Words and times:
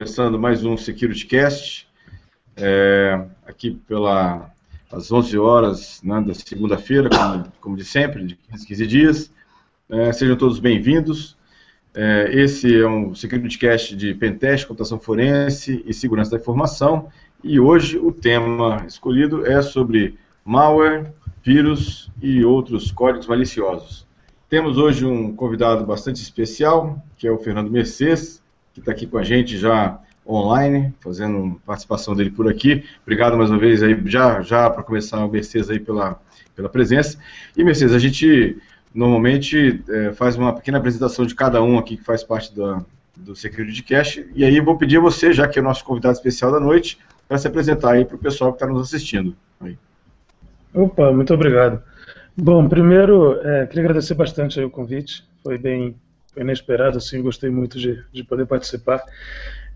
começando 0.00 0.38
mais 0.38 0.64
um 0.64 0.78
SecurityCast, 0.78 1.86
é, 2.56 3.22
aqui 3.46 3.72
pela, 3.86 4.50
às 4.90 5.12
11 5.12 5.38
horas 5.38 6.00
né, 6.02 6.22
da 6.22 6.32
segunda-feira, 6.32 7.10
como, 7.10 7.52
como, 7.60 7.76
de 7.76 7.84
sempre, 7.84 8.24
de 8.24 8.34
15, 8.34 8.66
15 8.66 8.86
dias. 8.86 9.32
É, 9.90 10.10
sejam 10.10 10.38
todos 10.38 10.58
bem-vindos. 10.58 11.36
É, 11.92 12.30
esse 12.32 12.80
é 12.80 12.88
um 12.88 13.14
SecurityCast 13.14 13.94
de 13.94 14.14
Pentest, 14.14 14.66
computação 14.66 14.98
forense 14.98 15.84
e 15.84 15.92
segurança 15.92 16.30
da 16.30 16.38
informação. 16.38 17.10
E 17.44 17.60
hoje 17.60 17.98
o 17.98 18.10
tema 18.10 18.82
escolhido 18.88 19.44
é 19.44 19.60
sobre 19.60 20.18
malware, 20.42 21.12
vírus 21.44 22.10
e 22.22 22.42
outros 22.42 22.90
códigos 22.90 23.26
maliciosos. 23.26 24.06
Temos 24.48 24.78
hoje 24.78 25.04
um 25.04 25.36
convidado 25.36 25.84
bastante 25.84 26.22
especial, 26.22 27.04
que 27.18 27.28
é 27.28 27.30
o 27.30 27.36
Fernando 27.36 27.70
Mercedes, 27.70 28.40
que 28.72 28.80
está 28.80 28.92
aqui 28.92 29.06
com 29.06 29.18
a 29.18 29.22
gente 29.22 29.58
já 29.58 30.00
online, 30.26 30.94
fazendo 31.00 31.60
participação 31.66 32.14
dele 32.14 32.30
por 32.30 32.48
aqui. 32.48 32.84
Obrigado 33.02 33.36
mais 33.36 33.50
uma 33.50 33.58
vez 33.58 33.82
aí, 33.82 34.00
já, 34.06 34.40
já 34.42 34.70
para 34.70 34.82
começar 34.82 35.24
o 35.24 35.30
Mercedes 35.30 35.70
aí 35.70 35.80
pela, 35.80 36.20
pela 36.54 36.68
presença. 36.68 37.18
E 37.56 37.64
Mercedes, 37.64 37.94
a 37.94 37.98
gente 37.98 38.56
normalmente 38.94 39.82
é, 39.88 40.12
faz 40.12 40.36
uma 40.36 40.54
pequena 40.54 40.78
apresentação 40.78 41.24
de 41.26 41.34
cada 41.34 41.62
um 41.62 41.78
aqui 41.78 41.96
que 41.96 42.04
faz 42.04 42.22
parte 42.22 42.54
da, 42.54 42.84
do 43.16 43.34
Security 43.34 43.82
Cash, 43.82 44.20
e 44.34 44.44
aí 44.44 44.60
vou 44.60 44.76
pedir 44.76 44.98
a 44.98 45.00
você, 45.00 45.32
já 45.32 45.46
que 45.48 45.58
é 45.58 45.62
o 45.62 45.64
nosso 45.64 45.84
convidado 45.84 46.14
especial 46.14 46.52
da 46.52 46.60
noite, 46.60 46.98
para 47.28 47.38
se 47.38 47.46
apresentar 47.46 47.92
aí 47.92 48.04
para 48.04 48.16
o 48.16 48.18
pessoal 48.18 48.52
que 48.52 48.56
está 48.56 48.66
nos 48.66 48.82
assistindo. 48.82 49.36
Aí. 49.60 49.76
Opa, 50.74 51.12
muito 51.12 51.32
obrigado. 51.32 51.82
Bom, 52.36 52.68
primeiro, 52.68 53.40
é, 53.42 53.66
queria 53.66 53.84
agradecer 53.84 54.14
bastante 54.14 54.60
o 54.60 54.70
convite, 54.70 55.24
foi 55.42 55.58
bem 55.58 55.94
foi 56.32 56.42
inesperado, 56.42 56.98
assim, 56.98 57.22
gostei 57.22 57.50
muito 57.50 57.78
de, 57.78 58.02
de 58.12 58.24
poder 58.24 58.46
participar. 58.46 59.02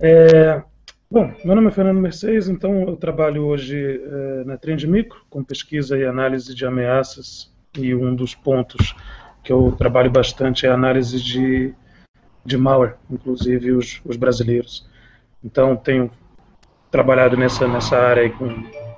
É, 0.01 0.63
bom, 1.11 1.33
meu 1.45 1.55
nome 1.55 1.69
é 1.69 1.71
Fernando 1.71 2.01
Mercedes, 2.01 2.49
então 2.49 2.83
eu 2.89 2.97
trabalho 2.97 3.45
hoje 3.45 4.01
é, 4.03 4.45
na 4.45 4.57
Trend 4.57 4.87
Micro, 4.87 5.21
com 5.29 5.43
pesquisa 5.43 5.99
e 5.99 6.05
análise 6.05 6.55
de 6.55 6.65
ameaças, 6.65 7.53
e 7.77 7.95
um 7.95 8.15
dos 8.15 8.35
pontos 8.35 8.95
que 9.43 9.53
eu 9.53 9.73
trabalho 9.73 10.11
bastante 10.11 10.67
é 10.67 10.71
a 10.71 10.75
análise 10.75 11.21
de, 11.21 11.75
de 12.45 12.57
malware, 12.57 12.97
inclusive 13.11 13.73
os, 13.73 14.01
os 14.05 14.17
brasileiros. 14.17 14.89
Então, 15.43 15.77
tenho 15.77 16.11
trabalhado 16.91 17.37
nessa, 17.37 17.67
nessa 17.67 17.99
área 17.99 18.31
com, 18.31 18.49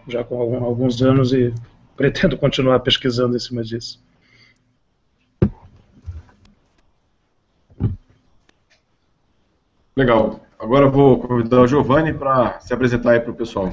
já 0.07 0.23
com 0.23 0.65
alguns 0.65 1.03
anos 1.03 1.33
e 1.33 1.53
pretendo 1.97 2.37
continuar 2.37 2.81
pesquisando 2.81 3.35
em 3.35 3.41
cima 3.41 3.65
disso. 3.65 4.05
Legal. 9.99 10.41
Agora 10.59 10.85
eu 10.85 10.91
vou 10.93 11.19
convidar 11.19 11.63
o 11.63 11.67
Giovanni 11.67 12.13
para 12.13 12.61
se 12.61 12.75
apresentar 12.75 13.13
aí 13.13 13.21
para 13.21 13.31
o 13.31 13.35
pessoal. 13.35 13.71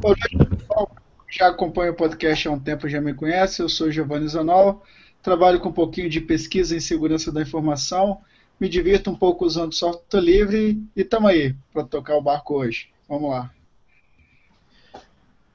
Boa 0.00 0.16
noite, 0.18 0.56
pessoal. 0.56 0.90
Já 1.30 1.46
acompanho 1.46 1.92
o 1.92 1.96
podcast 1.96 2.48
há 2.48 2.50
um 2.50 2.58
tempo, 2.58 2.88
já 2.88 3.00
me 3.00 3.14
conhece. 3.14 3.62
Eu 3.62 3.68
sou 3.68 3.92
Giovanni 3.92 4.26
Zanol. 4.26 4.82
Trabalho 5.22 5.60
com 5.60 5.68
um 5.68 5.72
pouquinho 5.72 6.10
de 6.10 6.20
pesquisa 6.20 6.76
em 6.76 6.80
segurança 6.80 7.30
da 7.30 7.40
informação. 7.40 8.18
Me 8.58 8.68
divirto 8.68 9.08
um 9.08 9.14
pouco 9.14 9.44
usando 9.46 9.72
software 9.72 10.20
livre 10.20 10.82
e 10.96 11.02
estamos 11.02 11.30
aí 11.30 11.54
para 11.72 11.84
tocar 11.84 12.16
o 12.16 12.22
barco 12.22 12.56
hoje. 12.56 12.88
Vamos 13.08 13.30
lá. 13.30 13.52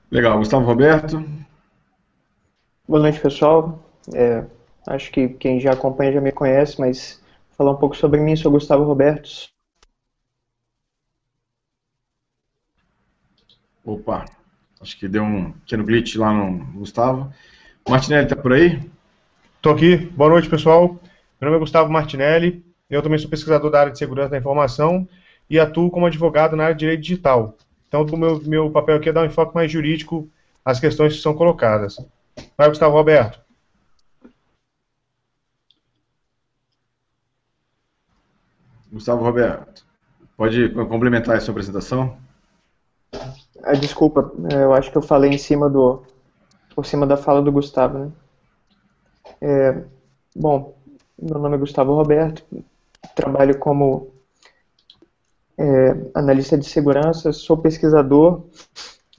Legal, 0.10 0.38
Gustavo 0.38 0.66
Roberto. 0.66 1.22
Boa 2.88 3.02
noite, 3.02 3.20
pessoal. 3.20 3.84
É, 4.14 4.46
acho 4.88 5.12
que 5.12 5.28
quem 5.28 5.60
já 5.60 5.74
acompanha 5.74 6.14
já 6.14 6.22
me 6.22 6.32
conhece, 6.32 6.80
mas 6.80 7.22
falar 7.58 7.72
um 7.72 7.78
pouco 7.78 7.98
sobre 7.98 8.20
mim, 8.20 8.36
sou 8.36 8.52
Gustavo 8.52 8.84
Roberto. 8.84 9.50
Opa, 13.84 14.26
acho 14.80 14.98
que 15.00 15.08
deu 15.08 15.24
um 15.24 15.52
pequeno 15.54 15.84
glitch 15.84 16.16
lá 16.16 16.32
no 16.32 16.64
Gustavo. 16.74 17.34
Martinelli, 17.90 18.28
tá 18.28 18.36
por 18.36 18.54
aí? 18.54 18.80
Tô 19.62 19.72
aqui. 19.72 19.96
Boa 19.96 20.30
noite, 20.30 20.50
pessoal. 20.50 21.00
Meu 21.42 21.50
nome 21.50 21.56
é 21.56 21.60
Gustavo 21.60 21.92
Martinelli. 21.92 22.64
Eu 22.90 23.02
também 23.02 23.18
sou 23.18 23.30
pesquisador 23.30 23.72
da 23.72 23.80
área 23.80 23.92
de 23.92 23.98
segurança 23.98 24.30
da 24.30 24.38
informação 24.38 25.08
e 25.50 25.60
atuo 25.60 25.90
como 25.90 26.06
advogado 26.06 26.56
na 26.56 26.64
área 26.66 26.76
de 26.76 26.82
direito 26.82 27.02
digital. 27.02 27.58
Então, 27.88 28.04
o 28.04 28.18
meu, 28.18 28.42
meu 28.44 28.70
papel 28.70 28.98
aqui 28.98 29.10
é 29.10 29.14
dar 29.14 29.24
um 29.24 29.26
enfoque 29.26 29.56
mais 29.56 29.72
jurídico 29.72 30.30
às 30.64 30.80
questões 30.80 31.16
que 31.16 31.22
são 31.22 31.34
colocadas. 31.34 31.98
Vai, 32.58 32.68
Gustavo 32.68 32.94
Roberto. 32.94 33.47
Gustavo 38.98 39.24
Roberto, 39.24 39.86
pode 40.36 40.70
complementar 40.70 41.38
a 41.38 41.40
sua 41.40 41.52
apresentação? 41.52 42.18
Ah, 43.64 43.74
desculpa, 43.74 44.32
eu 44.52 44.74
acho 44.74 44.92
que 44.92 44.98
eu 44.98 45.04
falei 45.04 45.32
em 45.32 45.38
cima 45.38 45.70
do, 45.70 46.04
por 46.74 46.84
cima 46.84 47.06
da 47.06 47.16
fala 47.16 47.42
do 47.42 47.52
Gustavo, 47.52 48.00
né? 48.00 48.12
É, 49.40 49.84
bom, 50.36 50.76
meu 51.22 51.40
nome 51.40 51.56
é 51.56 51.60
Gustavo 51.60 51.94
Roberto, 51.94 52.44
trabalho 53.16 53.60
como 53.60 54.12
é, 55.58 56.10
analista 56.16 56.58
de 56.58 56.66
segurança, 56.66 57.32
sou 57.32 57.58
pesquisador 57.58 58.46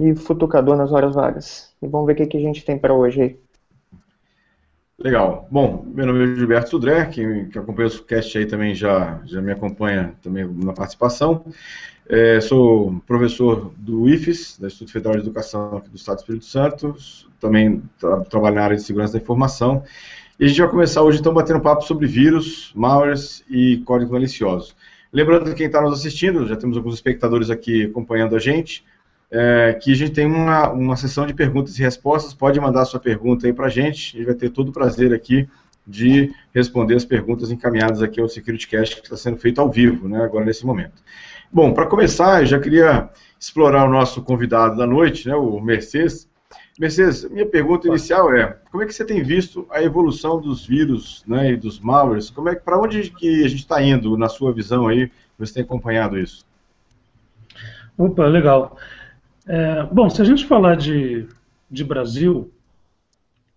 e 0.01 0.15
futucador 0.17 0.77
nas 0.77 0.91
horas 0.91 1.15
vagas. 1.15 1.73
E 1.81 1.87
vamos 1.87 2.07
ver 2.07 2.15
o 2.15 2.17
que, 2.17 2.27
que 2.27 2.37
a 2.37 2.41
gente 2.41 2.65
tem 2.65 2.77
para 2.77 2.95
hoje 2.95 3.23
aí. 3.23 3.41
Legal. 5.01 5.47
Bom, 5.49 5.87
meu 5.95 6.05
nome 6.07 6.25
é 6.25 6.35
Gilberto 6.35 6.71
Sudré, 6.71 7.07
que, 7.07 7.45
que 7.45 7.57
acompanha 7.57 7.89
o 7.89 8.03
cast 8.03 8.37
aí 8.37 8.47
também 8.47 8.75
já, 8.75 9.21
já 9.25 9.41
me 9.41 9.53
acompanha 9.53 10.13
também 10.21 10.45
na 10.45 10.73
participação. 10.73 11.45
É, 12.09 12.41
sou 12.41 13.01
professor 13.07 13.73
do 13.77 14.09
IFES, 14.09 14.59
da 14.59 14.67
Instituto 14.67 14.91
Federal 14.91 15.15
de 15.15 15.23
Educação 15.23 15.77
aqui 15.77 15.89
do 15.89 15.97
Estado 15.97 16.17
do 16.17 16.21
Espírito 16.23 16.47
Santo, 16.47 16.97
também 17.39 17.81
tra 18.01 18.23
trabalho 18.23 18.57
na 18.57 18.65
área 18.65 18.77
de 18.77 18.83
segurança 18.83 19.13
da 19.13 19.21
informação. 19.21 19.85
E 20.41 20.47
a 20.47 20.49
gente 20.49 20.61
vai 20.61 20.69
começar 20.69 21.03
hoje 21.03 21.21
então 21.21 21.33
batendo 21.33 21.61
papo 21.61 21.85
sobre 21.85 22.09
vírus, 22.09 22.73
malwares 22.75 23.45
e 23.49 23.77
códigos 23.85 24.11
maliciosos. 24.11 24.75
Lembrando 25.13 25.45
que 25.45 25.55
quem 25.55 25.67
está 25.67 25.81
nos 25.81 25.93
assistindo, 25.93 26.45
já 26.45 26.57
temos 26.57 26.77
alguns 26.77 26.95
espectadores 26.95 27.51
aqui 27.51 27.85
acompanhando 27.85 28.35
a 28.35 28.41
gente, 28.41 28.85
é, 29.31 29.79
que 29.81 29.93
a 29.93 29.95
gente 29.95 30.13
tem 30.13 30.27
uma, 30.27 30.71
uma 30.71 30.97
sessão 30.97 31.27
de 31.27 31.35
perguntas 31.35 31.79
e 31.79 31.83
respostas, 31.83 32.33
pode 32.33 32.59
mandar 32.61 32.85
sua 32.85 33.01
pergunta 33.01 33.47
aí 33.47 33.53
para 33.53 33.67
a 33.67 33.71
gente, 33.71 34.17
a 34.17 34.19
gente 34.19 34.25
vai 34.25 34.35
ter 34.35 34.51
todo 34.51 34.71
o 34.71 34.73
prazer 34.73 35.13
aqui 35.13 35.49
de 35.87 36.33
responder 36.55 36.95
as 36.95 37.05
perguntas 37.05 37.51
encaminhadas 37.51 38.03
aqui 38.03 38.21
ao 38.21 38.29
SecurityCast 38.29 38.97
que 38.97 39.03
está 39.03 39.17
sendo 39.17 39.39
feito 39.39 39.61
ao 39.61 39.71
vivo, 39.71 40.09
né, 40.09 40.23
agora 40.23 40.45
nesse 40.45 40.65
momento. 40.67 41.03
Bom, 41.51 41.73
para 41.73 41.87
começar, 41.87 42.43
eu 42.43 42.47
já 42.47 42.59
queria 42.59 43.09
explorar 43.41 43.87
o 43.87 43.91
nosso 43.91 44.23
convidado 44.23 44.77
da 44.77 44.87
noite, 44.87 45.27
né, 45.27 45.35
o 45.35 45.59
Mercedes. 45.61 46.29
Mercedes, 46.79 47.29
minha 47.31 47.47
pergunta 47.47 47.89
inicial 47.89 48.35
é, 48.35 48.57
como 48.71 48.83
é 48.83 48.87
que 48.87 48.95
você 48.95 49.05
tem 49.05 49.23
visto 49.23 49.67
a 49.71 49.83
evolução 49.83 50.41
dos 50.41 50.67
vírus 50.67 51.25
né, 51.27 51.53
e 51.53 51.57
dos 51.57 51.81
malwares? 51.81 52.31
Como 52.31 52.49
é, 52.49 52.55
para 52.55 52.79
onde 52.79 53.11
que 53.11 53.45
a 53.45 53.49
gente 53.49 53.61
está 53.61 53.83
indo, 53.83 54.17
na 54.17 54.29
sua 54.29 54.53
visão 54.53 54.87
aí, 54.87 55.11
você 55.39 55.55
tem 55.55 55.63
acompanhado 55.63 56.19
isso? 56.19 56.47
Opa, 57.97 58.27
legal. 58.27 58.77
É, 59.49 59.83
bom, 59.85 60.11
se 60.11 60.21
a 60.21 60.25
gente 60.27 60.45
falar 60.45 60.77
de, 60.77 61.27
de 61.71 61.83
Brasil, 61.83 62.53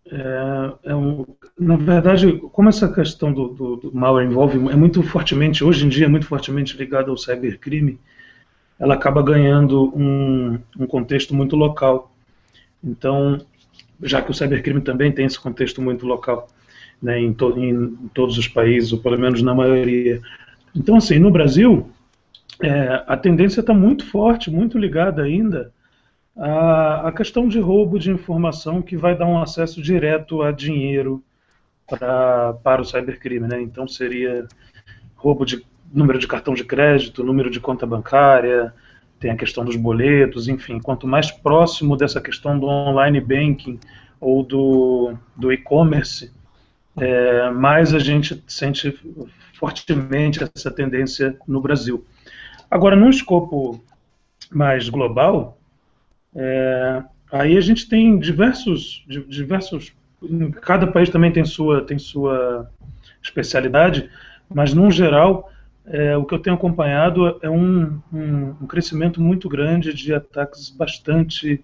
é, 0.10 0.74
é 0.86 0.96
um, 0.96 1.26
na 1.60 1.76
verdade, 1.76 2.32
como 2.54 2.70
essa 2.70 2.92
questão 2.92 3.34
do, 3.34 3.50
do, 3.50 3.76
do 3.76 3.94
malware 3.94 4.26
envolve, 4.26 4.58
é 4.72 4.76
muito 4.76 5.04
fortemente, 5.04 5.66
hoje 5.66 5.86
em 5.86 5.90
dia, 5.90 6.06
é 6.06 6.10
muito 6.10 6.26
fortemente 6.26 6.78
ligada 6.78 7.12
ao 7.12 7.18
cybercrime, 7.18 8.00
ela 8.80 8.94
acaba 8.94 9.22
ganhando 9.22 9.94
um, 9.94 10.58
um 10.80 10.88
contexto 10.88 11.36
muito 11.36 11.58
local. 11.58 12.10
Então, 12.82 13.42
já 14.02 14.22
que 14.22 14.32
o 14.32 14.34
cybercrime 14.34 14.80
também 14.80 15.12
tem 15.12 15.26
esse 15.26 15.40
contexto 15.40 15.82
muito 15.82 16.08
local, 16.08 16.48
né, 17.04 17.20
em, 17.20 17.34
to, 17.34 17.60
em, 17.60 17.96
todos 18.14 18.38
os 18.38 18.48
países, 18.48 18.94
ou 18.94 19.00
pelo 19.00 19.20
menos 19.20 19.42
na 19.42 19.54
maioria. 19.54 20.22
Então, 20.74 20.96
assim, 20.96 21.20
no 21.20 21.30
Brasil, 21.30 21.92
é, 22.62 23.04
a 23.06 23.18
tendência 23.18 23.60
está 23.60 23.74
muito 23.74 24.06
forte, 24.06 24.50
muito 24.50 24.78
ligada 24.78 25.22
ainda 25.22 25.72
à, 26.38 27.12
questão 27.16 27.48
de 27.48 27.60
roubo 27.60 28.00
de 28.00 28.12
informação 28.12 28.82
que 28.82 28.96
vai 28.96 29.18
dar 29.18 29.28
um 29.28 29.42
acesso 29.42 29.82
direto 29.82 30.42
a 30.42 30.52
dinheiro 30.52 31.24
pra, 31.88 32.54
para 32.64 32.82
o 32.82 32.86
cybercrime. 32.86 33.48
Né? 33.48 33.62
Então, 33.62 33.88
seria 33.88 34.48
roubo 35.16 35.46
de 35.46 35.66
número 35.94 36.18
de 36.18 36.28
cartão 36.28 36.54
de 36.54 36.64
crédito, 36.64 37.24
número 37.24 37.50
de 37.50 37.60
conta 37.60 37.86
bancária, 37.86 38.74
tem 39.20 39.30
a 39.30 39.38
questão 39.38 39.64
dos 39.64 39.76
boletos, 39.76 40.48
enfim, 40.48 40.80
quanto 40.80 41.06
mais 41.06 41.30
próximo 41.30 41.96
dessa 41.96 42.20
questão 42.20 42.58
do 42.58 42.66
online 42.66 43.22
banking 43.22 43.80
ou 44.20 44.44
do, 44.44 45.14
do 45.36 45.52
e-commerce, 45.52 46.32
é, 46.98 47.52
mais 47.52 47.94
a 47.94 48.00
gente 48.00 48.44
sente 48.48 49.00
fortemente 49.54 50.40
essa 50.56 50.72
tendência 50.72 51.38
no 51.48 51.62
Brasil. 51.62 52.04
Agora, 52.70 52.96
num 52.96 53.10
escopo 53.10 53.84
mais 54.52 54.90
global, 54.90 55.61
é, 56.36 57.04
aí 57.32 57.58
a 57.58 57.62
gente 57.62 57.88
tem 57.88 58.18
diversos, 58.20 59.06
diversos, 59.28 59.94
cada 60.62 60.88
país 60.88 61.10
também 61.10 61.32
tem 61.32 61.46
sua, 61.46 61.82
tem 61.84 61.98
sua 61.98 62.70
especialidade, 63.22 64.10
mas, 64.54 64.74
num 64.74 64.92
geral, 64.92 65.52
é, 65.86 66.16
o 66.16 66.26
que 66.26 66.34
eu 66.34 66.40
tenho 66.40 66.56
acompanhado 66.56 67.40
é 67.42 67.50
um, 67.50 68.00
um, 68.14 68.56
um 68.62 68.68
crescimento 68.68 69.22
muito 69.22 69.50
grande 69.50 69.94
de 69.94 70.14
ataques 70.14 70.70
bastante 70.70 71.64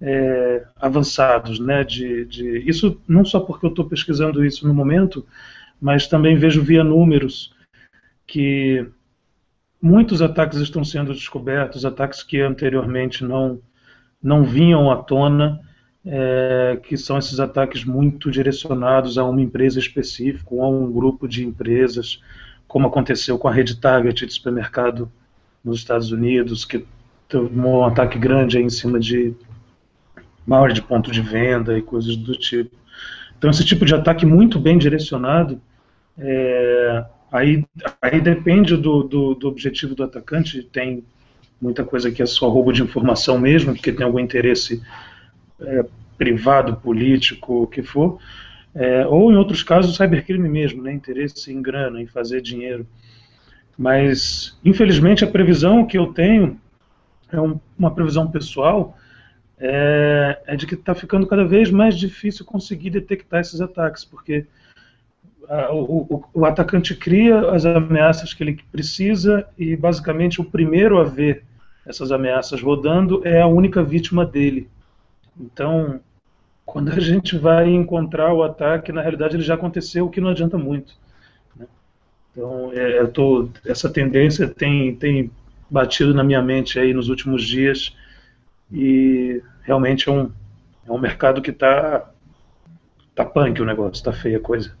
é, 0.00 0.64
avançados, 0.80 1.60
né? 1.60 1.84
De, 1.84 2.24
de, 2.24 2.58
isso 2.68 3.00
não 3.06 3.24
só 3.24 3.38
porque 3.38 3.66
eu 3.66 3.70
estou 3.70 3.84
pesquisando 3.84 4.44
isso 4.44 4.66
no 4.66 4.74
momento, 4.74 5.24
mas 5.80 6.06
também 6.06 6.36
vejo 6.36 6.62
via 6.62 6.82
números 6.82 7.54
que 8.26 8.86
muitos 9.80 10.22
ataques 10.22 10.58
estão 10.58 10.84
sendo 10.84 11.12
descobertos, 11.12 11.84
ataques 11.84 12.22
que 12.22 12.40
anteriormente 12.40 13.24
não 13.24 13.60
não 14.22 14.44
vinham 14.44 14.90
à 14.90 14.96
tona, 14.96 15.60
é, 16.04 16.78
que 16.82 16.96
são 16.96 17.18
esses 17.18 17.38
ataques 17.40 17.84
muito 17.84 18.30
direcionados 18.30 19.18
a 19.18 19.24
uma 19.24 19.40
empresa 19.40 19.78
específica, 19.78 20.54
ou 20.54 20.62
a 20.62 20.68
um 20.68 20.90
grupo 20.90 21.28
de 21.28 21.44
empresas, 21.44 22.20
como 22.66 22.86
aconteceu 22.86 23.38
com 23.38 23.48
a 23.48 23.52
rede 23.52 23.76
Target 23.76 24.26
de 24.26 24.32
supermercado 24.32 25.10
nos 25.64 25.78
Estados 25.78 26.10
Unidos, 26.10 26.64
que 26.64 26.86
tomou 27.28 27.82
um 27.82 27.84
ataque 27.84 28.18
grande 28.18 28.58
em 28.58 28.68
cima 28.68 28.98
de 28.98 29.34
maior 30.46 30.72
de 30.72 30.82
ponto 30.82 31.10
de 31.10 31.20
venda 31.20 31.78
e 31.78 31.82
coisas 31.82 32.16
do 32.16 32.36
tipo. 32.36 32.76
Então, 33.38 33.50
esse 33.50 33.64
tipo 33.64 33.84
de 33.84 33.94
ataque 33.94 34.26
muito 34.26 34.58
bem 34.58 34.78
direcionado, 34.78 35.60
é, 36.18 37.04
aí, 37.30 37.64
aí 38.00 38.20
depende 38.20 38.76
do, 38.76 39.02
do, 39.02 39.34
do, 39.34 39.48
objetivo 39.48 39.94
do 39.94 40.04
atacante, 40.04 40.62
tem 40.62 41.04
muita 41.62 41.84
coisa 41.84 42.10
que 42.10 42.20
é 42.20 42.26
só 42.26 42.48
roubo 42.48 42.72
de 42.72 42.82
informação 42.82 43.38
mesmo, 43.38 43.72
porque 43.72 43.92
tem 43.92 44.04
algum 44.04 44.18
interesse 44.18 44.82
é, 45.60 45.84
privado, 46.18 46.76
político, 46.76 47.62
o 47.62 47.66
que 47.68 47.82
for, 47.82 48.18
é, 48.74 49.06
ou 49.06 49.30
em 49.30 49.36
outros 49.36 49.62
casos 49.62 49.96
cybercrime 49.96 50.48
mesmo, 50.48 50.82
né, 50.82 50.92
interesse 50.92 51.52
em 51.52 51.62
grana, 51.62 52.02
em 52.02 52.06
fazer 52.06 52.40
dinheiro. 52.40 52.84
Mas, 53.78 54.58
infelizmente, 54.64 55.24
a 55.24 55.28
previsão 55.28 55.86
que 55.86 55.96
eu 55.96 56.12
tenho 56.12 56.60
é 57.30 57.40
um, 57.40 57.58
uma 57.78 57.94
previsão 57.94 58.28
pessoal, 58.28 58.98
é, 59.58 60.42
é 60.46 60.56
de 60.56 60.66
que 60.66 60.74
está 60.74 60.94
ficando 60.94 61.26
cada 61.26 61.44
vez 61.44 61.70
mais 61.70 61.96
difícil 61.96 62.44
conseguir 62.44 62.90
detectar 62.90 63.40
esses 63.40 63.60
ataques, 63.60 64.04
porque 64.04 64.44
a, 65.48 65.72
o, 65.72 66.24
o, 66.34 66.44
atacante 66.44 66.94
cria 66.96 67.50
as 67.50 67.64
ameaças 67.64 68.34
que 68.34 68.42
ele 68.42 68.58
precisa 68.72 69.46
e 69.56 69.76
basicamente 69.76 70.40
o 70.40 70.44
primeiro 70.44 70.98
a 70.98 71.04
ver 71.04 71.44
essas 71.86 72.12
ameaças 72.12 72.60
rodando 72.62 73.26
é 73.26 73.40
a 73.40 73.46
única 73.46 73.82
vítima 73.82 74.24
dele. 74.24 74.68
Então, 75.38 76.00
quando 76.64 76.90
a 76.90 77.00
gente 77.00 77.36
vai 77.36 77.68
encontrar 77.68 78.32
o 78.32 78.42
ataque, 78.42 78.92
na 78.92 79.02
realidade 79.02 79.36
ele 79.36 79.42
já 79.42 79.54
aconteceu, 79.54 80.06
o 80.06 80.10
que 80.10 80.20
não 80.20 80.30
adianta 80.30 80.56
muito. 80.56 80.94
Né? 81.56 81.66
Então, 82.32 82.70
é, 82.72 83.04
tô, 83.06 83.48
essa 83.66 83.90
tendência 83.90 84.48
tem, 84.48 84.94
tem 84.94 85.30
batido 85.68 86.14
na 86.14 86.22
minha 86.22 86.42
mente 86.42 86.78
aí 86.78 86.92
nos 86.94 87.08
últimos 87.08 87.44
dias 87.44 87.96
e 88.70 89.42
realmente 89.62 90.08
é 90.08 90.12
um, 90.12 90.30
é 90.86 90.92
um 90.92 90.98
mercado 90.98 91.42
que 91.42 91.50
está 91.50 92.10
tá 93.14 93.24
punk 93.24 93.60
o 93.60 93.64
negócio, 93.64 93.94
está 93.94 94.12
feia 94.12 94.38
a 94.38 94.40
coisa. 94.40 94.74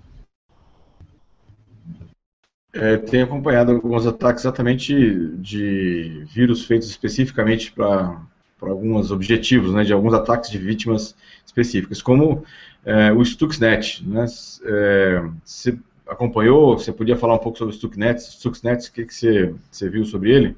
É, 2.74 2.96
tenho 2.96 3.24
acompanhado 3.24 3.72
alguns 3.72 4.06
ataques 4.06 4.44
exatamente 4.44 4.94
de 5.36 6.24
vírus 6.32 6.64
feitos 6.64 6.88
especificamente 6.88 7.70
para 7.70 8.18
alguns 8.60 9.10
objetivos, 9.10 9.74
né, 9.74 9.84
de 9.84 9.92
alguns 9.92 10.14
ataques 10.14 10.50
de 10.50 10.58
vítimas 10.58 11.14
específicas, 11.44 12.00
como 12.00 12.44
é, 12.84 13.12
o 13.12 13.22
Stuxnet. 13.22 14.02
Né, 14.06 14.24
é, 14.64 15.22
você 15.44 15.78
acompanhou? 16.08 16.78
Você 16.78 16.92
podia 16.92 17.16
falar 17.16 17.34
um 17.34 17.38
pouco 17.38 17.58
sobre 17.58 17.74
o 17.74 17.76
Stuxnet? 17.76 18.20
Stuxnet, 18.20 18.88
o 18.88 18.92
que, 18.92 19.04
que 19.04 19.14
você, 19.14 19.54
você 19.70 19.90
viu 19.90 20.04
sobre 20.04 20.30
ele? 20.30 20.56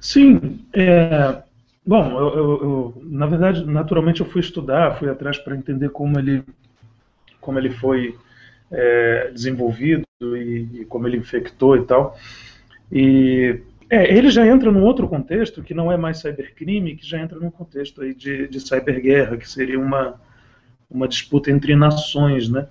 Sim, 0.00 0.60
é, 0.72 1.42
Bom, 1.86 2.18
eu, 2.18 2.34
eu, 2.34 2.62
eu, 2.62 3.02
na 3.04 3.26
verdade, 3.26 3.66
naturalmente 3.66 4.22
eu 4.22 4.26
fui 4.26 4.40
estudar, 4.40 4.98
fui 4.98 5.08
atrás 5.10 5.36
para 5.36 5.54
entender 5.54 5.90
como 5.90 6.18
ele, 6.18 6.42
como 7.42 7.58
ele 7.58 7.70
foi 7.70 8.16
é, 8.74 9.30
desenvolvido 9.32 10.04
e, 10.20 10.68
e, 10.80 10.84
como 10.84 11.06
ele 11.06 11.16
infectou 11.16 11.76
e 11.76 11.84
tal. 11.84 12.16
E 12.90 13.60
é, 13.90 14.16
ele 14.16 14.30
já 14.30 14.46
entra 14.46 14.70
num 14.70 14.82
outro 14.82 15.08
contexto 15.08 15.62
que 15.62 15.74
não 15.74 15.90
é 15.90 15.96
mais 15.96 16.18
cybercrime, 16.18 16.96
que 16.96 17.06
já 17.06 17.18
entra 17.18 17.38
num 17.38 17.50
contexto 17.50 18.02
aí 18.02 18.14
de, 18.14 18.48
de 18.48 18.60
cyberguerra, 18.60 19.36
que 19.36 19.48
seria 19.48 19.78
uma, 19.78 20.20
uma 20.90 21.08
disputa 21.08 21.50
entre 21.50 21.74
nações, 21.76 22.48
né? 22.48 22.66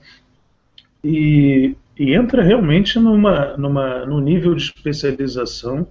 E, 1.03 1.75
e 1.97 2.13
entra 2.13 2.41
realmente 2.41 2.97
numa, 3.00 3.57
numa, 3.57 4.05
num 4.05 4.19
nível 4.19 4.55
de 4.55 4.63
especialização 4.63 5.88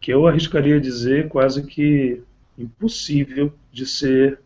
que 0.00 0.12
eu 0.12 0.26
arriscaria 0.26 0.80
dizer 0.80 1.28
quase 1.28 1.64
que 1.64 2.22
impossível 2.56 3.52
de 3.72 3.86
ser 3.86 4.40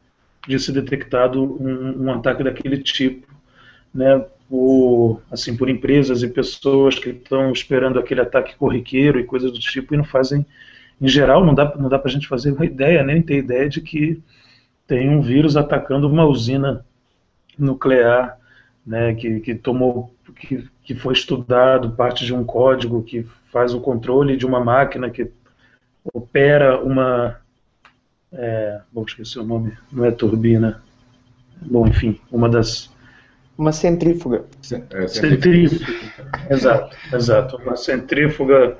de 0.46 0.58
ser 0.58 0.72
detectado 0.72 1.40
um, 1.40 2.04
um 2.04 2.10
ataque 2.12 2.42
daquele 2.42 2.78
tipo, 2.78 3.26
né? 3.94 4.24
Por, 4.52 5.22
assim, 5.30 5.56
por 5.56 5.70
empresas 5.70 6.22
e 6.22 6.28
pessoas 6.28 6.98
que 6.98 7.08
estão 7.08 7.50
esperando 7.50 7.98
aquele 7.98 8.20
ataque 8.20 8.54
corriqueiro 8.54 9.18
e 9.18 9.24
coisas 9.24 9.50
do 9.50 9.58
tipo 9.58 9.94
e 9.94 9.96
não 9.96 10.04
fazem, 10.04 10.44
em 11.00 11.08
geral, 11.08 11.42
não 11.42 11.54
dá, 11.54 11.74
não 11.74 11.88
dá 11.88 11.98
para 11.98 12.10
a 12.10 12.12
gente 12.12 12.28
fazer 12.28 12.52
uma 12.52 12.66
ideia, 12.66 13.02
nem 13.02 13.22
ter 13.22 13.38
ideia 13.38 13.66
de 13.66 13.80
que 13.80 14.22
tem 14.86 15.08
um 15.08 15.22
vírus 15.22 15.56
atacando 15.56 16.06
uma 16.06 16.26
usina 16.26 16.84
nuclear, 17.58 18.38
né, 18.86 19.14
que, 19.14 19.40
que 19.40 19.54
tomou, 19.54 20.14
que, 20.36 20.68
que 20.84 20.94
foi 20.94 21.14
estudado 21.14 21.92
parte 21.92 22.26
de 22.26 22.34
um 22.34 22.44
código 22.44 23.02
que 23.02 23.26
faz 23.50 23.72
o 23.72 23.80
controle 23.80 24.36
de 24.36 24.44
uma 24.44 24.62
máquina 24.62 25.08
que 25.08 25.30
opera 26.12 26.78
uma 26.78 27.40
é, 28.32 28.80
bom, 28.90 29.04
esqueci 29.06 29.38
o 29.38 29.44
nome, 29.44 29.76
não 29.90 30.04
é 30.04 30.10
turbina. 30.10 30.82
Bom, 31.60 31.86
enfim, 31.86 32.18
uma 32.30 32.48
das. 32.48 32.91
Uma 33.62 33.70
centrífuga. 33.70 34.44
É, 34.90 35.06
centrífuga. 35.06 35.86
exato, 36.50 36.96
exato. 37.14 37.56
Uma 37.58 37.76
centrífuga 37.76 38.76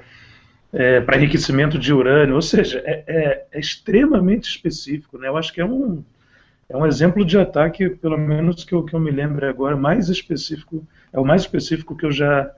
é, 0.73 1.01
para 1.01 1.19
enriquecimento 1.19 1.79
de 1.79 1.93
urânio, 1.93 2.35
ou 2.35 2.43
seja, 2.43 2.83
é, 2.85 3.05
é, 3.07 3.47
é, 3.53 3.61
extremamente 3.61 4.51
específico. 4.51 5.19
Né? 5.19 5.29
Eu 5.29 5.37
acho 5.37 5.53
que 5.53 5.61
é 5.61 5.65
um, 5.65 6.03
é 6.69 6.77
um 6.77 6.85
exemplo 6.85 7.25
de 7.25 7.39
ataque, 7.39 7.91
pelo 7.91 8.19
menos 8.19 8.65
que 8.65 8.75
eu, 8.75 8.83
que 8.83 8.93
eu 8.93 8.99
me 8.99 9.13
lembro 9.13 9.49
agora, 9.49 9.77
mais 9.77 10.09
específico, 10.09 10.85
é 11.13 11.21
o 11.21 11.25
mais 11.25 11.43
específico 11.43 11.97
que 11.97 12.05
eu 12.05 12.11
já 12.11 12.51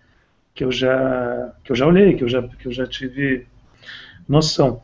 que 0.54 0.64
eu 0.64 0.72
já 0.72 1.52
que 1.62 1.72
eu 1.72 1.76
já 1.76 1.86
olhei, 1.86 2.14
que 2.14 2.24
eu 2.24 2.28
já 2.28 2.42
que 2.42 2.68
eu 2.68 2.72
já 2.72 2.86
tive 2.86 3.46
noção, 4.26 4.80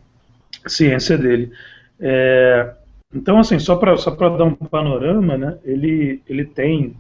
ciência 0.67 1.17
dele. 1.17 1.51
É, 1.99 2.75
então, 3.15 3.39
assim, 3.39 3.59
só 3.59 3.77
para 3.77 3.97
só 3.97 4.11
dar 4.11 4.45
um 4.45 4.55
panorama, 4.55 5.39
né, 5.39 5.59
ele, 5.65 6.21
ele 6.29 6.45
tem 6.45 6.95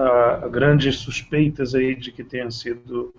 a, 0.00 0.44
a 0.44 0.48
grandes 0.48 0.96
suspeitas 0.96 1.74
aí 1.74 1.94
de 1.94 2.12
que 2.12 2.24
tenha 2.24 2.50
sido 2.50 3.14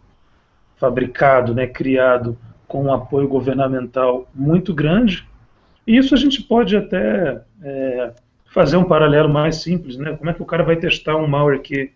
fabricado, 0.78 1.54
né, 1.54 1.68
criado 1.68 2.38
com 2.68 2.86
um 2.86 2.94
apoio 2.94 3.28
governamental 3.28 4.30
muito 4.34 4.74
grande. 4.74 5.28
E 5.86 5.98
isso 5.98 6.16
a 6.16 6.18
gente 6.18 6.42
pode 6.42 6.76
até 6.76 7.42
é, 7.62 8.14
fazer 8.46 8.78
um 8.78 8.84
paralelo 8.84 9.30
mais 9.30 9.58
simples, 9.58 9.98
né? 9.98 10.16
Como 10.16 10.30
é 10.30 10.34
que 10.34 10.42
o 10.42 10.46
cara 10.46 10.64
vai 10.64 10.76
testar 10.76 11.16
um 11.16 11.28
malware 11.28 11.62
que 11.62 11.92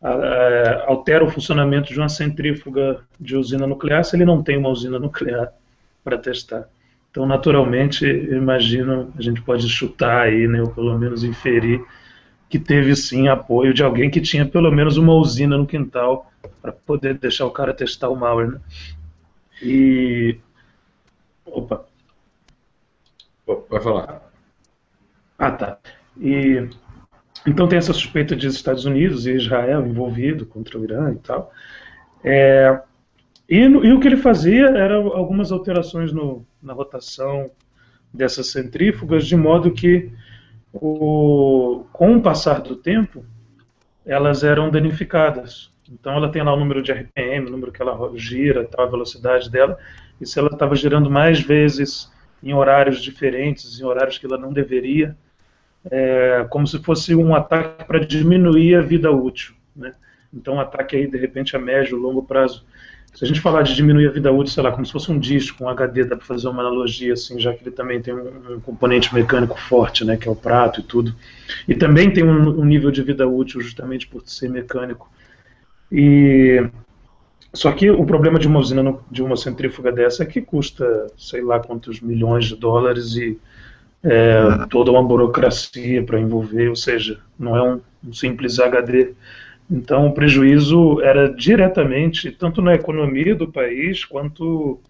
a, 0.00 0.84
altera 0.86 1.24
o 1.24 1.30
funcionamento 1.30 1.92
de 1.92 1.98
uma 1.98 2.08
centrífuga 2.08 3.00
de 3.18 3.36
usina 3.36 3.66
nuclear 3.66 4.04
se 4.04 4.16
ele 4.16 4.24
não 4.24 4.42
tem 4.42 4.56
uma 4.56 4.68
usina 4.68 4.98
nuclear 4.98 5.52
para 6.04 6.16
testar? 6.16 6.68
Então, 7.10 7.26
naturalmente, 7.26 8.06
imagino, 8.06 9.12
a 9.18 9.22
gente 9.22 9.42
pode 9.42 9.68
chutar 9.68 10.22
aí, 10.22 10.46
né, 10.46 10.62
ou 10.62 10.70
pelo 10.70 10.96
menos 10.96 11.24
inferir, 11.24 11.84
que 12.50 12.58
teve 12.58 12.94
sim 12.96 13.28
apoio 13.28 13.72
de 13.72 13.82
alguém 13.82 14.10
que 14.10 14.20
tinha 14.20 14.44
pelo 14.44 14.72
menos 14.72 14.96
uma 14.96 15.14
usina 15.14 15.56
no 15.56 15.66
quintal 15.66 16.30
para 16.60 16.72
poder 16.72 17.16
deixar 17.16 17.46
o 17.46 17.50
cara 17.52 17.72
testar 17.72 18.08
o 18.08 18.16
malware. 18.16 18.50
Né? 18.50 18.60
E. 19.62 20.36
Opa. 21.46 21.86
Vai 23.46 23.80
falar. 23.80 24.30
Ah, 25.38 25.52
tá. 25.52 25.78
E. 26.20 26.68
Então 27.46 27.68
tem 27.68 27.78
essa 27.78 27.92
suspeita 27.92 28.34
de 28.34 28.48
Estados 28.48 28.84
Unidos 28.84 29.26
e 29.26 29.32
Israel 29.32 29.86
envolvido 29.86 30.44
contra 30.44 30.78
o 30.78 30.84
Irã 30.84 31.12
e 31.12 31.18
tal. 31.18 31.52
É, 32.22 32.82
e, 33.48 33.58
e, 33.60 33.92
o 33.92 34.00
que 34.00 34.08
ele 34.08 34.16
fazia 34.16 34.66
era 34.66 34.96
algumas 34.96 35.50
alterações 35.50 36.12
no, 36.12 36.44
na 36.62 36.72
rotação 36.72 37.50
dessas 38.12 38.48
centrífugas, 38.48 39.26
de 39.26 39.36
modo 39.36 39.72
que, 39.72 40.12
o, 40.72 41.84
com 41.92 42.16
o 42.16 42.22
passar 42.22 42.60
do 42.60 42.76
tempo, 42.76 43.24
elas 44.04 44.42
eram 44.42 44.70
danificadas. 44.70 45.72
Então 45.90 46.12
ela 46.12 46.30
tem 46.30 46.42
lá 46.42 46.54
o 46.54 46.58
número 46.58 46.82
de 46.82 46.92
RPM, 46.92 47.46
o 47.46 47.50
número 47.50 47.72
que 47.72 47.82
ela 47.82 48.10
gira, 48.14 48.64
tal, 48.64 48.86
a 48.86 48.90
velocidade 48.90 49.50
dela, 49.50 49.76
e 50.20 50.26
se 50.26 50.38
ela 50.38 50.48
estava 50.48 50.74
girando 50.74 51.10
mais 51.10 51.40
vezes 51.40 52.10
em 52.42 52.54
horários 52.54 53.02
diferentes, 53.02 53.80
em 53.80 53.84
horários 53.84 54.18
que 54.18 54.26
ela 54.26 54.38
não 54.38 54.52
deveria, 54.52 55.16
é, 55.90 56.46
como 56.48 56.66
se 56.66 56.78
fosse 56.82 57.14
um 57.14 57.34
ataque 57.34 57.84
para 57.84 57.98
diminuir 57.98 58.76
a 58.76 58.80
vida 58.80 59.10
útil. 59.10 59.54
Né? 59.74 59.94
Então, 60.32 60.54
um 60.54 60.60
ataque 60.60 60.96
aí, 60.96 61.06
de 61.06 61.18
repente, 61.18 61.56
a 61.56 61.58
médio, 61.58 61.98
longo 61.98 62.22
prazo. 62.22 62.64
Se 63.12 63.24
a 63.24 63.28
gente 63.28 63.40
falar 63.40 63.62
de 63.62 63.74
diminuir 63.74 64.08
a 64.08 64.12
vida 64.12 64.32
útil, 64.32 64.52
sei 64.52 64.62
lá, 64.62 64.70
como 64.70 64.86
se 64.86 64.92
fosse 64.92 65.10
um 65.10 65.18
disco, 65.18 65.64
um 65.64 65.68
HD, 65.68 66.04
dá 66.04 66.16
para 66.16 66.24
fazer 66.24 66.48
uma 66.48 66.62
analogia, 66.62 67.12
assim, 67.12 67.38
já 67.40 67.52
que 67.52 67.62
ele 67.62 67.70
também 67.70 68.00
tem 68.00 68.14
um, 68.14 68.54
um, 68.54 68.60
componente 68.60 69.12
mecânico 69.12 69.58
forte, 69.58 70.04
né, 70.04 70.16
que 70.16 70.28
é 70.28 70.30
o 70.30 70.36
prato 70.36 70.80
e 70.80 70.82
tudo. 70.82 71.14
E 71.66 71.74
também 71.74 72.12
tem 72.12 72.24
um, 72.24 72.60
um 72.60 72.64
nível 72.64 72.90
de 72.90 73.02
vida 73.02 73.26
útil 73.26 73.60
justamente 73.60 74.06
por 74.06 74.22
ser 74.24 74.48
mecânico. 74.48 75.10
E 75.90 76.64
só 77.52 77.72
que 77.72 77.90
o 77.90 78.04
problema 78.06 78.38
de 78.38 78.46
uma 78.46 78.60
usina, 78.60 78.96
de 79.10 79.22
uma 79.22 79.36
centrífuga 79.36 79.90
dessa 79.90 80.22
é 80.22 80.26
que 80.26 80.40
custa, 80.40 81.08
sei 81.16 81.42
lá 81.42 81.58
quantos 81.58 82.00
milhões 82.00 82.44
de 82.46 82.54
dólares 82.54 83.16
e 83.16 83.38
é, 84.04 84.66
toda 84.70 84.92
uma 84.92 85.02
burocracia 85.02 86.02
para 86.02 86.20
envolver, 86.20 86.68
ou 86.68 86.76
seja, 86.76 87.18
não 87.38 87.56
é 87.56 87.62
um, 87.62 87.80
um, 88.06 88.12
simples 88.12 88.58
HD. 88.58 89.14
Então 89.70 90.08
o 90.08 90.12
prejuízo 90.12 91.00
era 91.00 91.32
diretamente, 91.32 92.30
tanto 92.32 92.60
na 92.60 92.74
economia 92.74 93.34
do 93.34 93.50
país, 93.50 94.04
quanto, 94.04 94.80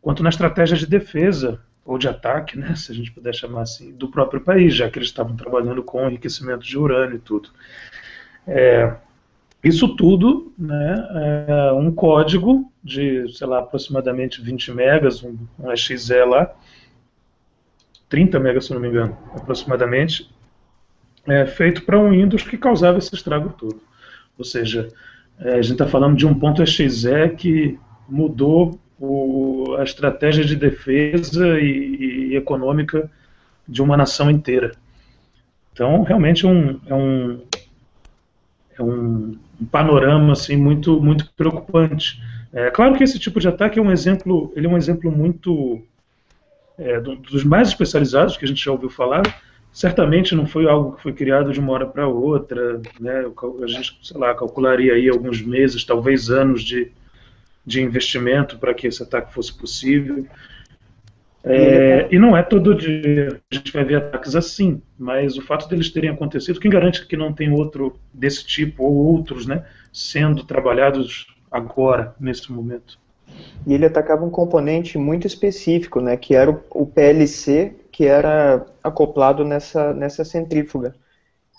quanto 0.00 0.22
na 0.22 0.30
estratégia 0.30 0.76
de 0.76 0.86
defesa, 0.86 1.60
ou 1.88 1.96
de 1.96 2.06
ataque, 2.06 2.58
né, 2.58 2.74
se 2.76 2.92
a 2.92 2.94
gente 2.94 3.10
puder 3.10 3.34
chamar 3.34 3.62
assim, 3.62 3.92
do 3.92 4.08
próprio 4.08 4.42
país, 4.42 4.74
já 4.74 4.90
que 4.90 4.98
eles 4.98 5.08
estavam 5.08 5.34
trabalhando 5.34 5.82
com 5.82 6.06
enriquecimento 6.06 6.62
de 6.62 6.76
urânio 6.76 7.16
e 7.16 7.18
tudo. 7.18 7.48
É, 8.46 8.94
isso 9.64 9.96
tudo, 9.96 10.52
né, 10.58 11.08
é 11.48 11.72
um 11.72 11.90
código 11.90 12.70
de, 12.84 13.26
sei 13.34 13.46
lá, 13.46 13.60
aproximadamente 13.60 14.42
20 14.42 14.70
megas, 14.72 15.24
um, 15.24 15.38
um 15.58 15.72
EXE 15.72 16.24
lá, 16.24 16.54
30 18.06 18.38
megas, 18.38 18.66
se 18.66 18.74
não 18.74 18.80
me 18.80 18.88
engano, 18.88 19.16
aproximadamente, 19.34 20.30
é, 21.26 21.46
feito 21.46 21.84
para 21.84 21.98
um 21.98 22.10
Windows 22.10 22.42
que 22.42 22.58
causava 22.58 22.98
esse 22.98 23.14
estrago 23.14 23.48
todo. 23.56 23.87
Ou 24.38 24.44
seja, 24.44 24.88
é, 25.40 25.54
a 25.54 25.62
gente 25.62 25.72
está 25.72 25.86
falando 25.86 26.16
de 26.16 26.26
um 26.26 26.34
ponto 26.34 26.62
EXE 26.62 27.28
que 27.36 27.78
mudou 28.08 28.78
o, 28.98 29.74
a 29.78 29.82
estratégia 29.82 30.44
de 30.44 30.56
defesa 30.56 31.60
e, 31.60 32.30
e, 32.30 32.36
econômica 32.36 33.10
de 33.68 33.82
uma 33.82 33.96
nação 33.96 34.30
inteira. 34.30 34.72
Então, 35.72 36.02
realmente 36.02 36.46
é 36.46 36.48
um, 36.48 36.80
é 36.86 36.94
um, 36.94 37.40
é 38.78 38.82
um 38.82 39.38
um 39.60 39.66
panorama 39.66 40.32
assim 40.32 40.56
muito 40.56 41.00
muito 41.00 41.30
preocupante. 41.36 42.20
É 42.52 42.70
claro 42.70 42.96
que 42.96 43.04
esse 43.04 43.18
tipo 43.18 43.40
de 43.40 43.48
ataque 43.48 43.78
é 43.78 43.82
um 43.82 43.90
exemplo, 43.90 44.52
ele 44.56 44.66
é 44.66 44.70
um 44.70 44.76
exemplo 44.76 45.10
muito 45.10 45.82
é, 46.78 47.00
dos 47.00 47.44
mais 47.44 47.68
especializados 47.68 48.36
que 48.36 48.44
a 48.44 48.48
gente 48.48 48.64
já 48.64 48.72
ouviu 48.72 48.88
falar. 48.88 49.22
Certamente 49.72 50.34
não 50.34 50.46
foi 50.46 50.66
algo 50.68 50.96
que 50.96 51.02
foi 51.02 51.12
criado 51.12 51.52
de 51.52 51.60
uma 51.60 51.72
hora 51.72 51.86
para 51.86 52.08
outra, 52.08 52.80
né? 52.98 53.24
A 53.62 53.66
gente, 53.66 53.98
sei 54.02 54.18
lá, 54.18 54.34
calcularia 54.34 54.94
aí 54.94 55.08
alguns 55.08 55.40
meses, 55.40 55.84
talvez 55.84 56.30
anos 56.30 56.62
de, 56.62 56.90
de 57.64 57.80
investimento 57.80 58.58
para 58.58 58.74
que 58.74 58.86
esse 58.86 59.02
ataque 59.02 59.32
fosse 59.32 59.56
possível. 59.56 60.26
É, 61.44 62.08
e 62.10 62.18
não 62.18 62.36
é 62.36 62.42
todo 62.42 62.74
dia 62.74 63.40
a 63.50 63.54
gente 63.54 63.72
vai 63.72 63.84
ver 63.84 63.96
ataques 63.96 64.34
assim, 64.34 64.82
mas 64.98 65.38
o 65.38 65.42
fato 65.42 65.68
deles 65.68 65.90
terem 65.90 66.10
acontecido, 66.10 66.58
quem 66.60 66.70
garante 66.70 67.06
que 67.06 67.16
não 67.16 67.32
tem 67.32 67.50
outro 67.50 67.98
desse 68.12 68.44
tipo 68.44 68.82
ou 68.84 68.92
outros, 68.92 69.46
né, 69.46 69.64
sendo 69.92 70.44
trabalhados 70.44 71.26
agora, 71.50 72.14
nesse 72.20 72.52
momento? 72.52 72.98
E 73.66 73.72
ele 73.72 73.86
atacava 73.86 74.24
um 74.24 74.30
componente 74.30 74.98
muito 74.98 75.26
específico, 75.26 76.00
né, 76.00 76.16
que 76.16 76.34
era 76.34 76.50
o 76.70 76.84
PLC, 76.84 77.72
que 77.98 78.06
era 78.06 78.64
acoplado 78.80 79.44
nessa, 79.44 79.92
nessa 79.92 80.24
centrífuga. 80.24 80.94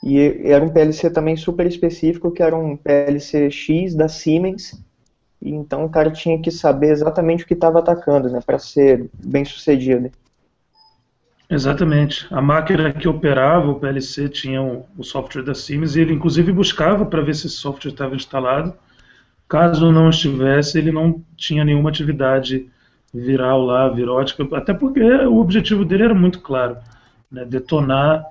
E 0.01 0.17
era 0.46 0.63
um 0.63 0.69
PLC 0.69 1.10
também 1.10 1.36
super 1.36 1.67
específico, 1.67 2.31
que 2.31 2.41
era 2.41 2.55
um 2.55 2.77
PLC 2.77 3.51
X 3.51 3.93
da 3.93 4.08
Siemens, 4.08 4.81
e 5.41 5.50
então 5.50 5.84
o 5.84 5.89
cara 5.89 6.10
tinha 6.10 6.41
que 6.41 6.50
saber 6.50 6.91
exatamente 6.91 7.43
o 7.43 7.46
que 7.46 7.55
estava 7.55 7.79
atacando, 7.79 8.29
né, 8.29 8.39
para 8.46 8.58
ser 8.58 9.10
bem 9.22 9.43
sucedido. 9.43 10.10
Exatamente. 11.50 12.25
A 12.31 12.41
máquina 12.41 12.93
que 12.93 13.10
operava 13.10 13.69
o 13.69 13.77
PLC 13.77 14.29
tinha 14.29 14.62
o, 14.62 14.86
o 14.98 15.03
software 15.03 15.43
da 15.43 15.53
Siemens 15.53 15.98
e 15.98 16.00
ele 16.00 16.13
inclusive 16.13 16.53
buscava 16.53 17.05
para 17.05 17.22
ver 17.22 17.36
se 17.36 17.48
esse 17.48 17.58
software 17.58 17.91
estava 17.91 18.15
instalado. 18.15 18.74
Caso 19.46 19.91
não 19.91 20.10
estivesse, 20.10 20.77
ele 20.77 20.93
não 20.93 21.22
tinha 21.36 21.65
nenhuma 21.65 21.89
atividade 21.89 22.72
viral 23.13 23.63
lá, 23.63 23.89
virótica, 23.89 24.48
até 24.56 24.74
porque 24.74 25.01
o 25.01 25.38
objetivo 25.38 25.84
dele 25.84 26.04
era 26.04 26.13
muito 26.13 26.39
claro 26.42 26.78
né, 27.32 27.46
detonar 27.46 28.25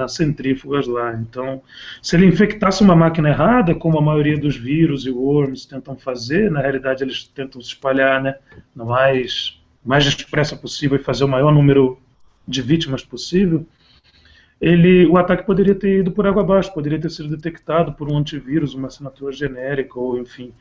as 0.00 0.14
centrífugas 0.14 0.86
lá. 0.86 1.14
Então, 1.14 1.62
se 2.02 2.16
ele 2.16 2.26
infectasse 2.26 2.82
uma 2.82 2.96
máquina 2.96 3.28
errada, 3.28 3.74
como 3.74 3.98
a 3.98 4.02
maioria 4.02 4.38
dos 4.38 4.56
vírus 4.56 5.06
e 5.06 5.10
worms 5.10 5.64
tentam 5.64 5.96
fazer, 5.96 6.50
na 6.50 6.60
realidade 6.60 7.04
eles 7.04 7.24
tentam 7.24 7.60
se 7.60 7.68
espalhar 7.68 8.20
né, 8.20 8.34
no 8.74 8.86
mais, 8.86 9.60
mais 9.84 10.04
expressa 10.04 10.56
possível 10.56 10.96
e 10.96 11.02
fazer 11.02 11.24
o 11.24 11.28
maior 11.28 11.52
número 11.52 11.98
de 12.46 12.60
vítimas 12.60 13.04
possível, 13.04 13.64
ele, 14.60 15.06
o 15.06 15.16
ataque 15.16 15.44
poderia 15.44 15.74
ter 15.74 16.00
ido 16.00 16.12
por 16.12 16.26
água 16.26 16.42
abaixo, 16.42 16.72
poderia 16.72 17.00
ter 17.00 17.10
sido 17.10 17.28
detectado 17.28 17.92
por 17.94 18.10
um 18.10 18.16
antivírus, 18.16 18.74
uma 18.74 18.88
assinatura 18.88 19.32
genérica, 19.32 19.98
ou 19.98 20.18
enfim, 20.18 20.52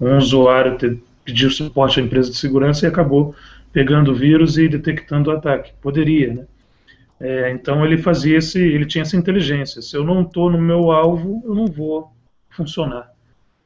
um 0.00 0.16
usuário 0.16 0.76
ter 0.76 1.00
pedido 1.28 1.52
suporte 1.52 2.00
à 2.00 2.02
empresa 2.02 2.30
de 2.30 2.38
segurança 2.38 2.86
e 2.86 2.88
acabou 2.88 3.34
pegando 3.70 4.12
o 4.12 4.14
vírus 4.14 4.56
e 4.56 4.66
detectando 4.66 5.28
o 5.28 5.34
ataque. 5.34 5.72
Poderia, 5.82 6.32
né? 6.32 6.46
É, 7.20 7.50
então 7.50 7.84
ele 7.84 7.98
fazia 7.98 8.38
esse, 8.38 8.58
ele 8.58 8.86
tinha 8.86 9.02
essa 9.02 9.16
inteligência. 9.16 9.82
Se 9.82 9.94
eu 9.94 10.04
não 10.04 10.22
estou 10.22 10.50
no 10.50 10.58
meu 10.58 10.90
alvo, 10.90 11.42
eu 11.44 11.54
não 11.54 11.66
vou 11.66 12.10
funcionar. 12.48 13.10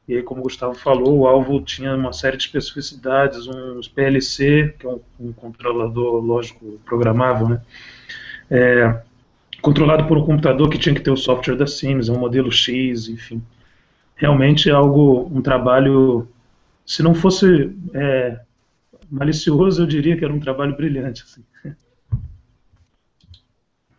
E 0.07 0.15
aí, 0.15 0.23
como 0.23 0.41
o 0.41 0.43
Gustavo 0.43 0.75
falou, 0.75 1.19
o 1.19 1.27
alvo 1.27 1.61
tinha 1.61 1.95
uma 1.95 2.11
série 2.11 2.35
de 2.35 2.43
especificidades, 2.43 3.47
uns 3.47 3.87
PLC, 3.87 4.75
que 4.77 4.85
é 4.85 4.89
um, 4.89 4.99
um 5.17 5.31
controlador 5.31 6.21
lógico 6.21 6.77
programável, 6.83 7.47
né? 7.47 7.61
É, 8.51 9.01
controlado 9.61 10.05
por 10.05 10.17
um 10.17 10.25
computador 10.25 10.69
que 10.69 10.77
tinha 10.77 10.93
que 10.93 10.99
ter 10.99 11.11
o 11.11 11.15
software 11.15 11.55
da 11.55 11.65
Siemens, 11.65 12.09
um 12.09 12.19
modelo 12.19 12.51
X, 12.51 13.07
enfim. 13.07 13.41
Realmente 14.17 14.69
é 14.69 14.73
algo, 14.73 15.31
um 15.33 15.41
trabalho, 15.41 16.27
se 16.85 17.01
não 17.01 17.13
fosse 17.13 17.75
é, 17.93 18.39
malicioso, 19.09 19.83
eu 19.83 19.87
diria 19.87 20.17
que 20.17 20.23
era 20.23 20.33
um 20.33 20.39
trabalho 20.39 20.75
brilhante. 20.75 21.23
Assim. 21.23 21.43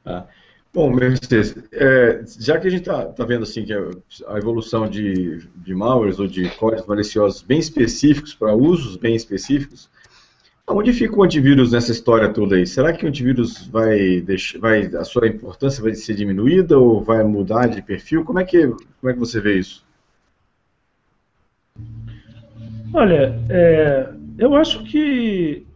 Tá? 0.03 0.29
Bom, 0.71 0.93
Mercedes, 0.93 1.55
é, 1.73 2.23
já 2.39 2.59
que 2.59 2.67
a 2.67 2.71
gente 2.71 2.81
está 2.81 3.07
tá 3.07 3.25
vendo 3.25 3.45
assim 3.45 3.65
que 3.65 3.73
a, 3.73 3.89
a 4.27 4.37
evolução 4.37 4.87
de, 4.87 5.39
de 5.57 5.75
malwares 5.75 6.19
ou 6.19 6.27
de 6.27 6.47
códigos 6.57 6.87
maliciosos 6.87 7.41
bem 7.41 7.59
específicos 7.59 8.35
para 8.35 8.55
usos 8.55 8.97
bem 8.97 9.17
específicos, 9.17 9.89
onde 10.67 10.93
fica 10.93 11.17
o 11.17 11.23
antivírus 11.23 11.73
nessa 11.73 11.93
história 11.93 12.33
toda 12.33 12.57
aí? 12.57 12.67
Será 12.67 12.93
que 12.93 13.07
o 13.07 13.09
antivírus 13.09 13.67
vai, 13.69 14.21
deixar, 14.21 14.59
vai 14.59 14.87
a 14.87 15.05
sua 15.05 15.29
importância 15.29 15.83
vai 15.83 15.95
ser 15.95 16.15
diminuída 16.17 16.79
ou 16.79 17.03
vai 17.03 17.23
mudar 17.23 17.69
de 17.69 17.81
perfil? 17.81 18.25
Como 18.25 18.41
é 18.41 18.45
que, 18.45 18.67
como 18.67 19.11
é 19.11 19.13
que 19.13 19.19
você 19.19 19.41
vê 19.41 19.59
isso? 19.59 19.85
Olha, 22.95 23.39
é, 23.51 24.09
eu 24.39 24.55
acho 24.55 24.83
que 24.85 25.67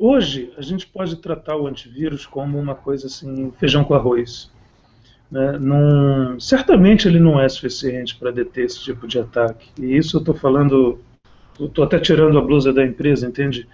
Hoje, 0.00 0.52
a 0.58 0.60
gente 0.60 0.88
pode 0.88 1.14
tratar 1.16 1.56
o 1.56 1.68
antivírus 1.68 2.26
como 2.26 2.58
uma 2.58 2.74
coisa 2.74 3.06
assim, 3.06 3.52
feijão 3.58 3.84
com 3.84 3.94
arroz. 3.94 4.50
Né? 5.30 5.52
Num, 5.52 6.40
certamente 6.40 7.06
ele 7.06 7.20
não 7.20 7.40
é 7.40 7.48
suficiente 7.48 8.16
para 8.16 8.32
deter 8.32 8.64
esse 8.64 8.82
tipo 8.82 9.06
de 9.06 9.20
ataque. 9.20 9.70
E 9.80 9.96
isso 9.96 10.16
eu 10.16 10.18
estou 10.18 10.34
falando, 10.34 10.98
estou 11.60 11.84
até 11.84 12.00
tirando 12.00 12.36
a 12.36 12.42
blusa 12.42 12.72
da 12.72 12.84
empresa, 12.84 13.28
entende? 13.28 13.68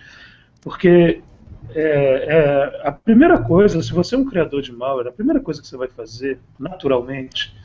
Porque 0.60 1.22
é, 1.70 1.80
é, 1.80 2.82
a 2.86 2.92
primeira 2.92 3.38
coisa, 3.38 3.80
se 3.80 3.92
você 3.92 4.14
é 4.14 4.18
um 4.18 4.26
criador 4.26 4.60
de 4.60 4.72
malware, 4.72 5.08
a 5.08 5.12
primeira 5.12 5.40
coisa 5.40 5.62
que 5.62 5.66
você 5.66 5.76
vai 5.78 5.88
fazer, 5.88 6.38
naturalmente, 6.58 7.56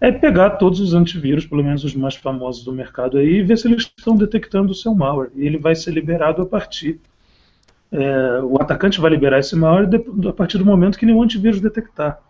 é 0.00 0.12
pegar 0.12 0.50
todos 0.50 0.80
os 0.80 0.94
antivírus, 0.94 1.46
pelo 1.46 1.64
menos 1.64 1.84
os 1.84 1.94
mais 1.94 2.14
famosos 2.14 2.64
do 2.64 2.72
mercado 2.72 3.18
aí, 3.18 3.38
e 3.38 3.42
ver 3.42 3.58
se 3.58 3.66
eles 3.66 3.90
estão 3.96 4.16
detectando 4.16 4.72
o 4.72 4.74
seu 4.74 4.94
malware. 4.94 5.30
E 5.34 5.44
ele 5.44 5.58
vai 5.58 5.74
ser 5.74 5.90
liberado 5.92 6.42
a 6.42 6.46
partir 6.46 7.00
é, 7.90 8.42
o 8.42 8.60
atacante 8.60 9.00
vai 9.00 9.10
liberar 9.10 9.38
esse 9.38 9.56
malware 9.56 9.88
a 10.28 10.32
partir 10.32 10.58
do 10.58 10.64
momento 10.64 10.98
que 10.98 11.06
nenhum 11.06 11.22
antivírus 11.22 11.60
detectar. 11.60 12.20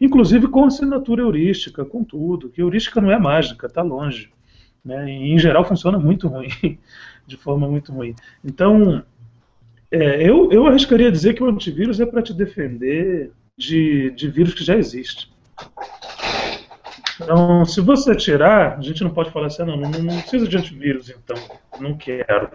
Inclusive 0.00 0.46
com 0.48 0.64
assinatura 0.64 1.22
heurística, 1.22 1.84
com 1.84 2.04
tudo. 2.04 2.50
Que 2.50 2.60
heurística 2.60 3.00
não 3.00 3.10
é 3.10 3.18
mágica, 3.18 3.66
está 3.66 3.82
longe. 3.82 4.30
Né? 4.84 5.10
E, 5.10 5.32
em 5.32 5.38
geral 5.38 5.64
funciona 5.64 5.98
muito 5.98 6.28
ruim, 6.28 6.48
de 7.26 7.36
forma 7.36 7.68
muito 7.68 7.92
ruim. 7.92 8.14
Então, 8.44 9.02
é, 9.90 10.28
eu, 10.28 10.52
eu 10.52 10.66
arriscaria 10.66 11.10
dizer 11.10 11.34
que 11.34 11.42
o 11.42 11.48
antivírus 11.48 11.98
é 12.00 12.06
para 12.06 12.22
te 12.22 12.34
defender 12.34 13.32
de, 13.56 14.10
de 14.10 14.28
vírus 14.28 14.54
que 14.54 14.62
já 14.62 14.76
existe. 14.76 15.32
Então, 17.20 17.64
se 17.64 17.80
você 17.80 18.14
tirar, 18.14 18.78
a 18.78 18.80
gente 18.80 19.02
não 19.02 19.10
pode 19.10 19.30
falar 19.30 19.48
assim, 19.48 19.64
não, 19.64 19.76
não, 19.76 19.90
não 19.90 20.20
precisa 20.20 20.46
de 20.46 20.56
antivírus, 20.56 21.10
então, 21.10 21.36
não 21.80 21.96
quero. 21.96 22.48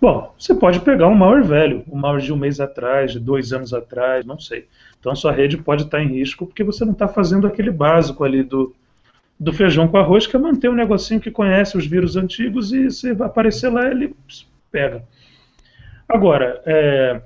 Bom, 0.00 0.34
você 0.36 0.52
pode 0.52 0.80
pegar 0.80 1.06
um 1.06 1.14
malware 1.14 1.44
velho, 1.44 1.84
um 1.88 1.96
malware 1.96 2.24
de 2.24 2.32
um 2.32 2.36
mês 2.36 2.58
atrás, 2.58 3.12
de 3.12 3.20
dois 3.20 3.52
anos 3.52 3.72
atrás, 3.72 4.26
não 4.26 4.38
sei. 4.38 4.66
Então 4.98 5.12
a 5.12 5.14
sua 5.14 5.30
rede 5.30 5.56
pode 5.56 5.84
estar 5.84 6.02
em 6.02 6.08
risco 6.08 6.44
porque 6.44 6.64
você 6.64 6.84
não 6.84 6.92
está 6.92 7.06
fazendo 7.06 7.46
aquele 7.46 7.70
básico 7.70 8.24
ali 8.24 8.42
do, 8.42 8.74
do 9.38 9.52
feijão 9.52 9.86
com 9.86 9.96
arroz, 9.98 10.26
que 10.26 10.34
é 10.34 10.38
manter 10.40 10.68
um 10.68 10.74
negocinho 10.74 11.20
que 11.20 11.30
conhece 11.30 11.76
os 11.76 11.86
vírus 11.86 12.16
antigos 12.16 12.72
e 12.72 12.90
se 12.90 13.10
aparecer 13.10 13.68
lá, 13.70 13.88
ele 13.88 14.14
pega. 14.72 15.04
Agora, 16.08 16.60
é, 16.66 17.22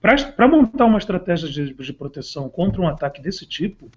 para 0.00 0.48
montar 0.48 0.84
uma 0.84 0.98
estratégia 0.98 1.48
de, 1.48 1.74
de, 1.74 1.92
proteção 1.92 2.48
contra 2.48 2.80
um 2.80 2.88
ataque 2.88 3.20
desse 3.20 3.46
tipo, 3.46 3.90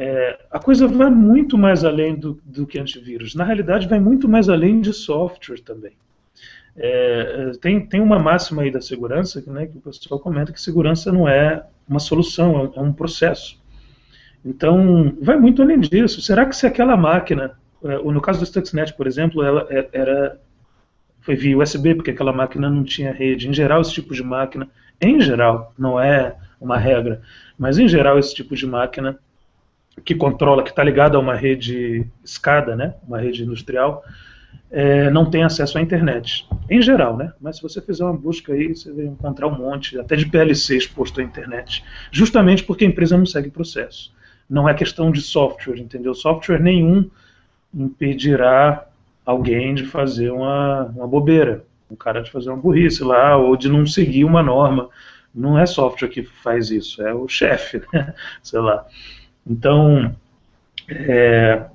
é, 0.00 0.38
a 0.50 0.58
coisa 0.58 0.88
vai 0.88 1.10
muito 1.10 1.58
mais 1.58 1.84
além 1.84 2.14
do, 2.14 2.40
do, 2.42 2.66
que 2.66 2.78
antivírus. 2.78 3.34
Na 3.34 3.44
realidade, 3.44 3.86
vai 3.86 4.00
muito 4.00 4.26
mais 4.26 4.48
além 4.48 4.80
de 4.80 4.94
software 4.94 5.60
também. 5.60 5.92
É, 6.74 7.52
tem, 7.60 7.84
tem 7.84 8.00
uma 8.00 8.18
máxima 8.18 8.62
aí 8.62 8.70
da 8.70 8.80
segurança 8.80 9.44
né, 9.48 9.66
que 9.66 9.76
o 9.76 9.80
pessoal 9.82 10.18
comenta 10.18 10.54
que 10.54 10.60
segurança 10.60 11.12
não 11.12 11.28
é 11.28 11.62
uma 11.86 11.98
solução, 11.98 12.72
é 12.74 12.80
um 12.80 12.94
processo. 12.94 13.60
Então, 14.42 15.14
vai 15.20 15.36
muito 15.36 15.60
além 15.60 15.78
disso. 15.78 16.22
Será 16.22 16.46
que 16.46 16.56
se 16.56 16.66
aquela 16.66 16.96
máquina, 16.96 17.58
é, 17.84 17.98
no 17.98 18.22
caso 18.22 18.40
do 18.40 18.46
Stuxnet, 18.46 18.94
por 18.94 19.06
exemplo, 19.06 19.42
ela 19.42 19.66
é, 19.68 19.86
era 19.92 20.40
foi 21.20 21.36
via 21.36 21.58
USB, 21.58 21.94
porque 21.94 22.12
aquela 22.12 22.32
máquina 22.32 22.70
não 22.70 22.84
tinha 22.84 23.12
rede. 23.12 23.50
Em 23.50 23.52
geral, 23.52 23.82
esse 23.82 23.92
tipo 23.92 24.14
de 24.14 24.22
máquina, 24.22 24.66
em 24.98 25.20
geral, 25.20 25.74
não 25.78 26.00
é 26.00 26.34
uma 26.58 26.78
regra, 26.78 27.20
mas 27.58 27.78
em 27.78 27.86
geral, 27.86 28.18
esse 28.18 28.34
tipo 28.34 28.56
de 28.56 28.66
máquina 28.66 29.18
que 30.04 30.14
controla, 30.14 30.62
que 30.62 30.70
está 30.70 30.82
ligada 30.82 31.16
a 31.16 31.20
uma 31.20 31.34
rede 31.34 32.06
SCADA, 32.24 32.76
né, 32.76 32.94
uma 33.06 33.18
rede 33.20 33.42
industrial, 33.42 34.04
é, 34.70 35.10
não 35.10 35.28
tem 35.28 35.42
acesso 35.42 35.78
à 35.78 35.80
internet. 35.80 36.46
Em 36.68 36.80
geral, 36.80 37.16
né? 37.16 37.32
Mas 37.40 37.56
se 37.56 37.62
você 37.62 37.80
fizer 37.80 38.04
uma 38.04 38.16
busca 38.16 38.52
aí, 38.52 38.74
você 38.74 38.92
vai 38.92 39.06
encontrar 39.06 39.48
um 39.48 39.58
monte, 39.58 39.98
até 39.98 40.14
de 40.14 40.26
PLC 40.26 40.76
exposto 40.76 41.20
à 41.20 41.24
internet. 41.24 41.84
Justamente 42.12 42.62
porque 42.62 42.84
a 42.84 42.88
empresa 42.88 43.18
não 43.18 43.26
segue 43.26 43.50
processo 43.50 44.12
não 44.50 44.68
é 44.68 44.74
questão 44.74 45.12
de 45.12 45.22
software, 45.22 45.78
entendeu? 45.78 46.12
Software 46.12 46.58
nenhum 46.58 47.08
impedirá 47.72 48.84
alguém 49.24 49.72
de 49.76 49.86
fazer 49.86 50.32
uma, 50.32 50.86
uma 50.86 51.06
bobeira, 51.06 51.64
um 51.88 51.94
cara 51.94 52.20
de 52.20 52.32
fazer 52.32 52.50
uma 52.50 52.58
burrice 52.58 53.04
lá, 53.04 53.36
ou 53.36 53.56
de 53.56 53.68
não 53.68 53.86
seguir 53.86 54.24
uma 54.24 54.42
norma. 54.42 54.88
Não 55.32 55.56
é 55.56 55.64
software 55.64 56.08
que 56.08 56.24
faz 56.24 56.72
isso, 56.72 57.00
é 57.00 57.14
o 57.14 57.28
chefe, 57.28 57.80
né? 57.94 58.12
sei 58.42 58.58
lá. 58.58 58.84
Então, 59.50 60.14
é, 60.88 61.66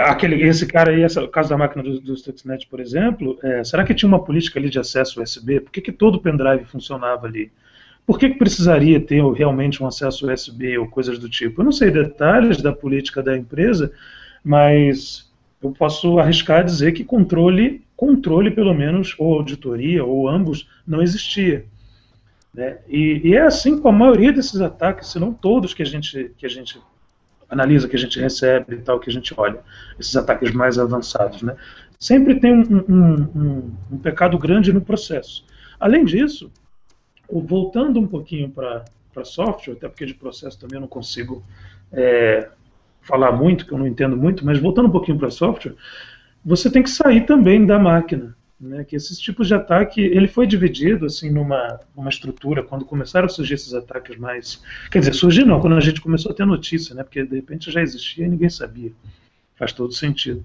aquele, 0.00 0.42
esse 0.42 0.66
cara 0.66 0.90
aí, 0.90 1.02
esse, 1.02 1.18
o 1.18 1.26
caso 1.26 1.48
da 1.48 1.56
máquina 1.56 1.82
do, 1.82 1.98
do 1.98 2.14
Stuxnet, 2.14 2.66
por 2.66 2.78
exemplo, 2.78 3.38
é, 3.42 3.64
será 3.64 3.84
que 3.84 3.94
tinha 3.94 4.08
uma 4.08 4.22
política 4.22 4.60
ali 4.60 4.68
de 4.68 4.78
acesso 4.78 5.22
USB? 5.22 5.60
Por 5.60 5.72
que, 5.72 5.80
que 5.80 5.90
todo 5.90 6.20
pendrive 6.20 6.66
funcionava 6.66 7.26
ali? 7.26 7.50
Por 8.06 8.18
que, 8.18 8.28
que 8.28 8.38
precisaria 8.38 9.00
ter 9.00 9.22
realmente 9.32 9.82
um 9.82 9.86
acesso 9.86 10.30
USB 10.30 10.76
ou 10.76 10.86
coisas 10.86 11.18
do 11.18 11.28
tipo? 11.28 11.62
Eu 11.62 11.64
não 11.64 11.72
sei 11.72 11.90
detalhes 11.90 12.60
da 12.60 12.72
política 12.72 13.22
da 13.22 13.34
empresa, 13.34 13.90
mas 14.44 15.32
eu 15.62 15.70
posso 15.70 16.18
arriscar 16.18 16.64
dizer 16.64 16.92
que 16.92 17.02
controle, 17.02 17.82
controle 17.96 18.50
pelo 18.50 18.74
menos, 18.74 19.14
ou 19.18 19.34
auditoria, 19.34 20.04
ou 20.04 20.28
ambos, 20.28 20.68
não 20.86 21.00
existia. 21.00 21.64
Né? 22.54 22.78
E, 22.88 23.20
e, 23.24 23.34
é 23.34 23.42
assim 23.42 23.78
com 23.78 23.88
a 23.88 23.92
maioria 23.92 24.32
desses 24.32 24.60
ataques, 24.60 25.08
se 25.08 25.18
não 25.18 25.32
todos 25.32 25.72
que 25.72 25.82
a 25.82 25.86
gente, 25.86 26.32
que 26.36 26.44
a 26.44 26.48
gente 26.48 26.78
analisa, 27.48 27.88
que 27.88 27.96
a 27.96 27.98
gente 27.98 28.20
recebe 28.20 28.76
e 28.76 28.78
tal, 28.78 29.00
que 29.00 29.08
a 29.08 29.12
gente 29.12 29.32
olha, 29.36 29.60
esses 29.98 30.14
ataques 30.16 30.52
mais 30.52 30.78
avançados. 30.78 31.42
Né? 31.42 31.56
Sempre 31.98 32.40
tem 32.40 32.52
um, 32.52 32.84
um, 32.88 33.14
um, 33.34 33.72
um 33.92 33.98
pecado 33.98 34.38
grande 34.38 34.72
no 34.72 34.80
processo. 34.80 35.44
Além 35.78 36.04
disso, 36.04 36.50
voltando 37.30 37.98
um 37.98 38.06
pouquinho 38.06 38.50
para 38.50 38.84
software, 39.24 39.74
até 39.74 39.88
porque 39.88 40.06
de 40.06 40.14
processo 40.14 40.58
também 40.58 40.76
eu 40.76 40.82
não 40.82 40.88
consigo 40.88 41.42
é, 41.90 42.48
falar 43.00 43.32
muito, 43.32 43.66
que 43.66 43.72
eu 43.72 43.78
não 43.78 43.86
entendo 43.86 44.16
muito, 44.16 44.44
mas 44.44 44.58
voltando 44.58 44.88
um 44.88 44.92
pouquinho 44.92 45.18
para 45.18 45.30
software, 45.30 45.74
você 46.44 46.70
tem 46.70 46.82
que 46.82 46.90
sair 46.90 47.26
também 47.26 47.64
da 47.64 47.78
máquina. 47.78 48.36
Né, 48.62 48.84
que 48.84 48.94
esses 48.94 49.18
tipos 49.18 49.48
de 49.48 49.54
ataque, 49.54 50.00
ele 50.00 50.28
foi 50.28 50.46
dividido 50.46 51.06
assim 51.06 51.28
numa, 51.28 51.80
numa 51.96 52.08
estrutura, 52.08 52.62
quando 52.62 52.84
começaram 52.84 53.26
a 53.26 53.28
surgir 53.28 53.54
esses 53.54 53.74
ataques 53.74 54.16
mais... 54.16 54.62
Quer 54.88 55.00
dizer, 55.00 55.14
surgir 55.14 55.44
não, 55.44 55.60
quando 55.60 55.74
a 55.74 55.80
gente 55.80 56.00
começou 56.00 56.30
a 56.30 56.34
ter 56.34 56.46
notícia, 56.46 56.94
né, 56.94 57.02
porque 57.02 57.24
de 57.24 57.34
repente 57.34 57.72
já 57.72 57.82
existia 57.82 58.24
e 58.24 58.28
ninguém 58.28 58.48
sabia. 58.48 58.92
Faz 59.56 59.72
todo 59.72 59.92
sentido. 59.92 60.44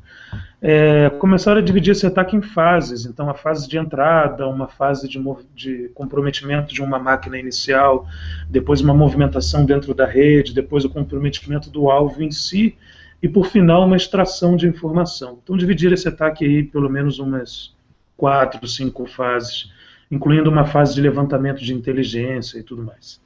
É, 0.60 1.12
começaram 1.20 1.62
a 1.62 1.64
dividir 1.64 1.92
esse 1.92 2.08
ataque 2.08 2.36
em 2.36 2.42
fases. 2.42 3.06
Então, 3.06 3.30
a 3.30 3.36
fase 3.36 3.70
de 3.70 3.78
entrada, 3.78 4.48
uma 4.48 4.68
fase 4.68 5.08
de, 5.08 5.20
de, 5.54 5.90
comprometimento 5.94 6.74
de 6.74 6.82
uma 6.82 6.98
máquina 6.98 7.38
inicial, 7.38 8.08
depois 8.50 8.82
uma 8.82 8.96
movimentação 8.96 9.64
dentro 9.64 9.94
da 9.94 10.08
rede, 10.08 10.56
depois 10.56 10.84
o 10.84 10.90
comprometimento 10.90 11.70
do 11.70 11.92
alvo 11.92 12.24
em 12.24 12.32
si, 12.32 12.76
e 13.22 13.30
por 13.30 13.46
final 13.46 13.86
uma 13.86 13.96
extração 13.96 14.56
de 14.56 14.68
informação. 14.68 15.38
Então, 15.44 15.56
dividir 15.56 15.94
esse 15.94 16.08
ataque 16.08 16.44
aí 16.44 16.64
pelo 16.64 16.90
menos 16.90 17.20
umas 17.20 17.77
quatro, 18.18 18.68
cinco 18.68 19.06
fases, 19.06 19.72
incluindo 20.12 20.50
uma 20.50 20.66
fase 20.66 20.96
de 20.96 21.02
levantamento 21.02 21.64
de 21.64 21.74
inteligência 21.74 22.58
e 22.58 22.64
tudo 22.64 22.84
mais 22.84 23.22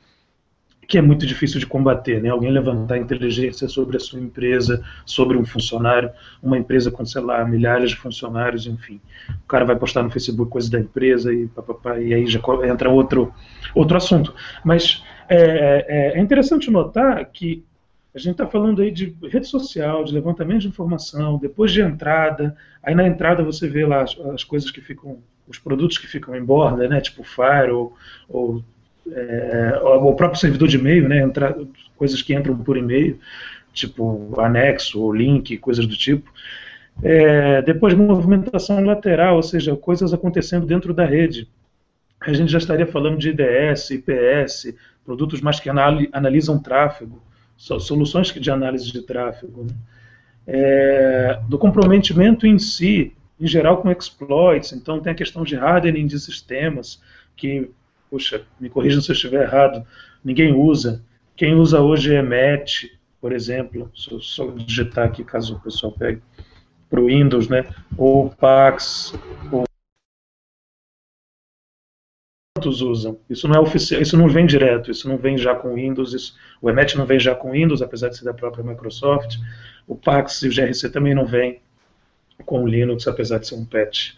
que 0.91 0.97
é 0.97 1.01
muito 1.01 1.25
difícil 1.25 1.57
de 1.57 1.65
combater, 1.65 2.21
né? 2.21 2.27
Alguém 2.27 2.51
levantar 2.51 2.97
inteligência 2.97 3.65
sobre 3.69 3.95
a 3.95 3.99
sua 3.99 4.19
empresa, 4.19 4.83
sobre 5.05 5.37
um 5.37 5.45
funcionário, 5.45 6.11
uma 6.43 6.57
empresa 6.57 6.91
com, 6.91 7.05
sei 7.05 7.21
lá, 7.21 7.45
milhares 7.45 7.91
de 7.91 7.95
funcionários, 7.95 8.67
enfim. 8.67 8.99
O 9.29 9.47
cara 9.47 9.63
vai 9.63 9.77
postar 9.77 10.03
no 10.03 10.11
Facebook 10.11 10.51
coisas 10.51 10.69
da 10.69 10.77
empresa 10.77 11.33
e, 11.33 11.47
papapá, 11.47 11.97
e 11.97 12.13
aí 12.13 12.27
já 12.27 12.41
entra 12.69 12.89
outro, 12.89 13.33
outro 13.73 13.95
assunto. 13.95 14.35
Mas 14.65 15.01
é, 15.29 15.85
é, 15.87 16.17
é 16.17 16.21
interessante 16.21 16.69
notar 16.69 17.23
que 17.31 17.63
a 18.13 18.19
gente 18.19 18.33
está 18.33 18.45
falando 18.45 18.81
aí 18.81 18.91
de 18.91 19.15
rede 19.23 19.47
social, 19.47 20.03
de 20.03 20.13
levantamento 20.13 20.61
de 20.61 20.67
informação, 20.67 21.37
depois 21.37 21.71
de 21.71 21.81
entrada, 21.81 22.55
aí 22.83 22.93
na 22.93 23.07
entrada 23.07 23.43
você 23.43 23.67
vê 23.67 23.85
lá 23.85 24.01
as, 24.01 24.17
as 24.33 24.43
coisas 24.43 24.69
que 24.69 24.81
ficam, 24.81 25.19
os 25.47 25.57
produtos 25.57 25.97
que 25.97 26.07
ficam 26.07 26.35
em 26.35 26.43
borda, 26.43 26.87
né, 26.87 26.99
tipo 26.99 27.23
Fire 27.23 27.71
ou, 27.71 27.95
ou 28.27 28.63
é, 29.09 29.79
o 29.83 30.13
próprio 30.13 30.39
servidor 30.39 30.67
de 30.67 30.77
e-mail, 30.77 31.07
né, 31.07 31.21
entra, 31.21 31.57
coisas 31.95 32.21
que 32.21 32.33
entram 32.33 32.55
por 32.57 32.77
e-mail, 32.77 33.17
tipo 33.73 34.39
anexo 34.39 35.01
ou 35.01 35.13
link, 35.13 35.57
coisas 35.57 35.87
do 35.87 35.95
tipo. 35.95 36.31
É, 37.01 37.61
depois, 37.61 37.93
movimentação 37.93 38.83
lateral, 38.83 39.37
ou 39.37 39.43
seja, 39.43 39.75
coisas 39.75 40.13
acontecendo 40.13 40.65
dentro 40.65 40.93
da 40.93 41.05
rede. 41.05 41.47
A 42.19 42.33
gente 42.33 42.51
já 42.51 42.57
estaria 42.57 42.85
falando 42.85 43.17
de 43.17 43.29
IDS, 43.29 43.89
IPS, 43.91 44.75
produtos 45.03 45.41
mais 45.41 45.59
que 45.59 45.69
analisam 45.69 46.59
tráfego, 46.59 47.21
soluções 47.61 48.31
de 48.33 48.51
análise 48.51 48.91
de 48.91 49.01
tráfego. 49.01 49.63
Né? 49.63 49.73
É, 50.47 51.39
do 51.47 51.57
comprometimento 51.57 52.47
em 52.47 52.57
si, 52.57 53.13
em 53.39 53.47
geral 53.47 53.81
com 53.81 53.91
exploits, 53.91 54.73
então 54.73 54.99
tem 54.99 55.13
a 55.13 55.15
questão 55.15 55.43
de 55.43 55.55
hardening 55.55 56.07
de 56.07 56.19
sistemas, 56.19 57.01
que 57.35 57.69
puxa, 58.09 58.41
me 58.59 58.69
corrijam 58.69 59.01
se 59.01 59.11
eu 59.11 59.13
estiver 59.13 59.43
errado, 59.43 59.85
ninguém 60.23 60.53
usa. 60.53 61.03
Quem 61.35 61.53
usa 61.53 61.79
hoje 61.79 62.13
é 62.13 62.21
MET, 62.21 62.91
por 63.21 63.31
exemplo, 63.31 63.89
só, 63.93 64.19
só 64.19 64.47
digitar 64.47 65.05
aqui 65.05 65.23
caso 65.23 65.55
o 65.55 65.59
pessoal 65.59 65.93
pegue, 65.93 66.21
para 66.89 66.99
o 66.99 67.05
Windows, 67.05 67.47
né? 67.47 67.63
ou 67.95 68.29
Pax, 68.29 69.13
ou 69.51 69.63
usam. 72.69 73.17
Isso 73.29 73.47
não 73.47 73.55
é 73.55 73.59
oficial, 73.59 74.01
isso 74.01 74.15
não 74.15 74.27
vem 74.27 74.45
direto, 74.45 74.91
isso 74.91 75.09
não 75.09 75.17
vem 75.17 75.37
já 75.37 75.55
com 75.55 75.73
Windows, 75.73 76.13
isso, 76.13 76.35
o 76.61 76.69
EMET 76.69 76.95
não 76.97 77.05
vem 77.05 77.19
já 77.19 77.33
com 77.33 77.51
Windows, 77.51 77.81
apesar 77.81 78.09
de 78.09 78.17
ser 78.17 78.25
da 78.25 78.33
própria 78.33 78.63
Microsoft. 78.63 79.37
O 79.87 79.95
Pax 79.95 80.43
e 80.43 80.47
o 80.47 80.51
GRC 80.53 80.89
também 80.89 81.15
não 81.15 81.25
vem 81.25 81.59
com 82.45 82.63
o 82.63 82.67
Linux, 82.67 83.07
apesar 83.07 83.39
de 83.39 83.47
ser 83.47 83.55
um 83.55 83.65
patch 83.65 84.13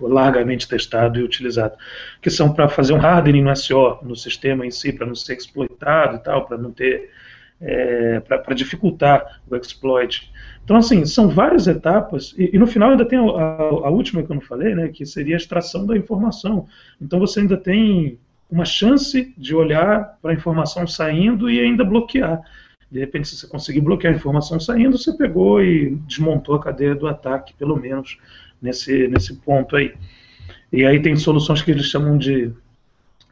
largamente 0.00 0.66
testado 0.66 1.18
e 1.18 1.22
utilizado, 1.22 1.76
que 2.20 2.30
são 2.30 2.52
para 2.52 2.68
fazer 2.68 2.92
um 2.92 3.00
hardening 3.00 3.42
no 3.42 3.54
SO, 3.54 3.98
no 4.02 4.16
sistema 4.16 4.66
em 4.66 4.70
si, 4.70 4.92
para 4.92 5.06
não 5.06 5.14
ser 5.14 5.36
exploitado 5.36 6.16
e 6.16 6.18
tal, 6.18 6.46
para 6.46 6.58
não 6.58 6.72
ter, 6.72 7.10
é, 7.60 8.20
para 8.20 8.54
dificultar 8.54 9.40
o 9.48 9.56
exploit. 9.56 10.30
Então, 10.64 10.76
assim, 10.76 11.04
são 11.06 11.28
várias 11.28 11.66
etapas, 11.66 12.34
e, 12.36 12.50
e 12.52 12.58
no 12.58 12.66
final 12.66 12.90
ainda 12.90 13.04
tem 13.04 13.18
a, 13.18 13.22
a, 13.22 13.90
última 13.90 14.22
que 14.22 14.30
eu 14.30 14.34
não 14.34 14.42
falei, 14.42 14.74
né, 14.74 14.88
que 14.88 15.06
seria 15.06 15.36
a 15.36 15.38
extração 15.38 15.86
da 15.86 15.96
informação. 15.96 16.66
Então, 17.00 17.18
você 17.18 17.40
ainda 17.40 17.56
tem 17.56 18.18
uma 18.50 18.64
chance 18.64 19.32
de 19.36 19.54
olhar 19.54 20.18
para 20.20 20.32
a 20.32 20.34
informação 20.34 20.86
saindo 20.86 21.50
e 21.50 21.60
ainda 21.60 21.84
bloquear. 21.84 22.40
De 22.90 23.00
repente, 23.00 23.28
se 23.28 23.36
você 23.36 23.46
conseguir 23.46 23.80
bloquear 23.80 24.12
a 24.12 24.16
informação 24.16 24.60
saindo, 24.60 24.96
você 24.96 25.16
pegou 25.16 25.62
e 25.62 25.96
desmontou 26.06 26.54
a 26.54 26.62
cadeia 26.62 26.94
do 26.94 27.08
ataque, 27.08 27.54
pelo 27.54 27.76
menos 27.76 28.18
nesse, 28.62 29.08
nesse 29.08 29.34
ponto 29.36 29.76
aí. 29.76 29.94
E 30.72 30.84
aí 30.84 31.00
tem 31.00 31.16
soluções 31.16 31.62
que 31.62 31.70
eles 31.70 31.86
chamam 31.86 32.16
de 32.16 32.52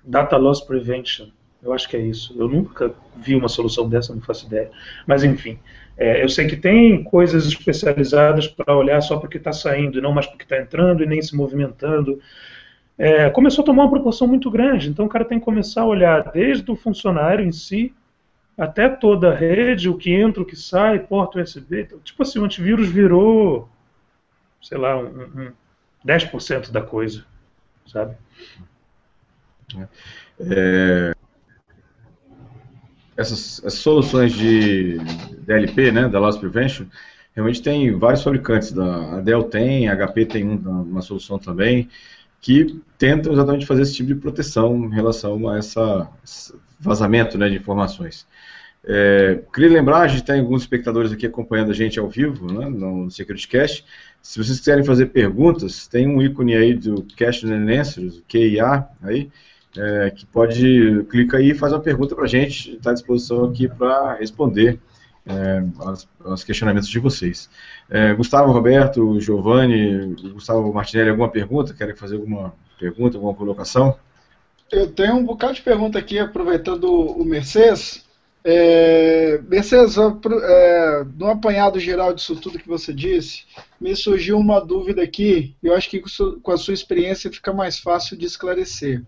Data 0.04 0.37
Loss 0.37 0.60
Prevention. 0.60 1.28
Eu 1.64 1.72
acho 1.72 1.88
que 1.88 1.96
é 1.96 2.00
isso. 2.00 2.35
Eu 2.38 2.46
nunca 2.46 2.94
vi 3.16 3.35
uma 3.35 3.48
solução 3.48 3.88
dessa, 3.88 4.14
não 4.14 4.20
faço 4.20 4.46
ideia. 4.46 4.70
Mas 5.07 5.24
enfim, 5.24 5.59
é, 5.96 6.22
eu 6.22 6.29
sei 6.29 6.46
que 6.46 6.57
tem 6.57 7.03
coisas 7.03 7.46
especializadas 7.46 8.46
para 8.46 8.77
olhar 8.77 9.00
só 9.00 9.16
porque 9.16 9.38
está 9.38 9.53
saindo, 9.53 9.98
e 9.98 10.03
não 10.03 10.12
mais 10.12 10.27
porque 10.27 10.44
está 10.44 10.61
entrando 10.61 11.03
e 11.03 11.07
nem 11.07 11.22
se 11.22 11.35
movimentando. 11.35 12.20
É, 12.98 13.31
começou 13.31 13.62
a 13.62 13.66
tomar 13.66 13.85
uma 13.85 13.90
proporção 13.90 14.29
muito 14.29 14.50
grande. 14.50 14.90
Então 14.90 15.07
o 15.07 15.09
cara 15.09 15.24
tem 15.24 15.38
que 15.38 15.44
começar 15.44 15.83
a 15.83 15.87
olhar 15.87 16.31
desde 16.33 16.70
o 16.70 16.77
funcionário 16.77 17.44
em 17.44 17.53
si, 17.53 17.94
até 18.59 18.88
toda 18.88 19.33
a 19.33 19.35
rede, 19.35 19.88
o 19.88 19.96
que 19.96 20.12
entra, 20.12 20.42
o 20.42 20.46
que 20.46 20.57
sai, 20.57 20.98
porta 20.98 21.40
USB. 21.40 21.83
Então, 21.83 21.98
tipo 22.00 22.22
assim, 22.22 22.38
o 22.38 22.44
antivírus 22.44 22.88
virou, 22.88 23.68
sei 24.62 24.79
lá, 24.79 24.96
um, 24.98 25.07
um 25.09 25.53
10% 26.07 26.70
da 26.70 26.83
coisa, 26.83 27.24
sabe? 27.87 28.16
É, 30.40 31.13
essas, 33.16 33.59
essas, 33.64 33.74
soluções 33.81 34.33
de 34.33 34.98
DLP, 35.46 35.92
né, 35.92 36.09
da 36.09 36.18
Loss 36.18 36.38
Prevention, 36.38 36.87
realmente 37.35 37.62
tem 37.62 37.96
vários 37.96 38.22
fabricantes. 38.22 38.72
Da, 38.72 39.16
a 39.16 39.20
Dell 39.20 39.44
tem, 39.44 39.88
a 39.88 39.96
HP 39.96 40.27
tem 40.27 40.44
uma 40.44 41.03
solução 41.03 41.38
também, 41.38 41.88
que 42.40 42.81
tentam 42.98 43.33
exatamente 43.33 43.66
fazer 43.66 43.83
esse 43.83 43.94
tipo 43.94 44.09
de 44.09 44.14
proteção 44.16 44.85
em 44.85 44.94
relação 44.94 45.48
a 45.48 45.59
essa, 45.59 46.09
esse 46.24 46.55
vazamento 46.79 47.38
né, 47.38 47.48
de 47.48 47.57
informações. 47.57 48.27
É, 48.87 49.40
queria 49.53 49.70
lembrar, 49.70 50.00
a 50.00 50.09
gente 50.09 50.24
tem 50.24 50.40
alguns 50.40 50.62
espectadores 50.62 51.11
aqui 51.11 51.24
acompanhando 51.24 51.70
a 51.70 51.74
gente 51.74 51.98
ao 51.98 52.09
vivo 52.09 52.53
né, 52.53 52.68
no 52.68 53.11
SecurityCast. 53.11 53.85
Se 54.20 54.42
vocês 54.42 54.59
quiserem 54.59 54.85
fazer 54.85 55.07
perguntas, 55.07 55.87
tem 55.87 56.07
um 56.07 56.20
ícone 56.20 56.55
aí 56.55 56.74
do 56.74 57.03
Question 57.03 57.50
and 57.53 57.81
Answers, 57.81 58.22
QIA, 58.29 58.87
aí, 59.03 59.31
é, 59.76 60.10
que 60.10 60.24
pode, 60.26 61.04
clica 61.10 61.38
aí 61.38 61.50
e 61.50 61.54
faz 61.54 61.72
uma 61.72 61.80
pergunta 61.80 62.14
para 62.14 62.24
a 62.24 62.28
gente, 62.28 62.76
está 62.76 62.90
à 62.90 62.94
disposição 62.94 63.44
aqui 63.44 63.68
para 63.68 64.14
responder 64.14 64.78
é, 65.26 65.64
aos, 66.24 66.44
questionamentos 66.44 66.88
de 66.88 66.98
vocês. 66.98 67.48
É, 67.90 68.12
Gustavo, 68.14 68.52
Roberto, 68.52 69.18
Giovanni, 69.20 70.14
Gustavo 70.32 70.72
Martinelli, 70.72 71.10
alguma 71.10 71.30
pergunta? 71.30 71.74
Querem 71.74 71.94
fazer 71.94 72.16
alguma 72.16 72.54
pergunta, 72.78 73.16
alguma 73.16 73.34
colocação? 73.34 73.96
Eu 74.70 74.90
tenho 74.90 75.14
um 75.14 75.24
bocado 75.24 75.54
de 75.54 75.62
pergunta 75.62 75.98
aqui, 75.98 76.18
aproveitando 76.18 76.84
o 76.84 77.24
Mercedes. 77.24 78.04
É, 78.46 79.40
Mercedes, 79.48 79.96
é, 79.96 81.04
no 81.16 81.28
apanhado 81.28 81.80
geral 81.80 82.12
disso 82.12 82.37
tudo 82.37 82.58
que 82.58 82.68
você 82.68 82.92
disse, 82.92 83.44
me 83.80 83.96
surgiu 83.96 84.37
uma 84.37 84.60
dúvida 84.60 85.02
aqui, 85.02 85.56
eu 85.62 85.74
acho 85.74 85.88
que 85.88 86.02
com 86.42 86.52
a 86.52 86.58
sua 86.58 86.74
experiência 86.74 87.32
fica 87.32 87.54
mais 87.54 87.78
fácil 87.78 88.18
de 88.18 88.26
esclarecer. 88.26 89.02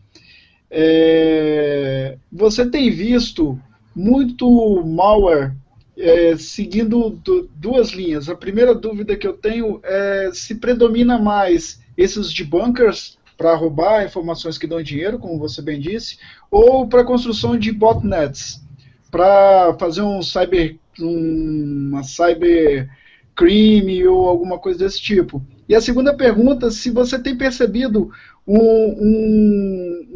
É, 0.70 2.16
você 2.30 2.68
tem 2.68 2.90
visto 2.90 3.58
muito 3.94 4.82
malware 4.84 5.54
é, 5.96 6.36
seguindo 6.36 7.18
duas 7.56 7.90
linhas. 7.90 8.28
A 8.28 8.34
primeira 8.34 8.74
dúvida 8.74 9.16
que 9.16 9.26
eu 9.26 9.32
tenho 9.32 9.80
é 9.82 10.30
se 10.32 10.56
predomina 10.56 11.18
mais 11.18 11.80
esses 11.96 12.32
debunkers 12.32 13.18
para 13.36 13.54
roubar 13.54 14.04
informações 14.04 14.58
que 14.58 14.66
dão 14.66 14.82
dinheiro, 14.82 15.18
como 15.18 15.38
você 15.38 15.60
bem 15.60 15.80
disse, 15.80 16.18
ou 16.50 16.86
para 16.86 17.04
construção 17.04 17.58
de 17.58 17.70
botnets 17.72 18.62
para 19.10 19.74
fazer 19.78 20.02
um 20.02 20.22
cyber, 20.22 20.76
um, 21.00 21.90
uma 21.90 22.02
cyber 22.02 22.88
crime 23.34 24.06
ou 24.06 24.28
alguma 24.28 24.58
coisa 24.58 24.80
desse 24.80 25.00
tipo. 25.00 25.42
E 25.68 25.74
a 25.74 25.80
segunda 25.80 26.14
pergunta, 26.14 26.70
se 26.70 26.90
você 26.90 27.18
tem 27.18 27.36
percebido 27.36 28.10
um, 28.46 28.58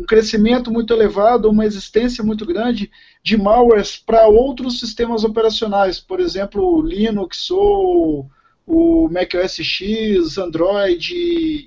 um, 0.00 0.04
crescimento 0.06 0.70
muito 0.70 0.92
elevado, 0.92 1.50
uma 1.50 1.66
existência 1.66 2.22
muito 2.22 2.46
grande 2.46 2.90
de 3.22 3.36
malwares 3.36 3.96
para 3.96 4.28
outros 4.28 4.78
sistemas 4.78 5.24
operacionais, 5.24 5.98
por 5.98 6.20
exemplo, 6.20 6.80
Linux 6.82 7.50
ou 7.50 8.30
o 8.66 9.08
Mac 9.08 9.34
OS 9.34 9.56
X, 9.56 10.38
Android, 10.38 11.14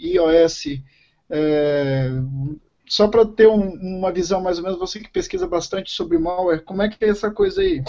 iOS. 0.01 0.79
É, 1.29 2.09
só 2.85 3.07
para 3.07 3.25
ter 3.25 3.47
um, 3.47 3.73
uma 3.97 4.11
visão 4.11 4.41
mais 4.41 4.57
ou 4.57 4.63
menos, 4.63 4.79
você 4.79 4.99
que 4.99 5.09
pesquisa 5.09 5.47
bastante 5.47 5.91
sobre 5.91 6.17
malware, 6.17 6.63
como 6.63 6.81
é 6.81 6.87
que 6.87 7.03
é 7.03 7.09
essa 7.09 7.29
coisa 7.29 7.61
aí? 7.61 7.83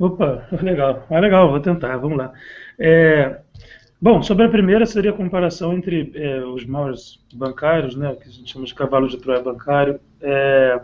Opa, 0.00 0.48
legal. 0.62 1.06
Ah, 1.10 1.20
legal, 1.20 1.50
vou 1.50 1.60
tentar, 1.60 1.96
vamos 1.98 2.16
lá. 2.18 2.32
É, 2.78 3.40
bom, 4.00 4.22
sobre 4.22 4.44
a 4.44 4.48
primeira 4.48 4.86
seria 4.86 5.10
a 5.10 5.14
comparação 5.14 5.72
entre 5.72 6.12
é, 6.14 6.44
os 6.44 6.64
malwares 6.64 7.20
bancários, 7.32 7.96
né, 7.96 8.14
que 8.14 8.28
a 8.28 8.32
gente 8.32 8.52
chama 8.52 8.66
de 8.66 8.74
cavalo 8.74 9.08
de 9.08 9.18
Troia 9.18 9.42
bancário. 9.42 10.00
É, 10.20 10.80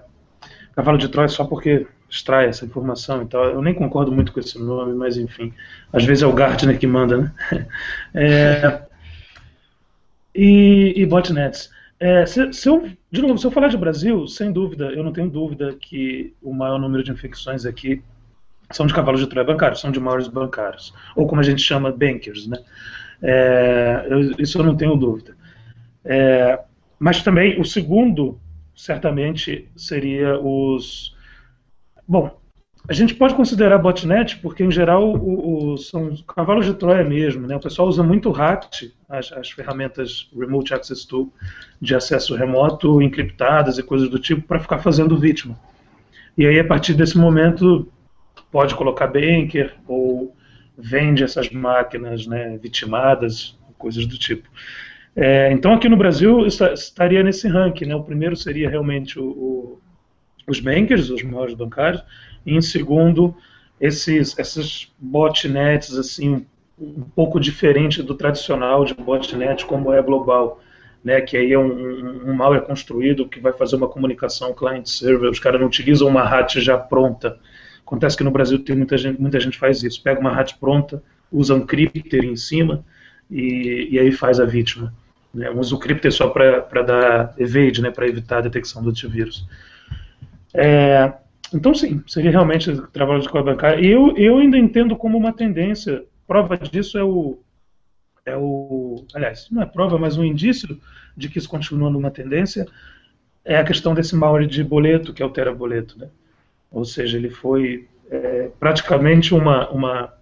cavalo 0.75 0.99
de 0.99 1.09
Troia 1.09 1.29
só 1.29 1.45
porque 1.45 1.87
extrai 2.09 2.47
essa 2.47 2.65
informação 2.65 3.23
e 3.23 3.27
tal. 3.27 3.45
Eu 3.45 3.63
nem 3.63 3.73
concordo 3.73 4.11
muito 4.11 4.33
com 4.33 4.41
esse 4.41 4.59
nome, 4.59 4.93
mas 4.95 5.17
enfim. 5.17 5.53
Às 5.93 6.05
vezes 6.05 6.23
é 6.23 6.27
o 6.27 6.33
Gartner 6.33 6.79
que 6.79 6.87
manda, 6.87 7.17
né? 7.17 7.33
É, 8.15 8.83
e, 10.35 10.95
e 10.97 11.07
botnets. 11.07 11.71
É, 11.99 12.25
se, 12.25 12.53
se, 12.53 12.69
eu, 12.69 12.89
de 13.11 13.23
novo, 13.23 13.39
se 13.39 13.47
eu 13.47 13.51
falar 13.51 13.69
de 13.69 13.77
Brasil, 13.77 14.27
sem 14.27 14.51
dúvida, 14.51 14.87
eu 14.87 15.05
não 15.05 15.13
tenho 15.13 15.29
dúvida 15.29 15.77
que 15.79 16.35
o 16.43 16.53
maior 16.53 16.79
número 16.79 17.05
de 17.05 17.13
infecções 17.13 17.67
aqui 17.67 18.03
são 18.71 18.87
de 18.87 18.95
cavalos 18.95 19.21
de 19.21 19.27
Troia 19.27 19.47
bancários, 19.47 19.81
são 19.81 19.91
de 19.91 20.01
maiores 20.01 20.29
bancários, 20.29 20.95
ou 21.15 21.27
como 21.27 21.41
a 21.41 21.45
gente 21.45 21.61
chama, 21.61 21.93
bankers, 21.93 22.47
né? 22.47 22.59
É, 23.23 24.07
eu, 24.09 24.21
isso 24.39 24.59
eu 24.59 24.65
não 24.65 24.77
tenho 24.77 24.97
dúvida. 24.97 25.37
É, 26.05 26.59
mas 26.99 27.23
também 27.23 27.61
o 27.61 27.65
segundo, 27.65 28.39
certamente, 28.75 29.69
seria 29.77 30.39
os. 30.39 31.15
Bom, 32.07 32.41
a 32.89 32.93
gente 32.93 33.15
pode 33.15 33.35
considerar 33.35 33.79
botnet 33.79 34.39
porque, 34.39 34.65
em 34.65 34.71
geral, 34.71 35.15
o, 35.15 35.73
o, 35.73 35.77
são 35.77 36.15
cavalos 36.27 36.67
de 36.67 36.75
Troia 36.75 37.05
mesmo. 37.05 37.47
Né? 37.47 37.55
O 37.55 37.61
pessoal 37.61 37.89
usa 37.89 38.03
muito 38.03 38.31
RAT, 38.31 38.91
as, 39.09 39.31
as, 39.33 39.51
ferramentas 39.51 40.29
Remote 40.37 40.75
Access 40.75 41.07
Tool 41.07 41.33
de 41.81 41.95
acesso 41.95 42.35
remoto, 42.35 43.01
encriptadas 43.01 43.79
e 43.79 43.83
coisas 43.83 44.09
do 44.09 44.19
tipo, 44.19 44.43
para 44.43 44.59
ficar 44.59 44.79
fazendo 44.79 45.19
vítima. 45.19 45.59
E 46.37 46.47
aí, 46.47 46.59
a 46.59 46.67
partir 46.67 46.95
desse 46.95 47.19
momento, 47.19 47.87
pode 48.51 48.75
colocar 48.75 49.07
banker 49.07 49.75
ou 49.87 50.35
vende 50.83 51.23
essas 51.23 51.51
máquinas 51.51 52.27
né, 52.27 52.59
vitimadas, 52.63 53.59
coisas 53.79 54.07
do 54.07 54.19
tipo. 54.19 54.49
É, 55.17 55.51
então, 55.53 55.75
aqui 55.75 55.89
no 55.89 55.97
Brasil, 55.97 56.47
estaria 56.47 57.23
nesse 57.23 57.49
ranking. 57.49 57.87
Né? 57.87 57.95
O 57.95 58.03
primeiro 58.03 58.37
seria 58.37 58.69
realmente 58.69 59.19
o, 59.19 59.25
o, 59.25 59.81
os 60.47 60.61
bankers, 60.61 61.11
os 61.11 61.23
maiores 61.23 61.55
bancários 61.55 62.03
e 62.45 62.55
em 62.55 62.61
segundo, 62.61 63.35
esses, 63.81 64.39
esses 64.39 64.93
botnets 64.99 65.97
assim, 65.97 66.47
um 66.79 67.03
pouco 67.03 67.39
diferente 67.39 68.03
do 68.03 68.15
tradicional 68.15 68.85
de 68.85 68.95
botnet 68.95 69.65
como 69.67 69.93
é 69.93 70.03
global. 70.03 70.61
Né, 71.03 71.19
que 71.23 71.35
aí 71.35 71.51
é 71.51 71.59
um, 71.59 72.29
um, 72.29 72.35
malware 72.35 72.61
construído 72.61 73.27
que 73.27 73.41
vai 73.41 73.55
fazer 73.55 73.75
uma 73.75 73.89
comunicação 73.89 74.53
client-server, 74.53 75.31
os 75.31 75.41
caras 75.41 75.59
não 75.59 75.67
utilizam 75.67 76.07
uma 76.07 76.23
RAT 76.23 76.57
já 76.57 76.77
pronta. 76.77 77.39
Acontece 77.85 78.17
que 78.17 78.25
no 78.25 78.31
Brasil 78.31 78.59
tem 78.65 78.77
muita 78.77 78.97
gente, 78.97 79.21
muita 79.21 79.41
gente 79.41 79.59
faz 79.59 79.83
isso, 79.83 80.03
pega 80.03 80.21
uma 80.21 80.33
RAT 80.33 80.55
pronta, 80.59 81.03
usa 81.31 81.55
um 81.55 81.67
crypter 81.67 82.25
em 82.25 82.37
cima 82.37 82.85
e, 83.31 83.89
e 83.91 83.99
aí 83.99 84.13
faz 84.13 84.41
a 84.41 84.45
vítima. 84.45 84.93
Né, 85.33 85.49
usa 85.51 85.75
o 85.77 85.79
crypter 85.79 86.13
só 86.13 86.29
para 86.29 86.83
dar 86.83 87.35
evade, 87.39 87.81
né, 87.81 87.91
para 87.91 88.09
evitar 88.09 88.39
a 88.39 88.43
detecção 88.43 88.83
do 88.83 88.91
antivírus. 88.91 89.47
É, 90.53 91.13
então, 91.53 91.75
sim, 91.75 92.03
seria 92.07 92.31
realmente 92.31 92.81
trabalho 92.93 93.21
de 93.21 93.27
escola 93.27 93.45
bancária. 93.45 93.81
E 93.81 93.89
eu, 93.89 94.17
eu 94.17 94.39
ainda 94.39 94.59
entendo 94.59 94.97
como 94.97 95.17
uma 95.17 95.33
tendência. 95.33 96.05
Prova 96.27 96.57
disso 96.57 96.97
é 96.97 97.03
o, 97.03 97.39
é 98.25 98.37
o. 98.37 99.05
Aliás, 99.15 99.49
não 99.51 99.63
é 99.63 99.67
prova, 99.67 99.99
mas 99.99 100.17
um 100.17 100.25
indício 100.25 100.81
de 101.17 101.29
que 101.29 101.39
isso 101.39 101.49
continua 101.49 101.91
numa 101.91 102.11
tendência 102.11 102.67
é 103.45 103.57
a 103.57 103.65
questão 103.65 103.95
desse 103.95 104.15
malware 104.15 104.47
de 104.47 104.63
boleto 104.63 105.13
que 105.13 105.23
altera 105.23 105.53
boleto. 105.53 105.99
Né? 105.99 106.09
Ou 106.71 106.85
seja, 106.85 107.17
ele 107.17 107.31
foi 107.31 107.89
é, 108.11 108.51
praticamente 108.59 109.35
uma, 109.35 109.69
uma, 109.71 110.15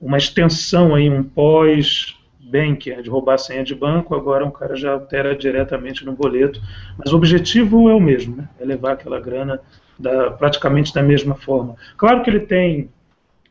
uma 0.00 0.18
extensão, 0.18 0.94
aí, 0.94 1.08
um 1.08 1.22
pós 1.22 2.16
bem 2.40 2.74
que 2.74 2.90
é 2.90 3.02
de 3.02 3.10
roubar 3.10 3.34
a 3.34 3.38
senha 3.38 3.62
de 3.62 3.74
banco, 3.74 4.14
agora 4.14 4.44
um 4.44 4.50
cara 4.50 4.74
já 4.74 4.92
altera 4.92 5.36
diretamente 5.36 6.04
no 6.04 6.12
boleto. 6.12 6.60
Mas 6.96 7.12
o 7.12 7.16
objetivo 7.16 7.88
é 7.88 7.94
o 7.94 8.00
mesmo, 8.00 8.36
né? 8.36 8.48
é 8.58 8.64
levar 8.64 8.92
aquela 8.92 9.20
grana 9.20 9.60
da, 9.98 10.30
praticamente 10.30 10.94
da 10.94 11.02
mesma 11.02 11.34
forma. 11.34 11.76
Claro 11.96 12.22
que 12.22 12.30
ele 12.30 12.40
tem 12.40 12.90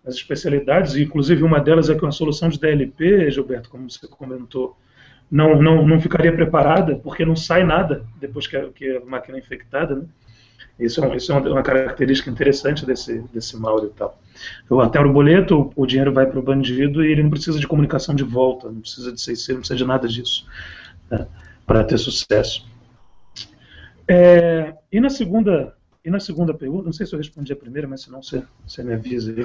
as 0.06 0.15
especialidades, 0.15 0.95
inclusive 0.95 1.43
uma 1.43 1.60
delas 1.60 1.89
é 1.89 1.95
que 1.95 2.04
uma 2.04 2.12
solução 2.12 2.47
de 2.50 2.60
DLP, 2.60 3.30
Gilberto, 3.30 3.69
como 3.69 3.89
você 3.89 4.08
comentou, 4.08 4.76
não, 5.30 5.62
não, 5.62 5.86
não 5.86 6.00
ficaria 6.00 6.32
preparada, 6.32 6.95
porque 6.95 7.26
não 7.26 7.36
sai 7.36 7.65
nada 7.65 8.06
depois 8.19 8.47
que 8.47 8.56
a, 8.56 8.69
que 8.69 8.97
a 8.97 9.02
máquina 9.02 9.38
é 9.38 9.41
infectada. 9.41 9.95
Né? 9.95 10.06
Isso, 10.80 11.04
é, 11.04 11.15
isso 11.15 11.32
é 11.32 11.36
uma 11.36 11.63
característica 11.63 12.30
interessante 12.30 12.86
desse, 12.86 13.20
desse 13.34 13.58
malware 13.58 13.86
e 13.86 13.89
tal. 13.89 14.20
Eu 14.70 14.80
altero 14.80 15.10
o 15.10 15.13
boleto, 15.13 15.72
o 15.76 15.86
dinheiro 15.86 16.13
vai 16.13 16.26
para 16.26 16.39
o 16.39 16.43
bandido 16.43 17.04
e 17.04 17.12
ele 17.12 17.24
não 17.24 17.30
precisa 17.30 17.60
de 17.60 17.67
comunicação 17.67 18.13
de 18.13 18.24
volta, 18.24 18.70
não 18.70 18.82
precisa 18.82 19.12
de 19.12 19.20
CIC, 19.20 19.54
não 19.54 19.60
precisa 19.60 19.78
de 19.78 19.86
nada 19.86 20.08
disso 20.08 20.46
né, 21.10 21.28
para 21.65 21.84
ter 21.84 21.98
sucesso. 21.98 22.65
É, 24.08 24.74
e 24.91 25.00
na 25.00 25.10
segunda 25.10 25.76
e 26.06 26.10
na 26.10 26.22
segunda 26.22 26.54
pergunta, 26.54 26.86
não 26.86 26.93
sei 26.93 27.06
se 27.06 27.13
eu 27.13 27.17
respondi 27.17 27.52
a 27.52 27.56
primeira, 27.56 27.86
mas 27.86 28.04
se 28.04 28.10
não, 28.10 28.24
você, 28.24 28.41
você 28.65 28.82
me 28.82 28.93
avisa 28.93 29.34
aí. 29.34 29.43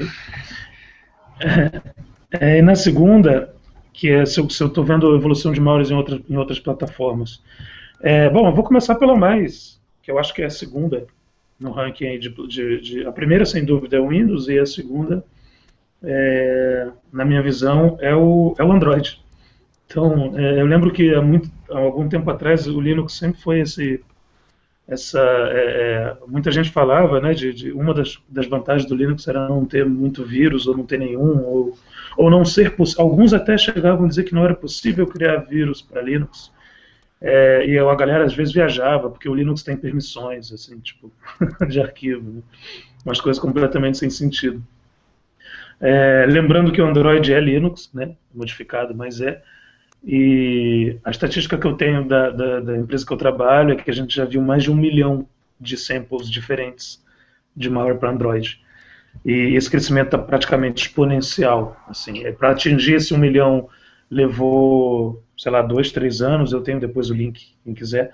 É, 2.41 2.59
e 2.59 2.63
na 2.63 2.75
segunda, 2.75 3.55
que 3.93 4.09
é 4.09 4.25
se 4.25 4.41
eu 4.41 4.47
estou 4.47 4.83
vendo 4.83 5.13
a 5.13 5.17
evolução 5.17 5.53
de 5.53 5.61
malwares 5.61 5.91
em, 5.91 5.95
outras 5.95 6.21
em 6.31 6.37
outras 6.37 6.59
plataformas. 6.59 7.43
É, 8.01 8.31
bom, 8.31 8.49
eu 8.49 8.55
vou 8.55 8.65
começar 8.65 8.95
pela 8.95 9.15
mais, 9.15 9.79
que 10.03 10.11
eu 10.11 10.19
acho 10.19 10.35
que 10.35 10.43
é 10.43 10.47
a 10.47 10.51
segunda, 10.51 11.07
no 11.59 11.71
ranking 11.71 12.19
de, 12.19 12.29
de, 12.49 12.81
de, 12.81 13.07
a 13.07 13.13
primeira 13.13 13.47
sem 13.47 13.65
dúvida 13.65 13.97
é 13.97 14.01
o 14.01 14.09
Windows 14.09 14.49
e 14.49 14.59
a 14.59 14.67
segunda, 14.67 15.25
é, 16.03 16.89
na 17.13 17.25
minha 17.25 17.43
visão, 17.43 17.97
é 18.01 18.15
o, 18.15 18.55
é 18.59 18.65
o 18.65 18.73
Android. 18.73 19.21
Então, 19.87 20.37
é, 20.37 20.61
eu 20.61 20.67
lembro 20.67 20.91
que 20.91 21.15
há, 21.15 21.23
muito, 21.23 21.51
há 21.71 21.79
algum 21.79 22.09
tempo 22.09 22.29
atrás 22.31 22.67
o 22.67 22.81
Linux 22.81 23.15
sempre 23.17 23.41
foi 23.41 23.61
esse 23.61 24.03
essa 24.89 25.21
é, 25.21 25.55
é, 25.55 26.17
muita 26.27 26.51
gente 26.51 26.71
falava 26.71 27.21
né 27.21 27.33
de, 27.33 27.53
de, 27.53 27.71
uma 27.71 27.95
das, 27.95 28.19
das 28.29 28.49
vantagens 28.49 28.89
do 28.89 28.97
Linux 28.97 29.29
era 29.29 29.49
não 29.49 29.65
ter 29.65 29.87
muito 29.87 30.25
vírus 30.25 30.67
ou 30.67 30.77
não 30.77 30.85
ter 30.85 30.99
nenhum 30.99 31.41
ou, 31.45 31.79
ou 32.17 32.29
não 32.29 32.45
ser 32.45 32.75
alguns 32.99 33.33
até 33.33 33.57
chegavam 33.57 34.07
a 34.07 34.09
dizer 34.09 34.25
que 34.25 34.35
não 34.35 34.45
era 34.45 34.55
possível 34.55 35.07
criar 35.07 35.37
vírus 35.37 35.81
para 35.81 36.03
Linux 36.03 36.51
é, 37.23 37.67
e 37.67 37.79
a 37.79 37.95
galera 37.95 38.25
às 38.25 38.35
vezes 38.35 38.53
viajava 38.53 39.09
porque 39.09 39.29
o 39.29 39.35
Linux 39.35 39.63
tem 39.63 39.77
permissões 39.77 40.53
assim 40.53 40.79
tipo 40.81 41.11
de 41.69 41.81
arquivo 41.81 42.31
né? 42.31 42.43
umas 43.05 43.21
coisas 43.21 43.41
completamente 43.41 43.99
sem 43.99 44.11
sentido 44.11 44.63
é, 45.81 46.27
lembrando 46.29 46.73
que 46.73 46.83
o 46.83 46.87
Android 46.87 47.33
é 47.33 47.41
Linux 47.41 47.91
né 47.95 48.17
modificado 48.35 48.95
mas 48.95 49.21
é 49.21 49.43
e 50.05 50.99
a 51.05 51.11
estatística 51.11 51.57
que 51.57 51.67
eu 51.67 51.75
tenho 51.75 52.07
da, 52.07 52.31
da, 52.31 52.61
da, 52.61 52.77
empresa 52.77 53.07
que 53.07 53.13
eu 53.13 53.17
trabalho 53.17 53.73
é 53.73 53.77
que 53.77 53.91
a 53.91 53.95
gente 53.95 54.15
já 54.15 54.25
viu 54.25 54.43
mais 54.43 54.65
de 54.65 54.71
um 54.71 54.75
milhão 54.75 55.29
de 55.61 55.77
samples 55.77 56.29
diferentes 56.29 57.01
de 57.57 57.71
malware 57.71 57.99
para 57.99 58.11
Android. 58.11 58.61
E 59.25 59.55
esse 59.55 59.71
crescimento 59.71 60.07
está 60.07 60.19
praticamente 60.19 60.87
exponencial. 60.87 61.77
Assim, 61.87 62.25
é, 62.25 62.33
para 62.33 62.51
atingir 62.51 62.95
esse 62.95 63.15
um 63.15 63.19
milhão 63.19 63.69
levou, 64.13 65.25
sei 65.39 65.51
lá, 65.51 65.63
dois, 65.63 65.91
três 65.91 66.21
anos. 66.21 66.53
Eu 66.53 66.61
tenho 66.61 66.79
depois 66.79 67.09
o 67.09 67.15
link, 67.15 67.57
quem 67.65 67.73
quiser. 67.73 68.13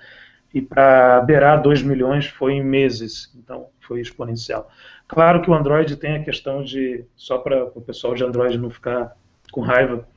E 0.53 0.61
para 0.61 1.21
beirar 1.21 1.61
2 1.61 1.83
milhões 1.83 2.25
foi 2.25 2.53
em 2.53 2.63
meses, 2.63 3.31
então 3.35 3.67
foi 3.81 3.99
exponencial. 3.99 4.71
Claro 5.07 5.41
que 5.41 5.49
o 5.49 5.53
Android 5.53 5.95
tem 5.97 6.15
a 6.15 6.23
questão 6.23 6.63
de, 6.63 7.05
só 7.15 7.37
para 7.37 7.65
o 7.65 7.81
pessoal 7.81 8.15
de 8.15 8.23
Android 8.23 8.57
não 8.57 8.69
ficar 8.69 9.15
com 9.51 9.61
raiva, 9.61 10.07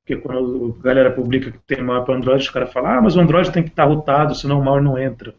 porque 0.00 0.16
quando 0.16 0.76
a 0.80 0.82
galera 0.82 1.10
publica 1.10 1.50
que 1.50 1.58
tem 1.58 1.82
malware 1.82 2.04
para 2.04 2.16
Android, 2.16 2.42
os 2.42 2.50
caras 2.50 2.72
falam, 2.72 2.90
ah, 2.92 3.02
mas 3.02 3.16
o 3.16 3.20
Android 3.20 3.52
tem 3.52 3.62
que 3.62 3.70
estar 3.70 3.84
rotado, 3.84 4.34
senão 4.34 4.58
o 4.60 4.64
malware 4.64 4.82
não 4.82 4.98
entra. 4.98 5.34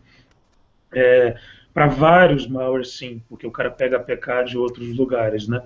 É, 0.94 1.36
para 1.74 1.88
vários 1.88 2.48
malwares, 2.48 2.98
sim, 2.98 3.22
porque 3.28 3.48
o 3.48 3.52
cara 3.52 3.72
pega 3.72 3.98
APK 3.98 4.46
de 4.46 4.58
outros 4.58 4.96
lugares, 4.96 5.48
né? 5.48 5.62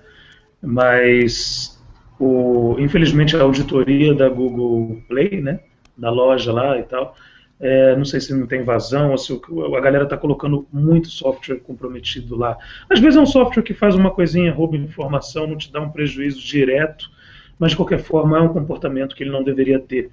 Mas, 0.61 1.80
o, 2.21 2.75
infelizmente, 2.79 3.35
a 3.35 3.41
auditoria 3.41 4.13
da 4.13 4.29
Google 4.29 5.01
Play, 5.07 5.41
né, 5.41 5.59
da 5.97 6.11
loja 6.11 6.53
lá 6.53 6.77
e 6.77 6.83
tal, 6.83 7.15
é, 7.59 7.95
não 7.95 8.05
sei 8.05 8.21
se 8.21 8.31
não 8.33 8.45
tem 8.45 8.63
vazão 8.63 9.09
ou 9.09 9.17
se 9.17 9.33
a 9.33 9.79
galera 9.79 10.03
está 10.03 10.15
colocando 10.15 10.67
muito 10.71 11.09
software 11.09 11.57
comprometido 11.57 12.35
lá. 12.35 12.57
Às 12.87 12.99
vezes 12.99 13.17
é 13.17 13.21
um 13.21 13.25
software 13.25 13.63
que 13.63 13.73
faz 13.73 13.95
uma 13.95 14.11
coisinha, 14.11 14.53
rouba 14.53 14.77
informação, 14.77 15.47
não 15.47 15.57
te 15.57 15.71
dá 15.71 15.81
um 15.81 15.89
prejuízo 15.89 16.39
direto, 16.39 17.09
mas 17.57 17.71
de 17.71 17.77
qualquer 17.77 17.99
forma 17.99 18.37
é 18.37 18.41
um 18.41 18.53
comportamento 18.53 19.15
que 19.15 19.23
ele 19.23 19.31
não 19.31 19.43
deveria 19.43 19.79
ter. 19.79 20.11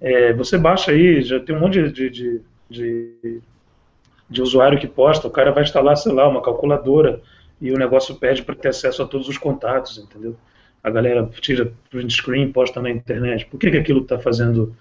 É, 0.00 0.32
você 0.32 0.58
baixa 0.58 0.90
aí, 0.90 1.22
já 1.22 1.38
tem 1.38 1.54
um 1.54 1.60
monte 1.60 1.88
de, 1.88 2.10
de, 2.10 2.42
de, 2.68 3.40
de, 4.28 4.42
usuário 4.42 4.78
que 4.78 4.88
posta, 4.88 5.28
o 5.28 5.30
cara 5.30 5.52
vai 5.52 5.62
instalar, 5.62 5.96
sei 5.96 6.12
lá, 6.12 6.28
uma 6.28 6.42
calculadora 6.42 7.22
e 7.60 7.70
o 7.70 7.78
negócio 7.78 8.16
pede 8.16 8.42
para 8.42 8.56
ter 8.56 8.68
acesso 8.68 9.02
a 9.02 9.06
todos 9.06 9.28
os 9.28 9.38
contatos, 9.38 9.98
entendeu? 9.98 10.36
A 10.84 10.90
galera 10.90 11.28
tira 11.40 11.72
print 11.90 12.12
screen, 12.12 12.52
posta 12.52 12.80
na 12.80 12.90
internet. 12.90 13.46
Por 13.46 13.58
que, 13.58 13.70
que 13.70 13.78
aquilo 13.78 14.02
está 14.02 14.18
fazendo? 14.18 14.76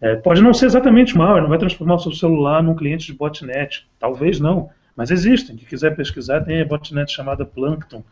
É, 0.00 0.14
pode 0.14 0.42
não 0.42 0.52
ser 0.52 0.66
exatamente 0.66 1.16
mal, 1.16 1.40
não 1.40 1.48
vai 1.48 1.58
transformar 1.58 1.94
o 1.94 1.98
seu 1.98 2.12
celular 2.12 2.62
num 2.62 2.76
cliente 2.76 3.06
de 3.06 3.14
botnet. 3.14 3.88
Talvez 3.98 4.38
não, 4.38 4.68
mas 4.94 5.10
existem. 5.10 5.56
Quem 5.56 5.66
quiser 5.66 5.96
pesquisar, 5.96 6.42
tem 6.42 6.60
a 6.60 6.64
botnet 6.64 7.10
chamada 7.10 7.46
Plankton, 7.46 8.04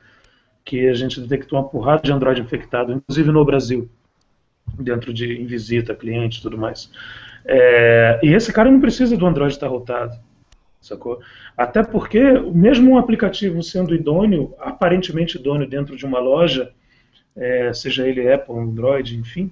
que 0.64 0.88
a 0.88 0.94
gente 0.94 1.20
detectou 1.20 1.58
uma 1.58 1.68
porrada 1.68 2.02
de 2.02 2.10
Android 2.10 2.40
infectado, 2.40 2.92
inclusive 2.92 3.30
no 3.30 3.44
Brasil, 3.44 3.90
dentro 4.78 5.12
de 5.12 5.30
em 5.34 5.44
visita, 5.44 5.94
cliente 5.94 6.38
e 6.38 6.42
tudo 6.42 6.56
mais. 6.56 6.90
É, 7.44 8.18
e 8.22 8.32
esse 8.32 8.50
cara 8.52 8.70
não 8.70 8.80
precisa 8.80 9.16
do 9.16 9.26
Android 9.26 9.52
estar 9.52 9.68
rotado, 9.68 10.16
sacou? 10.80 11.20
Até 11.54 11.82
porque, 11.82 12.22
mesmo 12.54 12.92
um 12.92 12.98
aplicativo 12.98 13.62
sendo 13.62 13.94
idôneo, 13.94 14.54
aparentemente 14.58 15.36
idôneo 15.36 15.68
dentro 15.68 15.94
de 15.96 16.06
uma 16.06 16.18
loja, 16.18 16.72
é, 17.36 17.72
seja 17.72 18.06
ele 18.06 18.32
Apple, 18.32 18.56
Android, 18.56 19.16
enfim, 19.16 19.50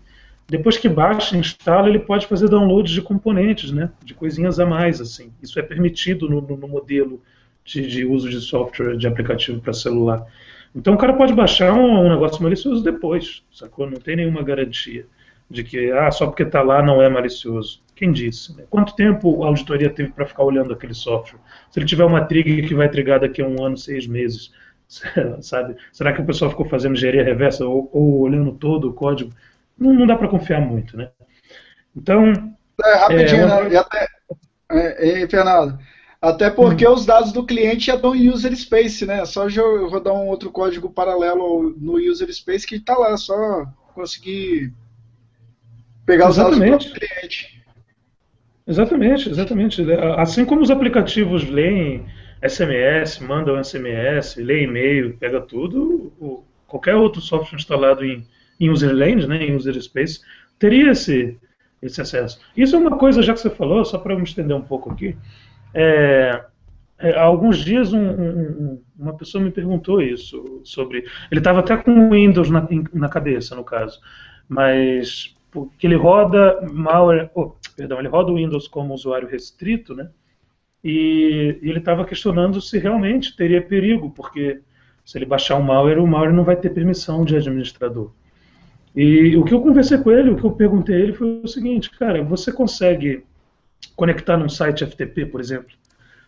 depois 0.48 0.76
que 0.76 0.88
baixa, 0.88 1.36
instala, 1.36 1.88
ele 1.88 1.98
pode 1.98 2.26
fazer 2.26 2.48
download 2.48 2.92
de 2.92 3.00
componentes, 3.00 3.72
né, 3.72 3.90
de 4.04 4.12
coisinhas 4.12 4.60
a 4.60 4.66
mais, 4.66 5.00
assim. 5.00 5.32
Isso 5.42 5.58
é 5.58 5.62
permitido 5.62 6.28
no, 6.28 6.40
no 6.42 6.68
modelo 6.68 7.22
de, 7.64 7.86
de 7.86 8.04
uso 8.04 8.28
de 8.28 8.40
software 8.40 8.96
de 8.96 9.06
aplicativo 9.06 9.60
para 9.60 9.72
celular. 9.72 10.26
Então 10.74 10.94
o 10.94 10.98
cara 10.98 11.14
pode 11.14 11.32
baixar 11.32 11.72
um, 11.72 12.06
um, 12.06 12.08
negócio 12.08 12.42
malicioso 12.42 12.82
depois, 12.82 13.42
sacou? 13.52 13.88
Não 13.88 13.98
tem 13.98 14.16
nenhuma 14.16 14.42
garantia 14.42 15.06
de 15.50 15.62
que 15.62 15.90
ah, 15.90 16.10
só 16.10 16.26
porque 16.26 16.42
está 16.42 16.62
lá 16.62 16.82
não 16.82 17.00
é 17.00 17.08
malicioso. 17.08 17.82
Quem 17.94 18.10
disse? 18.10 18.56
Né? 18.56 18.64
Quanto 18.70 18.96
tempo 18.96 19.44
a 19.44 19.48
auditoria 19.48 19.90
teve 19.90 20.10
para 20.10 20.26
ficar 20.26 20.44
olhando 20.44 20.72
aquele 20.72 20.94
software? 20.94 21.38
Se 21.70 21.78
ele 21.78 21.86
tiver 21.86 22.04
uma 22.04 22.24
trigger 22.24 22.66
que 22.66 22.74
vai 22.74 22.88
trigar 22.88 23.20
daqui 23.20 23.42
a 23.42 23.46
um 23.46 23.62
ano, 23.64 23.76
seis 23.76 24.06
meses, 24.06 24.50
sabe? 25.40 25.76
Será 25.92 26.12
que 26.12 26.20
o 26.20 26.26
pessoal 26.26 26.50
ficou 26.50 26.66
fazendo 26.66 26.94
engenharia 26.94 27.24
reversa 27.24 27.64
ou, 27.66 27.88
ou 27.92 28.20
olhando 28.20 28.52
todo 28.52 28.90
o 28.90 28.92
código? 28.92 29.32
Não, 29.78 29.92
não, 29.92 30.06
dá 30.06 30.16
para 30.16 30.28
confiar 30.28 30.60
muito, 30.60 30.96
né? 30.96 31.10
Então. 31.96 32.32
É, 32.84 32.94
rapidinho, 32.96 33.42
é, 33.42 33.46
uma... 33.46 33.68
né? 33.68 33.76
até, 33.76 34.08
é, 34.70 35.28
Fernando, 35.28 35.78
até 36.20 36.50
porque 36.50 36.86
hum. 36.86 36.92
os 36.92 37.06
dados 37.06 37.32
do 37.32 37.44
cliente 37.44 37.86
já 37.86 37.96
dão 37.96 38.12
user 38.12 38.54
space, 38.54 39.06
né? 39.06 39.24
Só 39.24 39.48
eu 39.48 39.88
rodar 39.88 40.14
um 40.14 40.28
outro 40.28 40.50
código 40.50 40.90
paralelo 40.90 41.74
no 41.78 41.98
user 41.98 42.32
space 42.32 42.66
que 42.66 42.76
está 42.76 42.96
lá, 42.96 43.12
é 43.12 43.16
só 43.16 43.66
conseguir 43.94 44.72
pegar 46.06 46.28
exatamente. 46.28 46.62
os 46.62 46.70
dados 46.70 46.86
do 46.86 47.00
cliente. 47.00 47.62
Exatamente, 48.66 49.28
exatamente. 49.28 49.92
Assim 50.16 50.44
como 50.44 50.62
os 50.62 50.70
aplicativos 50.70 51.48
leem 51.48 52.06
SMS, 52.42 53.20
mandam 53.20 53.62
SMS, 53.62 54.36
leem 54.36 54.64
e-mail, 54.64 55.16
pega 55.18 55.40
tudo, 55.40 56.12
o, 56.20 56.44
qualquer 56.66 56.96
outro 56.96 57.20
software 57.20 57.56
instalado 57.56 58.04
em, 58.04 58.26
em 58.58 58.70
user 58.70 58.94
lanes, 58.94 59.26
né, 59.28 59.44
em 59.44 59.54
user 59.54 59.80
space, 59.80 60.20
teria 60.58 60.90
esse, 60.90 61.38
esse 61.80 62.00
acesso. 62.00 62.40
Isso 62.56 62.74
é 62.74 62.78
uma 62.78 62.96
coisa, 62.98 63.22
já 63.22 63.32
que 63.32 63.40
você 63.40 63.50
falou, 63.50 63.84
só 63.84 63.98
para 63.98 64.14
eu 64.14 64.18
me 64.18 64.24
estender 64.24 64.56
um 64.56 64.62
pouco 64.62 64.90
aqui, 64.90 65.16
é, 65.74 66.44
é, 66.98 67.18
há 67.18 67.22
alguns 67.22 67.58
dias 67.58 67.92
um, 67.92 68.00
um, 68.00 68.82
uma 68.98 69.14
pessoa 69.14 69.42
me 69.42 69.50
perguntou 69.50 70.00
isso 70.00 70.60
sobre. 70.64 71.04
Ele 71.30 71.40
estava 71.40 71.60
até 71.60 71.76
com 71.76 71.90
o 71.90 72.10
Windows 72.10 72.48
na, 72.48 72.66
na, 72.92 73.08
cabeça, 73.08 73.56
no 73.56 73.64
caso, 73.64 74.00
mas 74.48 75.34
porque 75.50 75.86
ele 75.86 75.96
roda 75.96 76.60
malware, 76.72 77.30
oh, 77.34 77.52
perdão, 77.76 77.98
ele 77.98 78.08
roda 78.08 78.30
o 78.30 78.36
Windows 78.36 78.68
como 78.68 78.94
usuário 78.94 79.28
restrito, 79.28 79.94
né? 79.94 80.10
E, 80.84 81.58
ele 81.62 81.78
estava 81.78 82.04
questionando 82.04 82.60
se 82.60 82.78
realmente 82.78 83.36
teria 83.36 83.62
perigo, 83.62 84.10
porque 84.10 84.60
se 85.04 85.18
ele 85.18 85.26
baixar 85.26 85.56
um 85.56 85.62
malware, 85.62 85.98
o 85.98 86.06
malware 86.06 86.32
não 86.32 86.44
vai 86.44 86.56
ter 86.56 86.70
permissão 86.70 87.24
de 87.24 87.36
administrador. 87.36 88.10
E 88.94 89.36
o 89.36 89.44
que 89.44 89.54
eu 89.54 89.62
conversei 89.62 89.98
com 89.98 90.10
ele, 90.10 90.30
o 90.30 90.36
que 90.36 90.44
eu 90.44 90.52
perguntei 90.52 90.96
a 90.96 90.98
ele 90.98 91.12
foi 91.12 91.40
o 91.42 91.48
seguinte, 91.48 91.90
cara, 91.90 92.22
você 92.22 92.52
consegue 92.52 93.24
conectar 93.96 94.36
num 94.36 94.48
site 94.48 94.84
FTP, 94.84 95.26
por 95.26 95.40
exemplo. 95.40 95.74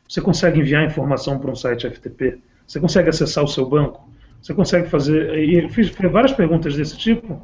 Você 0.08 0.20
consegue 0.20 0.60
enviar 0.60 0.84
informação 0.84 1.38
para 1.38 1.50
um 1.50 1.54
site 1.54 1.88
FTP. 1.88 2.38
Você 2.66 2.80
consegue 2.80 3.08
acessar 3.08 3.44
o 3.44 3.48
seu 3.48 3.68
banco. 3.68 4.08
Você 4.40 4.54
consegue 4.54 4.88
fazer. 4.88 5.38
E 5.38 5.64
eu 5.64 5.68
fiz 5.68 5.88
várias 5.90 6.32
perguntas 6.32 6.76
desse 6.76 6.96
tipo. 6.96 7.42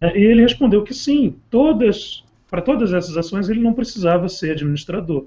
Né, 0.00 0.16
e 0.16 0.22
ele 0.24 0.42
respondeu 0.42 0.82
que 0.82 0.94
sim, 0.94 1.36
todas, 1.50 2.24
para 2.50 2.62
todas 2.62 2.92
essas 2.92 3.16
ações 3.16 3.48
ele 3.48 3.60
não 3.60 3.72
precisava 3.72 4.28
ser 4.28 4.52
administrador. 4.52 5.26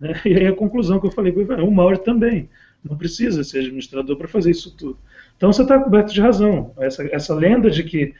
Né? 0.00 0.14
E 0.24 0.34
aí 0.34 0.46
a 0.46 0.54
conclusão 0.54 1.00
que 1.00 1.06
eu 1.06 1.10
falei, 1.10 1.32
o 1.32 1.70
Maurer 1.70 1.98
também 1.98 2.48
não 2.84 2.96
precisa 2.96 3.42
ser 3.42 3.58
administrador 3.58 4.16
para 4.16 4.28
fazer 4.28 4.50
isso 4.50 4.76
tudo. 4.76 4.98
Então 5.36 5.52
você 5.52 5.62
está 5.62 5.78
coberto 5.78 6.12
de 6.12 6.20
razão. 6.20 6.72
Essa, 6.78 7.06
essa 7.14 7.34
lenda 7.34 7.70
de 7.70 7.82
que 7.84 8.14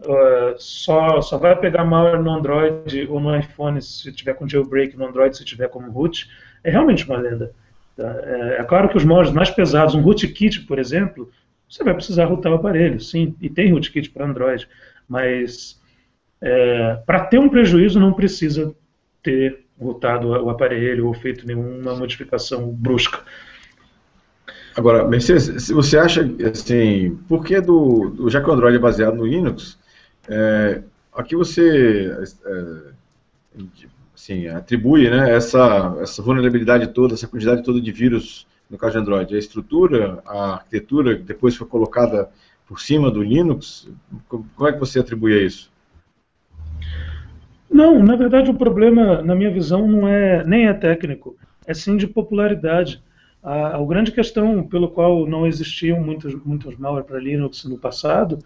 Uh, 0.00 0.58
só, 0.58 1.20
só 1.20 1.36
vai 1.36 1.54
pegar 1.54 1.84
malware 1.84 2.20
no 2.20 2.30
Android 2.30 3.06
ou 3.08 3.20
no 3.20 3.36
iPhone 3.38 3.80
se 3.80 4.10
tiver 4.10 4.34
com 4.34 4.48
jailbreak, 4.48 4.96
no 4.96 5.06
Android 5.06 5.36
se 5.36 5.44
tiver 5.44 5.68
como 5.68 5.92
root, 5.92 6.28
é 6.64 6.70
realmente 6.70 7.04
uma 7.04 7.18
lenda. 7.18 7.52
Tá? 7.96 8.20
É, 8.24 8.56
é, 8.60 8.64
claro 8.64 8.88
que 8.88 8.96
os 8.96 9.04
malwares 9.04 9.32
mais 9.32 9.50
pesados, 9.50 9.94
um 9.94 10.00
rootkit, 10.00 10.62
por 10.62 10.78
exemplo, 10.78 11.30
você 11.68 11.84
vai 11.84 11.94
precisar 11.94 12.24
rootar 12.24 12.52
o 12.52 12.56
aparelho, 12.56 13.00
sim, 13.00 13.36
e 13.40 13.48
tem 13.48 13.70
rootkit 13.70 14.10
para 14.10 14.26
Android, 14.26 14.66
mas 15.08 15.80
é, 16.40 16.98
para 17.06 17.26
ter 17.26 17.38
um 17.38 17.48
prejuízo 17.48 18.00
não 18.00 18.12
precisa 18.12 18.74
ter 19.22 19.61
rootado 19.82 20.28
o 20.28 20.50
aparelho 20.50 21.06
ou 21.06 21.14
feito 21.14 21.46
nenhuma 21.46 21.94
modificação 21.94 22.68
brusca. 22.68 23.20
Agora, 24.74 25.06
Mercedes, 25.06 25.68
você 25.68 25.98
acha, 25.98 26.22
assim, 26.50 27.16
por 27.28 27.44
que 27.44 27.60
do, 27.60 28.10
do 28.10 28.30
já 28.30 28.40
que 28.40 28.48
o 28.48 28.52
Android 28.52 28.76
é 28.76 28.80
baseado 28.80 29.16
no 29.16 29.26
Linux, 29.26 29.78
é, 30.28 30.82
aqui 31.12 31.36
você 31.36 32.10
é, 32.46 33.62
assim, 34.14 34.46
atribui 34.46 35.10
né, 35.10 35.34
essa, 35.34 35.96
essa 36.00 36.22
vulnerabilidade 36.22 36.88
toda, 36.88 37.14
essa 37.14 37.26
quantidade 37.26 37.62
toda 37.62 37.80
de 37.80 37.92
vírus 37.92 38.46
no 38.70 38.78
caso 38.78 38.92
de 38.92 38.98
Android? 38.98 39.34
A 39.34 39.38
estrutura, 39.38 40.22
a 40.24 40.54
arquitetura 40.54 41.16
que 41.16 41.22
depois 41.22 41.56
foi 41.56 41.66
colocada 41.66 42.30
por 42.66 42.80
cima 42.80 43.10
do 43.10 43.22
Linux? 43.22 43.88
Como 44.28 44.68
é 44.68 44.72
que 44.72 44.78
você 44.78 45.00
atribui 45.00 45.34
a 45.34 45.42
isso? 45.42 45.71
Não, 47.72 48.02
na 48.02 48.14
verdade 48.16 48.50
o 48.50 48.54
problema, 48.54 49.22
na 49.22 49.34
minha 49.34 49.50
visão, 49.50 49.88
não 49.88 50.06
é 50.06 50.44
nem 50.44 50.66
é 50.66 50.74
técnico, 50.74 51.36
é 51.66 51.72
sim 51.72 51.96
de 51.96 52.06
popularidade. 52.06 53.02
A, 53.42 53.76
a 53.76 53.84
grande 53.84 54.12
questão 54.12 54.62
pelo 54.62 54.88
qual 54.88 55.26
não 55.26 55.46
existiam 55.46 56.00
muitos, 56.00 56.34
muitos 56.44 56.76
malware 56.76 57.04
para 57.04 57.18
Linux 57.18 57.64
no 57.64 57.78
passado 57.78 58.38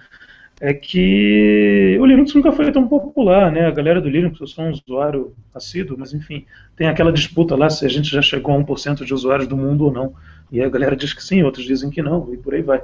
é 0.60 0.72
que 0.72 1.98
o 2.00 2.06
Linux 2.06 2.34
nunca 2.34 2.50
foi 2.50 2.72
tão 2.72 2.88
popular, 2.88 3.52
né? 3.52 3.66
A 3.66 3.70
galera 3.70 4.00
do 4.00 4.08
Linux, 4.08 4.40
eu 4.40 4.46
sou 4.46 4.64
um 4.64 4.70
usuário 4.70 5.34
assíduo, 5.54 5.98
mas 5.98 6.14
enfim, 6.14 6.46
tem 6.74 6.88
aquela 6.88 7.12
disputa 7.12 7.54
lá 7.54 7.68
se 7.68 7.84
a 7.84 7.88
gente 7.88 8.08
já 8.08 8.22
chegou 8.22 8.54
a 8.54 8.58
1% 8.58 9.04
de 9.04 9.12
usuários 9.12 9.48
do 9.48 9.56
mundo 9.56 9.84
ou 9.84 9.92
não. 9.92 10.14
E 10.50 10.62
a 10.62 10.68
galera 10.68 10.96
diz 10.96 11.12
que 11.12 11.22
sim, 11.22 11.42
outros 11.42 11.66
dizem 11.66 11.90
que 11.90 12.00
não, 12.00 12.32
e 12.32 12.38
por 12.38 12.54
aí 12.54 12.62
vai. 12.62 12.82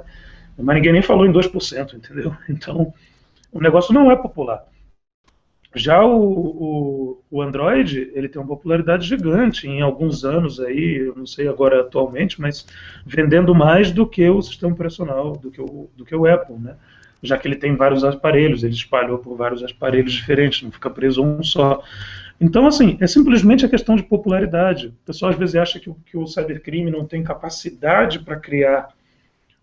Mas 0.57 0.75
ninguém 0.75 0.93
nem 0.93 1.01
falou 1.01 1.25
em 1.25 1.31
2%, 1.31 1.93
entendeu? 1.95 2.35
Então, 2.47 2.93
o 3.51 3.59
negócio 3.59 3.93
não 3.93 4.11
é 4.11 4.15
popular. 4.15 4.63
Já 5.75 6.05
o, 6.05 6.21
o, 6.21 7.21
o, 7.31 7.41
Android, 7.41 8.11
ele 8.13 8.29
tem 8.29 8.39
uma 8.39 8.47
popularidade 8.47 9.07
gigante 9.07 9.67
em 9.67 9.81
alguns 9.81 10.23
anos 10.23 10.59
aí, 10.59 11.07
eu 11.07 11.15
não 11.15 11.25
sei 11.25 11.47
agora 11.47 11.81
atualmente, 11.81 12.39
mas 12.39 12.67
vendendo 13.05 13.55
mais 13.55 13.91
do 13.91 14.05
que 14.05 14.29
o 14.29 14.41
sistema 14.41 14.73
operacional, 14.73 15.33
do 15.33 15.49
que 15.49 15.59
o, 15.59 15.89
do 15.95 16.05
que 16.05 16.15
o 16.15 16.27
Apple, 16.27 16.57
né? 16.57 16.75
Já 17.23 17.37
que 17.37 17.47
ele 17.47 17.55
tem 17.55 17.75
vários 17.75 18.03
aparelhos, 18.03 18.63
ele 18.63 18.73
espalhou 18.73 19.17
por 19.17 19.35
vários 19.35 19.63
aparelhos 19.63 20.13
diferentes, 20.13 20.61
não 20.61 20.71
fica 20.71 20.89
preso 20.89 21.23
a 21.23 21.25
um 21.25 21.41
só. 21.41 21.81
Então, 22.39 22.67
assim, 22.67 22.97
é 22.99 23.07
simplesmente 23.07 23.65
a 23.65 23.69
questão 23.69 23.95
de 23.95 24.03
popularidade. 24.03 24.87
O 24.87 25.05
pessoal 25.05 25.31
às 25.31 25.37
vezes 25.37 25.55
acha 25.55 25.79
que, 25.79 25.91
que 26.05 26.17
o 26.17 26.27
cybercrime 26.27 26.91
não 26.91 27.05
tem 27.05 27.23
capacidade 27.23 28.19
para 28.19 28.35
criar 28.35 28.89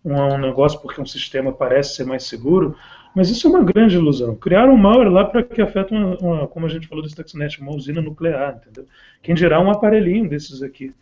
um, 0.03 0.13
um 0.13 0.37
negócio 0.37 0.81
porque 0.81 0.99
um 0.99 1.05
sistema 1.05 1.53
parece 1.53 1.95
ser 1.95 2.05
mais 2.05 2.23
seguro, 2.23 2.75
mas 3.15 3.29
isso 3.29 3.47
é 3.47 3.49
uma 3.49 3.63
grande 3.63 3.95
ilusão. 3.95 4.35
Criaram 4.35 4.73
um 4.73 4.77
malware 4.77 5.11
lá 5.11 5.25
para 5.25 5.43
que 5.43 5.61
afeta, 5.61 5.93
uma, 5.93 6.17
uma, 6.17 6.47
como 6.47 6.65
a 6.65 6.69
gente 6.69 6.87
falou 6.87 7.03
do 7.03 7.09
Stuxnet, 7.09 7.61
uma 7.61 7.75
usina 7.75 8.01
nuclear, 8.01 8.55
entendeu? 8.61 8.85
Quem 9.21 9.35
dirá 9.35 9.59
um 9.59 9.69
aparelhinho 9.69 10.29
desses 10.29 10.63
aqui. 10.63 10.93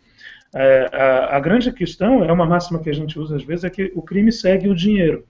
É, 0.52 0.90
a, 0.92 1.36
a, 1.36 1.40
grande 1.40 1.72
questão, 1.72 2.24
é 2.24 2.32
uma 2.32 2.44
máxima 2.44 2.80
que 2.80 2.90
a 2.90 2.94
gente 2.94 3.18
usa 3.18 3.36
às 3.36 3.44
vezes, 3.44 3.64
é 3.64 3.70
que 3.70 3.92
o 3.94 4.02
crime 4.02 4.32
segue 4.32 4.68
o 4.68 4.74
dinheiro. 4.74 5.24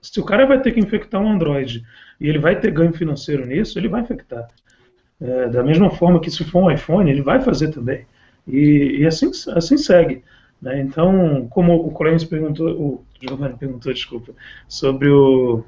Se 0.00 0.18
o 0.18 0.24
cara 0.24 0.46
vai 0.46 0.60
ter 0.62 0.72
que 0.72 0.80
infectar 0.80 1.20
um 1.20 1.30
Android 1.30 1.84
e 2.18 2.26
ele 2.26 2.38
vai 2.38 2.58
ter 2.58 2.70
ganho 2.70 2.92
financeiro 2.92 3.44
nisso, 3.44 3.78
ele 3.78 3.88
vai 3.88 4.00
infectar. 4.00 4.48
É, 5.20 5.48
da 5.48 5.62
mesma 5.62 5.90
forma 5.90 6.20
que 6.20 6.30
se 6.30 6.42
for 6.44 6.64
um 6.64 6.70
iPhone, 6.70 7.10
ele 7.10 7.20
vai 7.20 7.42
fazer 7.42 7.68
também. 7.68 8.06
E, 8.48 9.00
e 9.00 9.06
assim, 9.06 9.30
assim 9.54 9.76
segue. 9.76 10.24
Né? 10.62 10.80
Então, 10.80 11.46
como 11.50 11.74
o 11.74 11.90
Clemens 11.92 12.24
perguntou, 12.24 12.70
o 12.70 13.04
Giovanni 13.20 13.58
perguntou, 13.58 13.92
desculpa, 13.92 14.32
sobre 14.66 15.10
o, 15.10 15.62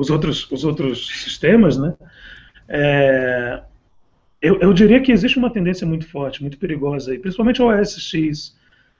os 0.00 0.08
outros, 0.08 0.50
os 0.50 0.64
outros 0.64 1.06
sistemas, 1.06 1.76
né? 1.76 1.94
É, 2.66 3.62
eu, 4.40 4.58
eu, 4.60 4.72
diria 4.72 5.00
que 5.02 5.12
existe 5.12 5.38
uma 5.38 5.50
tendência 5.50 5.86
muito 5.86 6.08
forte, 6.08 6.40
muito 6.40 6.56
perigosa, 6.56 7.12
aí, 7.12 7.18
principalmente 7.18 7.60
o 7.60 7.66
OS 7.66 8.00
X. 8.00 8.56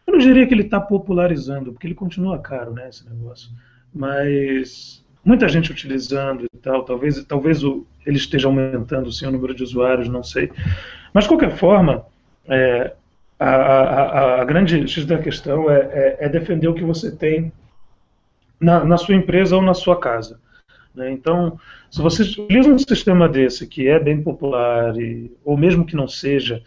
Eu 0.06 0.12
não 0.12 0.18
diria 0.18 0.46
que 0.46 0.52
ele 0.52 0.64
está 0.64 0.78
popularizando, 0.78 1.72
porque 1.72 1.86
ele 1.86 1.94
continua 1.94 2.38
caro, 2.38 2.72
né, 2.72 2.88
esse 2.90 3.08
negócio. 3.08 3.50
Mas 3.94 5.02
muita 5.24 5.48
gente 5.48 5.72
utilizando 5.72 6.44
e 6.44 6.58
tal, 6.58 6.84
talvez, 6.84 7.24
talvez 7.24 7.64
o, 7.64 7.86
ele 8.04 8.18
esteja 8.18 8.48
aumentando 8.48 9.10
sim, 9.10 9.26
o 9.26 9.30
número 9.30 9.54
de 9.54 9.62
usuários, 9.62 10.08
não 10.08 10.22
sei. 10.22 10.50
Mas, 11.14 11.24
de 11.24 11.28
qualquer 11.28 11.56
forma, 11.56 12.04
é, 12.46 12.92
a, 13.38 13.48
a, 13.48 14.40
a, 14.42 14.44
grande 14.44 14.86
X 14.86 15.06
da 15.06 15.16
questão 15.16 15.70
é, 15.70 15.78
é, 15.78 16.16
é, 16.26 16.28
defender 16.28 16.68
o 16.68 16.74
que 16.74 16.84
você 16.84 17.10
tem 17.10 17.50
na, 18.60 18.84
na 18.84 18.98
sua 18.98 19.14
empresa 19.14 19.56
ou 19.56 19.62
na 19.62 19.72
sua 19.72 19.98
casa. 19.98 20.38
Né? 20.94 21.10
Então, 21.12 21.58
se 21.90 22.00
você 22.00 22.22
utiliza 22.22 22.68
um 22.68 22.78
sistema 22.78 23.28
desse 23.28 23.66
que 23.66 23.88
é 23.88 23.98
bem 23.98 24.22
popular, 24.22 24.96
e, 24.98 25.30
ou 25.44 25.56
mesmo 25.56 25.84
que 25.84 25.96
não 25.96 26.08
seja, 26.08 26.62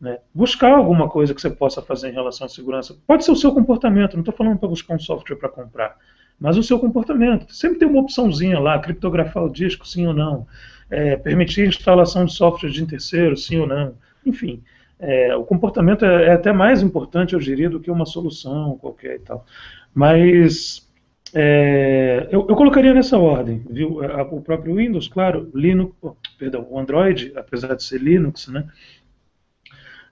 né, 0.00 0.18
buscar 0.34 0.72
alguma 0.72 1.08
coisa 1.08 1.34
que 1.34 1.40
você 1.40 1.50
possa 1.50 1.80
fazer 1.80 2.10
em 2.10 2.12
relação 2.12 2.46
à 2.46 2.48
segurança. 2.48 2.96
Pode 3.06 3.24
ser 3.24 3.32
o 3.32 3.36
seu 3.36 3.52
comportamento, 3.52 4.14
não 4.14 4.20
estou 4.20 4.34
falando 4.34 4.58
para 4.58 4.68
buscar 4.68 4.94
um 4.94 4.98
software 4.98 5.36
para 5.36 5.48
comprar, 5.48 5.96
mas 6.38 6.56
o 6.56 6.62
seu 6.62 6.78
comportamento. 6.78 7.52
Sempre 7.54 7.78
tem 7.78 7.88
uma 7.88 8.00
opçãozinha 8.00 8.58
lá, 8.58 8.78
criptografar 8.78 9.44
o 9.44 9.50
disco, 9.50 9.88
sim 9.88 10.06
ou 10.06 10.12
não, 10.12 10.46
é, 10.90 11.16
permitir 11.16 11.62
a 11.62 11.68
instalação 11.68 12.24
de 12.24 12.32
software 12.32 12.70
de 12.70 12.86
terceiro, 12.86 13.36
sim 13.36 13.58
ou 13.58 13.66
não. 13.66 13.94
Enfim, 14.24 14.62
é, 14.98 15.34
o 15.34 15.44
comportamento 15.44 16.04
é, 16.04 16.26
é, 16.26 16.32
até 16.32 16.52
mais 16.52 16.82
importante, 16.82 17.34
eu 17.34 17.40
diria, 17.40 17.70
do 17.70 17.80
que 17.80 17.90
uma 17.90 18.06
solução 18.06 18.76
qualquer 18.78 19.16
e 19.16 19.20
tal. 19.20 19.46
Mas 19.94 20.85
é, 21.34 22.28
eu, 22.30 22.46
eu, 22.48 22.56
colocaria 22.56 22.94
nessa 22.94 23.18
ordem, 23.18 23.64
viu? 23.68 23.98
O 24.30 24.40
próprio 24.40 24.76
Windows, 24.76 25.08
claro, 25.08 25.50
Linux, 25.54 25.94
oh, 26.00 26.14
perdão, 26.38 26.66
o 26.70 26.78
Android, 26.78 27.32
apesar 27.34 27.74
de 27.74 27.82
ser 27.82 28.00
Linux, 28.00 28.48
né? 28.48 28.66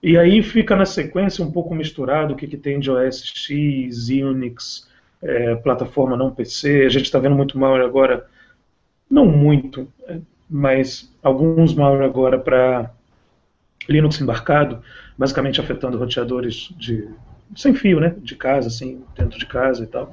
E 0.03 0.18
aí 0.18 0.42
fica 0.42 0.77
na 0.77 0.85
sequência 0.85 1.44
um 1.44 1.50
pouco 1.50 1.74
misturado 1.74 2.35
o 2.35 2.37
que, 2.37 2.46
que 2.46 2.59
tem 2.59 2.79
de 2.79 2.90
OS 2.90 3.22
X, 3.24 4.09
Unix, 4.09 4.88
é, 5.22 5.55
plataforma 5.57 6.16
não 6.16 6.35
PC. 6.35 6.85
A 6.85 6.90
gente 6.90 7.07
está 7.07 7.18
vendo 7.18 7.37
muito 7.37 7.59
malware 7.59 7.85
agora, 7.85 8.27
não 9.09 9.24
muito, 9.24 9.88
é, 10.07 10.18
mas 10.50 11.11
alguns 11.22 11.74
malware 11.74 12.05
agora 12.05 12.38
para 12.38 12.90
Linux 13.88 14.20
embarcado, 14.20 14.83
basicamente 15.16 15.61
afetando 15.61 15.96
roteadores 15.96 16.68
de 16.77 17.09
sem 17.57 17.72
fio, 17.72 18.00
né? 18.00 18.14
De 18.18 18.35
casa, 18.35 18.68
assim, 18.68 19.03
dentro 19.16 19.38
de 19.38 19.46
casa 19.46 19.85
e 19.85 19.87
tal 19.87 20.12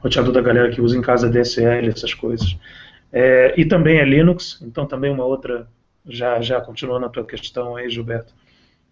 roteador 0.00 0.32
da 0.32 0.40
galera 0.40 0.70
que 0.70 0.80
usa 0.80 0.96
em 0.96 1.02
casa 1.02 1.28
DSL, 1.28 1.88
essas 1.88 2.14
coisas. 2.14 2.56
É, 3.12 3.54
e 3.56 3.64
também 3.64 3.98
é 3.98 4.04
Linux, 4.04 4.60
então 4.62 4.86
também 4.86 5.10
uma 5.10 5.24
outra, 5.24 5.66
já, 6.06 6.40
já 6.40 6.60
continuando 6.60 7.06
a 7.06 7.08
tua 7.08 7.24
questão 7.24 7.76
aí, 7.76 7.88
Gilberto, 7.88 8.32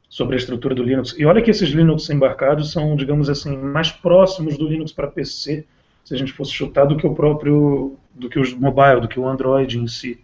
sobre 0.08 0.36
a 0.36 0.38
estrutura 0.38 0.74
do 0.74 0.82
Linux. 0.82 1.14
E 1.18 1.24
olha 1.24 1.42
que 1.42 1.50
esses 1.50 1.68
Linux 1.70 2.08
embarcados 2.10 2.72
são, 2.72 2.96
digamos 2.96 3.28
assim, 3.28 3.56
mais 3.56 3.90
próximos 3.92 4.56
do 4.56 4.66
Linux 4.66 4.92
para 4.92 5.08
PC, 5.08 5.66
se 6.04 6.14
a 6.14 6.16
gente 6.16 6.32
fosse 6.32 6.52
chutar, 6.52 6.86
do 6.86 6.96
que 6.96 7.06
o 7.06 7.14
próprio, 7.14 7.98
do 8.14 8.28
que 8.28 8.38
o 8.38 8.60
mobile, 8.60 9.00
do 9.00 9.08
que 9.08 9.18
o 9.18 9.28
Android 9.28 9.78
em 9.78 9.86
si. 9.86 10.20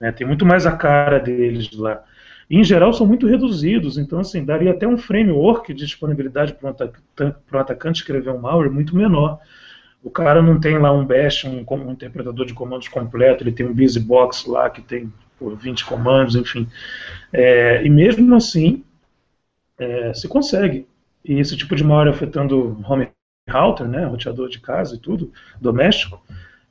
É, 0.00 0.10
tem 0.10 0.26
muito 0.26 0.46
mais 0.46 0.66
a 0.66 0.72
cara 0.72 1.18
deles 1.18 1.70
lá. 1.72 2.02
E, 2.48 2.58
em 2.58 2.64
geral, 2.64 2.92
são 2.92 3.06
muito 3.06 3.28
reduzidos, 3.28 3.96
então, 3.96 4.18
assim, 4.18 4.44
daria 4.44 4.72
até 4.72 4.88
um 4.88 4.98
framework 4.98 5.72
de 5.72 5.84
disponibilidade 5.84 6.54
para 6.54 6.70
um, 7.20 7.58
atacante 7.58 8.00
escrever 8.00 8.30
um 8.30 8.40
malware 8.40 8.72
muito 8.72 8.96
menor. 8.96 9.38
O 10.02 10.10
cara 10.10 10.40
não 10.40 10.58
tem 10.58 10.78
lá 10.78 10.92
um 10.92 11.04
bash, 11.04 11.44
um, 11.44 11.64
um 11.68 11.92
interpretador 11.92 12.46
de 12.46 12.54
comandos 12.54 12.88
completo, 12.88 13.42
ele 13.42 13.52
tem 13.52 13.66
um 13.66 13.74
busybox 13.74 14.46
lá 14.46 14.70
que 14.70 14.80
tem 14.80 15.12
pô, 15.38 15.50
20 15.54 15.84
comandos, 15.84 16.36
enfim. 16.36 16.66
É, 17.32 17.84
e 17.84 17.90
mesmo 17.90 18.34
assim, 18.34 18.82
é, 19.78 20.12
se 20.14 20.26
consegue. 20.28 20.86
E 21.24 21.38
esse 21.38 21.56
tipo 21.56 21.76
de 21.76 21.84
malware 21.84 22.08
afetando 22.08 22.80
home 22.88 23.08
router, 23.48 23.86
né, 23.86 24.04
roteador 24.04 24.48
de 24.48 24.60
casa 24.60 24.94
e 24.94 24.98
tudo, 24.98 25.32
doméstico, 25.60 26.22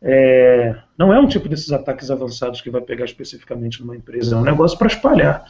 é, 0.02 0.76
não 0.98 1.14
é 1.14 1.20
um 1.20 1.28
tipo 1.28 1.50
desses 1.50 1.72
ataques 1.72 2.10
avançados 2.10 2.62
que 2.62 2.70
vai 2.70 2.82
pegar 2.82 3.06
especificamente 3.06 3.82
numa 3.82 3.96
empresa, 3.96 4.36
é 4.36 4.38
um 4.38 4.44
negócio 4.44 4.78
para 4.78 4.88
espalhar. 4.88 5.46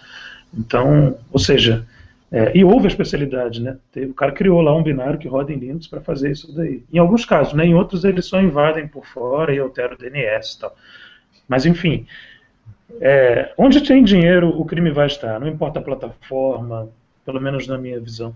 Então, 0.54 1.18
ou 1.32 1.39
seja, 1.39 1.86
é, 2.32 2.56
e 2.56 2.63
houve 2.63 2.86
a 2.86 2.89
especialidade, 2.89 3.62
né? 3.62 3.78
O 3.96 4.13
cara 4.13 4.32
criou 4.32 4.62
lá 4.62 4.76
um 4.76 4.84
binário 4.84 5.18
que 5.18 5.28
roda 5.28 5.52
em 5.52 5.58
Linux 5.58 5.88
para 5.88 6.00
fazer 6.00 6.32
isso 6.32 6.56
daí. 6.56 6.84
Em 6.94 7.00
alguns 7.00 7.26
casos, 7.26 7.54
né? 7.54 7.65
Em 7.65 7.74
outros 7.74 8.04
eles 8.04 8.26
só 8.26 8.39
invadem 8.39 8.88
por 8.88 9.06
fora 9.06 9.54
e 9.54 9.58
alteram 9.58 9.96
o 9.96 9.98
DNS 9.98 10.56
e 10.56 10.60
tal. 10.60 10.76
Mas 11.48 11.65
enfim, 11.65 12.06
é, 13.02 13.52
onde 13.58 13.82
tem 13.82 14.04
dinheiro 14.04 14.50
o 14.50 14.63
crime 14.63 14.92
vai 14.92 15.08
estar. 15.08 15.39
Não 15.39 15.48
importa 15.48 15.80
a 15.80 15.84
plataforma, 15.84 16.89
pelo 17.26 17.42
menos 17.42 17.68
na 17.68 17.78
minha 17.80 18.00
visão. 18.00 18.36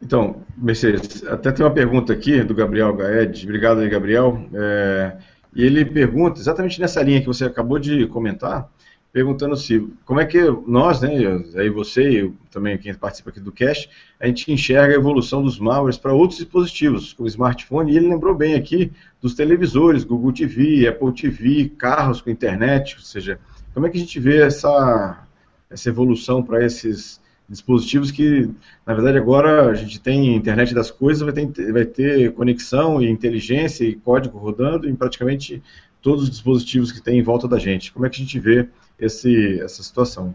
Então, 0.00 0.42
Mercedes, 0.56 1.26
até 1.26 1.52
tem 1.52 1.66
uma 1.66 1.72
pergunta 1.72 2.12
aqui 2.12 2.42
do 2.42 2.54
Gabriel 2.54 2.94
Gaed. 2.96 3.44
Obrigado 3.44 3.80
aí, 3.80 3.88
Gabriel. 3.88 4.40
É, 4.54 5.16
e 5.54 5.62
ele 5.64 5.84
pergunta 5.84 6.40
exatamente 6.40 6.80
nessa 6.80 7.02
linha 7.02 7.20
que 7.20 7.26
você 7.26 7.44
acabou 7.44 7.78
de 7.78 8.06
comentar 8.06 8.70
perguntando 9.18 9.56
se 9.56 9.84
como 10.04 10.20
é 10.20 10.24
que 10.24 10.40
nós, 10.64 11.00
né, 11.00 11.10
aí 11.56 11.68
você 11.68 12.26
e 12.26 12.32
também 12.52 12.78
quem 12.78 12.94
participa 12.94 13.30
aqui 13.30 13.40
do 13.40 13.50
Cash, 13.50 13.88
a 14.20 14.28
gente 14.28 14.52
enxerga 14.52 14.94
a 14.94 14.96
evolução 14.96 15.42
dos 15.42 15.58
malwares 15.58 15.98
para 15.98 16.12
outros 16.12 16.38
dispositivos, 16.38 17.14
como 17.14 17.28
smartphone, 17.28 17.92
e 17.92 17.96
ele 17.96 18.08
lembrou 18.08 18.32
bem 18.32 18.54
aqui 18.54 18.92
dos 19.20 19.34
televisores, 19.34 20.04
Google 20.04 20.32
TV, 20.32 20.86
Apple 20.86 21.12
TV, 21.12 21.72
carros 21.76 22.20
com 22.20 22.30
internet, 22.30 22.94
ou 22.94 23.02
seja, 23.02 23.40
como 23.74 23.88
é 23.88 23.90
que 23.90 23.96
a 23.96 24.00
gente 24.00 24.20
vê 24.20 24.40
essa, 24.40 25.26
essa 25.68 25.88
evolução 25.88 26.40
para 26.40 26.64
esses 26.64 27.20
dispositivos 27.48 28.12
que, 28.12 28.48
na 28.86 28.94
verdade, 28.94 29.18
agora 29.18 29.68
a 29.68 29.74
gente 29.74 30.00
tem 30.00 30.36
internet 30.36 30.72
das 30.72 30.92
coisas, 30.92 31.22
vai 31.22 31.32
ter, 31.32 31.72
vai 31.72 31.84
ter 31.84 32.32
conexão 32.34 33.02
e 33.02 33.10
inteligência 33.10 33.84
e 33.84 33.96
código 33.96 34.38
rodando 34.38 34.88
em 34.88 34.94
praticamente 34.94 35.60
todos 36.02 36.24
os 36.24 36.30
dispositivos 36.30 36.92
que 36.92 37.02
tem 37.02 37.18
em 37.18 37.22
volta 37.22 37.48
da 37.48 37.58
gente. 37.58 37.92
Como 37.92 38.06
é 38.06 38.10
que 38.10 38.16
a 38.16 38.24
gente 38.24 38.38
vê 38.38 38.68
esse, 38.98 39.60
essa 39.60 39.82
situação? 39.82 40.28
O 40.28 40.34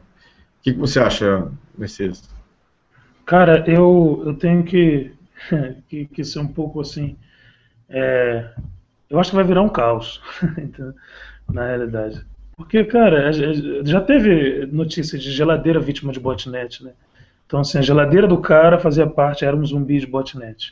que, 0.64 0.74
que 0.74 0.80
você 0.80 1.00
acha, 1.00 1.52
Mercedes? 1.78 2.30
Cara, 3.26 3.64
eu, 3.68 4.22
eu 4.26 4.34
tenho 4.34 4.64
que, 4.64 5.12
que, 5.88 6.06
que 6.06 6.24
ser 6.24 6.40
um 6.40 6.48
pouco 6.48 6.82
assim. 6.82 7.16
É, 7.90 8.50
eu 9.10 9.20
acho 9.20 9.30
que 9.30 9.36
vai 9.36 9.46
virar 9.46 9.62
um 9.62 9.70
caos, 9.70 10.22
na 11.52 11.68
realidade. 11.68 12.26
Porque, 12.56 12.84
cara, 12.84 13.32
já 13.84 14.00
teve 14.02 14.66
notícia 14.68 15.18
de 15.18 15.32
geladeira 15.32 15.80
vítima 15.80 16.12
de 16.12 16.20
botnet, 16.20 16.84
né? 16.84 16.92
Então, 17.46 17.60
assim, 17.60 17.78
a 17.78 17.82
geladeira 17.82 18.28
do 18.28 18.40
cara 18.40 18.80
fazia 18.80 19.08
parte, 19.08 19.46
era 19.46 19.56
um 19.56 19.66
zumbi 19.66 20.00
de 20.00 20.08
botnet. 20.08 20.72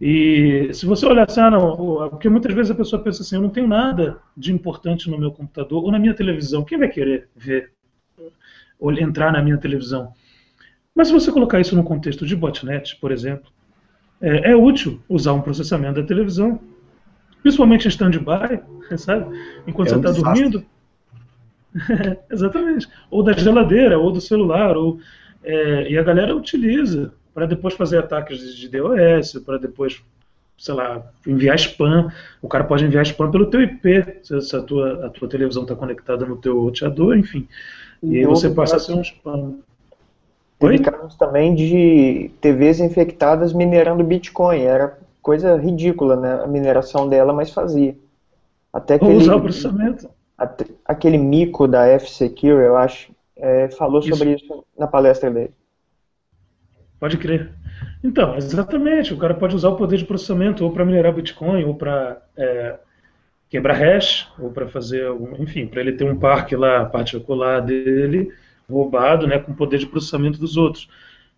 E 0.00 0.70
se 0.72 0.86
você 0.86 1.04
olhar 1.04 1.28
assim, 1.28 1.40
ah, 1.40 1.50
não, 1.50 2.08
porque 2.08 2.28
muitas 2.28 2.54
vezes 2.54 2.70
a 2.70 2.74
pessoa 2.74 3.02
pensa 3.02 3.22
assim, 3.22 3.36
eu 3.36 3.42
não 3.42 3.50
tenho 3.50 3.68
nada 3.68 4.18
de 4.34 4.50
importante 4.50 5.10
no 5.10 5.18
meu 5.18 5.30
computador 5.30 5.84
ou 5.84 5.92
na 5.92 5.98
minha 5.98 6.14
televisão, 6.14 6.64
quem 6.64 6.78
vai 6.78 6.88
querer 6.88 7.28
ver, 7.36 7.70
ou 8.78 8.90
entrar 8.92 9.30
na 9.30 9.42
minha 9.42 9.58
televisão? 9.58 10.14
Mas 10.94 11.08
se 11.08 11.12
você 11.12 11.30
colocar 11.30 11.60
isso 11.60 11.76
no 11.76 11.84
contexto 11.84 12.24
de 12.24 12.34
botnet, 12.34 12.96
por 12.96 13.12
exemplo, 13.12 13.50
é, 14.22 14.52
é 14.52 14.56
útil 14.56 15.02
usar 15.06 15.34
um 15.34 15.42
processamento 15.42 16.00
da 16.00 16.06
televisão, 16.06 16.58
principalmente 17.42 17.84
em 17.84 17.88
stand-by, 17.88 18.62
sabe? 18.96 19.38
Enquanto 19.66 19.88
é 19.88 19.90
você 19.90 19.96
está 19.98 20.12
dormindo. 20.12 20.64
Exatamente. 22.30 22.88
Ou 23.10 23.22
da 23.22 23.32
geladeira, 23.32 23.98
ou 23.98 24.10
do 24.10 24.20
celular, 24.20 24.78
ou, 24.78 24.98
é, 25.44 25.90
e 25.90 25.98
a 25.98 26.02
galera 26.02 26.34
utiliza 26.34 27.12
para 27.40 27.46
depois 27.46 27.72
fazer 27.72 27.96
ataques 27.96 28.54
de 28.54 28.68
DOS, 28.68 29.42
para 29.46 29.56
depois, 29.56 30.02
sei 30.58 30.74
lá, 30.74 31.10
enviar 31.26 31.56
spam. 31.56 32.12
O 32.42 32.48
cara 32.48 32.64
pode 32.64 32.84
enviar 32.84 33.02
spam 33.06 33.30
pelo 33.30 33.46
teu 33.46 33.62
IP, 33.62 34.20
se 34.22 34.54
a 34.54 34.60
tua, 34.60 35.06
a 35.06 35.08
tua 35.08 35.26
televisão 35.26 35.62
está 35.62 35.74
conectada 35.74 36.26
no 36.26 36.36
teu 36.36 36.60
roteador, 36.60 37.16
enfim. 37.16 37.48
E, 38.02 38.18
e 38.18 38.26
você 38.26 38.50
passa 38.50 38.76
a 38.76 38.78
ser 38.78 38.92
um 38.92 39.00
spam. 39.00 39.54
Teve 40.58 40.80
casos 40.80 41.14
também 41.14 41.54
de 41.54 42.30
TVs 42.42 42.78
infectadas 42.78 43.54
minerando 43.54 44.04
Bitcoin. 44.04 44.60
Era 44.60 44.98
coisa 45.22 45.56
ridícula, 45.56 46.16
né? 46.16 46.42
A 46.44 46.46
mineração 46.46 47.08
dela, 47.08 47.32
mas 47.32 47.50
fazia. 47.50 47.96
Até 48.70 48.96
aquele, 48.96 49.14
usar 49.14 49.36
o 49.36 49.40
processamento. 49.40 50.10
Até, 50.36 50.66
aquele 50.84 51.16
mico 51.16 51.66
da 51.66 51.86
F-Secure, 51.86 52.66
eu 52.66 52.76
acho, 52.76 53.10
é, 53.34 53.70
falou 53.70 54.00
isso. 54.00 54.10
sobre 54.10 54.34
isso 54.34 54.62
na 54.78 54.86
palestra 54.86 55.30
dele. 55.30 55.54
Pode 57.00 57.16
crer. 57.16 57.50
Então, 58.04 58.36
exatamente. 58.36 59.14
O 59.14 59.16
cara 59.16 59.34
pode 59.34 59.56
usar 59.56 59.70
o 59.70 59.76
poder 59.76 59.96
de 59.96 60.04
processamento 60.04 60.64
ou 60.64 60.70
para 60.70 60.84
minerar 60.84 61.14
Bitcoin, 61.14 61.64
ou 61.64 61.74
para 61.74 62.20
é, 62.36 62.78
quebrar 63.48 63.74
hash, 63.74 64.28
ou 64.38 64.50
para 64.50 64.68
fazer, 64.68 65.10
enfim, 65.38 65.66
para 65.66 65.80
ele 65.80 65.92
ter 65.92 66.04
um 66.04 66.18
parque 66.18 66.54
lá 66.54 66.84
particular 66.84 67.60
dele 67.60 68.30
roubado, 68.68 69.26
né, 69.26 69.38
com 69.38 69.52
poder 69.52 69.78
de 69.78 69.86
processamento 69.86 70.38
dos 70.38 70.56
outros. 70.56 70.88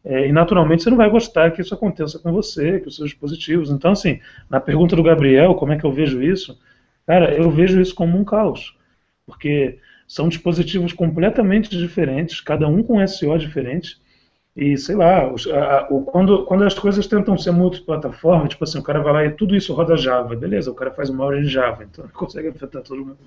É, 0.04 0.28
e 0.28 0.32
naturalmente 0.32 0.82
você 0.82 0.90
não 0.90 0.96
vai 0.96 1.08
gostar 1.08 1.52
que 1.52 1.62
isso 1.62 1.72
aconteça 1.72 2.18
com 2.18 2.32
você, 2.32 2.80
com 2.80 2.88
os 2.88 2.96
seus 2.96 3.10
dispositivos. 3.10 3.70
Então, 3.70 3.92
assim, 3.92 4.20
na 4.50 4.60
pergunta 4.60 4.96
do 4.96 5.02
Gabriel, 5.02 5.54
como 5.54 5.72
é 5.72 5.78
que 5.78 5.84
eu 5.84 5.92
vejo 5.92 6.20
isso? 6.20 6.58
Cara, 7.06 7.32
eu 7.34 7.50
vejo 7.50 7.80
isso 7.80 7.94
como 7.94 8.18
um 8.18 8.24
caos. 8.24 8.76
Porque 9.24 9.78
são 10.08 10.28
dispositivos 10.28 10.92
completamente 10.92 11.70
diferentes, 11.70 12.40
cada 12.40 12.66
um 12.68 12.82
com 12.82 13.06
SO 13.06 13.38
diferente. 13.38 14.01
E 14.55 14.76
sei 14.76 14.94
lá, 14.94 15.32
os, 15.32 15.46
a, 15.46 15.86
o, 15.90 16.03
quando, 16.03 16.44
quando 16.44 16.64
as 16.64 16.74
coisas 16.74 17.07
tentam 17.07 17.38
ser 17.38 17.53
multiplataforma, 17.53 18.46
tipo 18.48 18.62
assim, 18.64 18.78
o 18.78 18.82
cara 18.82 19.00
vai 19.00 19.12
lá 19.12 19.24
e 19.24 19.30
tudo 19.30 19.57
isso 19.57 19.72
roda 19.72 19.96
Java, 19.96 20.36
beleza, 20.36 20.70
o 20.70 20.74
cara 20.74 20.90
faz 20.90 21.09
uma 21.09 21.24
hora 21.24 21.40
em 21.40 21.44
Java, 21.44 21.84
então 21.84 22.07
consegue 22.12 22.48
afetar 22.48 22.82
todo 22.82 23.05
mundo 23.05 23.18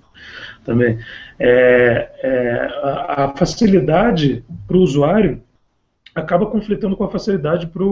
também. 0.64 1.00
É, 1.40 2.12
é, 2.22 2.60
a, 2.84 3.26
a 3.26 3.36
facilidade 3.36 4.46
para 4.68 4.78
o 4.78 4.82
usuário 4.82 5.42
acaba 6.14 6.46
conflitando 6.46 6.96
com 6.96 7.04
a 7.04 7.10
facilidade 7.10 7.68
para 7.68 7.84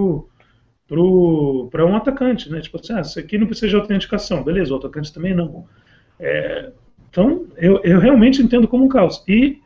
pro, 0.88 1.70
um 1.74 1.96
atacante, 1.96 2.52
né? 2.52 2.62
Tipo 2.62 2.80
assim, 2.80 2.94
ah, 2.94 3.02
isso 3.02 3.20
aqui 3.20 3.38
não 3.38 3.48
precisa 3.48 3.70
de 3.70 3.76
autenticação, 3.76 4.44
beleza, 4.44 4.74
o 4.74 4.78
atacante 4.78 5.12
também 5.12 5.34
não. 5.34 5.66
É, 6.20 6.72
então, 7.10 7.48
eu, 7.58 7.82
eu 7.84 8.00
realmente 8.00 8.42
entendo 8.42 8.68
como 8.68 8.86
um 8.86 8.88
caos. 8.88 9.24
E 9.28 9.60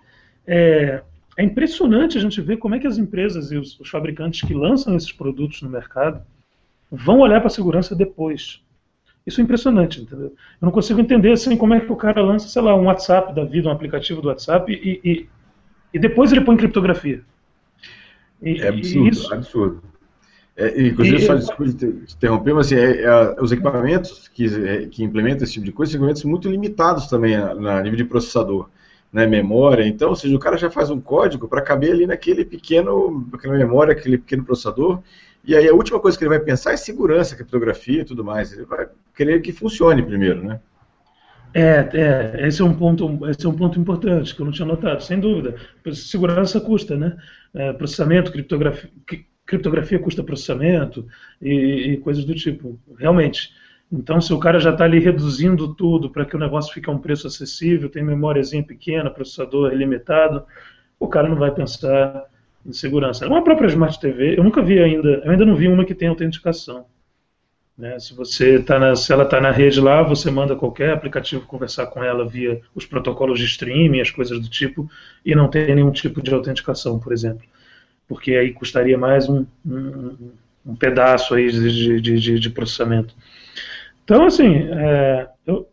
é, 0.45 1.01
é 1.37 1.43
impressionante 1.43 2.17
a 2.17 2.21
gente 2.21 2.41
ver 2.41 2.57
como 2.57 2.73
é 2.73 2.79
que 2.79 2.87
as 2.87 2.97
empresas 2.97 3.51
e 3.51 3.57
os, 3.57 3.79
os 3.79 3.87
fabricantes 3.87 4.41
que 4.41 4.55
lançam 4.55 4.95
esses 4.95 5.11
produtos 5.11 5.61
no 5.61 5.69
mercado 5.69 6.25
vão 6.91 7.19
olhar 7.19 7.39
para 7.39 7.47
a 7.47 7.51
segurança 7.51 7.95
depois. 7.95 8.61
Isso 9.25 9.39
é 9.39 9.43
impressionante, 9.43 10.01
entendeu? 10.01 10.27
Eu 10.27 10.65
não 10.65 10.71
consigo 10.71 10.99
entender 10.99 11.31
assim 11.31 11.55
como 11.55 11.75
é 11.75 11.79
que 11.79 11.91
o 11.91 11.95
cara 11.95 12.23
lança, 12.23 12.47
sei 12.47 12.61
lá, 12.61 12.75
um 12.75 12.85
WhatsApp 12.85 13.35
da 13.35 13.43
vida, 13.43 13.69
um 13.69 13.71
aplicativo 13.71 14.19
do 14.19 14.29
WhatsApp 14.29 14.71
e, 14.71 14.99
e, 15.03 15.29
e 15.93 15.99
depois 15.99 16.31
ele 16.31 16.41
põe 16.41 16.57
criptografia. 16.57 17.21
E, 18.41 18.59
é 18.59 18.69
absurdo, 18.69 19.09
isso... 19.09 19.33
absurdo. 19.33 19.83
É, 20.55 20.87
inclusive, 20.87 21.21
só 21.21 21.35
desculpe 21.35 21.73
te 21.73 22.15
interromper, 22.15 22.55
mas 22.55 22.65
assim, 22.65 22.77
é, 22.77 23.03
é, 23.03 23.35
os 23.39 23.51
equipamentos 23.51 24.27
que, 24.29 24.45
é, 24.45 24.87
que 24.87 25.03
implementam 25.03 25.43
esse 25.43 25.53
tipo 25.53 25.65
de 25.65 25.71
coisa 25.71 25.91
são 25.91 25.99
equipamentos 25.99 26.23
muito 26.23 26.49
limitados 26.49 27.05
também 27.05 27.37
na, 27.37 27.53
na 27.53 27.81
nível 27.83 27.97
de 27.97 28.05
processador 28.05 28.67
né, 29.11 29.25
memória. 29.25 29.87
Então, 29.87 30.09
ou 30.09 30.15
seja, 30.15 30.35
o 30.35 30.39
cara 30.39 30.57
já 30.57 30.69
faz 30.69 30.89
um 30.89 30.99
código 30.99 31.47
para 31.47 31.61
caber 31.61 31.91
ali 31.91 32.05
naquele 32.05 32.45
pequeno, 32.45 33.27
aquela 33.33 33.57
memória, 33.57 33.93
aquele 33.93 34.17
pequeno 34.17 34.43
processador. 34.43 35.01
E 35.43 35.55
aí 35.55 35.67
a 35.67 35.73
última 35.73 35.99
coisa 35.99 36.17
que 36.17 36.23
ele 36.23 36.29
vai 36.29 36.39
pensar 36.39 36.73
é 36.73 36.77
segurança, 36.77 37.35
criptografia 37.35 38.01
e 38.01 38.05
tudo 38.05 38.23
mais. 38.23 38.51
Ele 38.51 38.65
vai 38.65 38.87
querer 39.15 39.41
que 39.41 39.53
funcione 39.53 40.03
primeiro, 40.03 40.43
né? 40.43 40.59
É, 41.53 41.89
é, 41.93 42.47
esse 42.47 42.61
é 42.61 42.65
um 42.65 42.73
ponto, 42.73 43.25
esse 43.29 43.45
é 43.45 43.49
um 43.49 43.55
ponto 43.55 43.79
importante 43.79 44.35
que 44.35 44.41
eu 44.41 44.45
não 44.45 44.51
tinha 44.51 44.67
notado, 44.67 45.01
sem 45.01 45.19
dúvida. 45.19 45.55
Segurança 45.93 46.59
custa, 46.59 46.97
né? 46.97 47.15
É, 47.53 47.73
processamento, 47.73 48.31
criptografia, 48.31 48.89
criptografia 49.45 49.97
custa 49.97 50.21
processamento 50.21 51.07
e, 51.41 51.93
e 51.93 51.97
coisas 51.97 52.25
do 52.25 52.35
tipo. 52.35 52.77
Realmente. 52.99 53.53
Então, 53.91 54.19
se 54.19 54.33
o 54.33 54.39
cara 54.39 54.59
já 54.59 54.71
está 54.71 54.83
ali 54.83 54.99
reduzindo 54.99 55.73
tudo 55.73 56.09
para 56.09 56.25
que 56.25 56.35
o 56.35 56.39
negócio 56.39 56.73
fique 56.73 56.89
a 56.89 56.93
um 56.93 56.97
preço 56.97 57.27
acessível, 57.27 57.89
tem 57.89 58.03
memóriazinha 58.03 58.63
pequena, 58.63 59.09
processador 59.09 59.71
ilimitado, 59.71 60.45
o 60.99 61.07
cara 61.07 61.29
não 61.29 61.37
vai 61.37 61.51
pensar 61.51 62.25
em 62.65 62.73
segurança. 62.73 63.25
Uma 63.27 63.43
própria 63.43 63.67
Smart 63.67 63.97
TV, 63.99 64.37
eu 64.37 64.43
nunca 64.43 64.61
vi 64.61 64.79
ainda, 64.79 65.21
eu 65.23 65.31
ainda 65.31 65.45
não 65.45 65.55
vi 65.55 65.69
uma 65.69 65.85
que 65.85 65.95
tem 65.95 66.09
autenticação. 66.09 66.85
Né? 67.77 67.97
Se 67.99 68.13
você 68.13 68.59
tá 68.59 68.79
na, 68.79 68.95
se 68.95 69.13
ela 69.13 69.23
está 69.23 69.39
na 69.39 69.51
rede 69.51 69.79
lá, 69.79 70.01
você 70.01 70.31
manda 70.31 70.55
qualquer 70.55 70.91
aplicativo 70.91 71.45
conversar 71.45 71.85
com 71.87 72.03
ela 72.03 72.27
via 72.27 72.59
os 72.73 72.85
protocolos 72.85 73.39
de 73.39 73.45
streaming, 73.45 74.01
as 74.01 74.09
coisas 74.09 74.39
do 74.39 74.49
tipo, 74.49 74.89
e 75.23 75.35
não 75.35 75.47
tem 75.47 75.75
nenhum 75.75 75.91
tipo 75.91 76.21
de 76.21 76.33
autenticação, 76.33 76.99
por 76.99 77.13
exemplo. 77.13 77.45
Porque 78.07 78.35
aí 78.35 78.51
custaria 78.51 78.97
mais 78.97 79.29
um, 79.29 79.45
um, 79.65 80.31
um 80.65 80.75
pedaço 80.75 81.35
aí 81.35 81.51
de, 81.51 82.01
de, 82.01 82.19
de, 82.19 82.39
de 82.39 82.49
processamento. 82.49 83.13
Então, 84.07 84.25
assim, 84.25 84.69
é, 84.71 85.27
eu, 85.45 85.67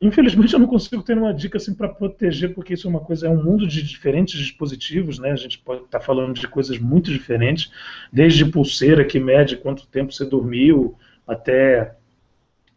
infelizmente 0.00 0.54
eu 0.54 0.60
não 0.60 0.68
consigo 0.68 1.02
ter 1.02 1.18
uma 1.18 1.34
dica 1.34 1.56
assim 1.58 1.74
para 1.74 1.88
proteger, 1.88 2.54
porque 2.54 2.74
isso 2.74 2.86
é 2.86 2.90
uma 2.90 3.00
coisa, 3.00 3.26
é 3.26 3.28
um 3.28 3.42
mundo 3.42 3.66
de 3.66 3.82
diferentes 3.82 4.38
dispositivos, 4.38 5.18
né? 5.18 5.32
A 5.32 5.36
gente 5.36 5.58
pode 5.58 5.82
estar 5.82 5.98
tá 5.98 6.04
falando 6.04 6.32
de 6.32 6.46
coisas 6.46 6.78
muito 6.78 7.10
diferentes, 7.10 7.72
desde 8.12 8.44
pulseira 8.44 9.04
que 9.04 9.18
mede 9.18 9.56
quanto 9.56 9.88
tempo 9.88 10.12
você 10.12 10.24
dormiu, 10.24 10.96
até 11.26 11.96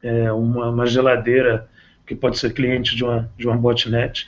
é, 0.02 0.32
uma, 0.32 0.72
uma, 0.72 0.88
geladeira 0.88 1.70
que 2.08 2.16
pode 2.16 2.40
ser 2.40 2.52
cliente 2.52 2.96
de 2.96 3.04
uma, 3.04 3.30
de 3.38 3.46
uma 3.46 3.56
botnet. 3.56 4.28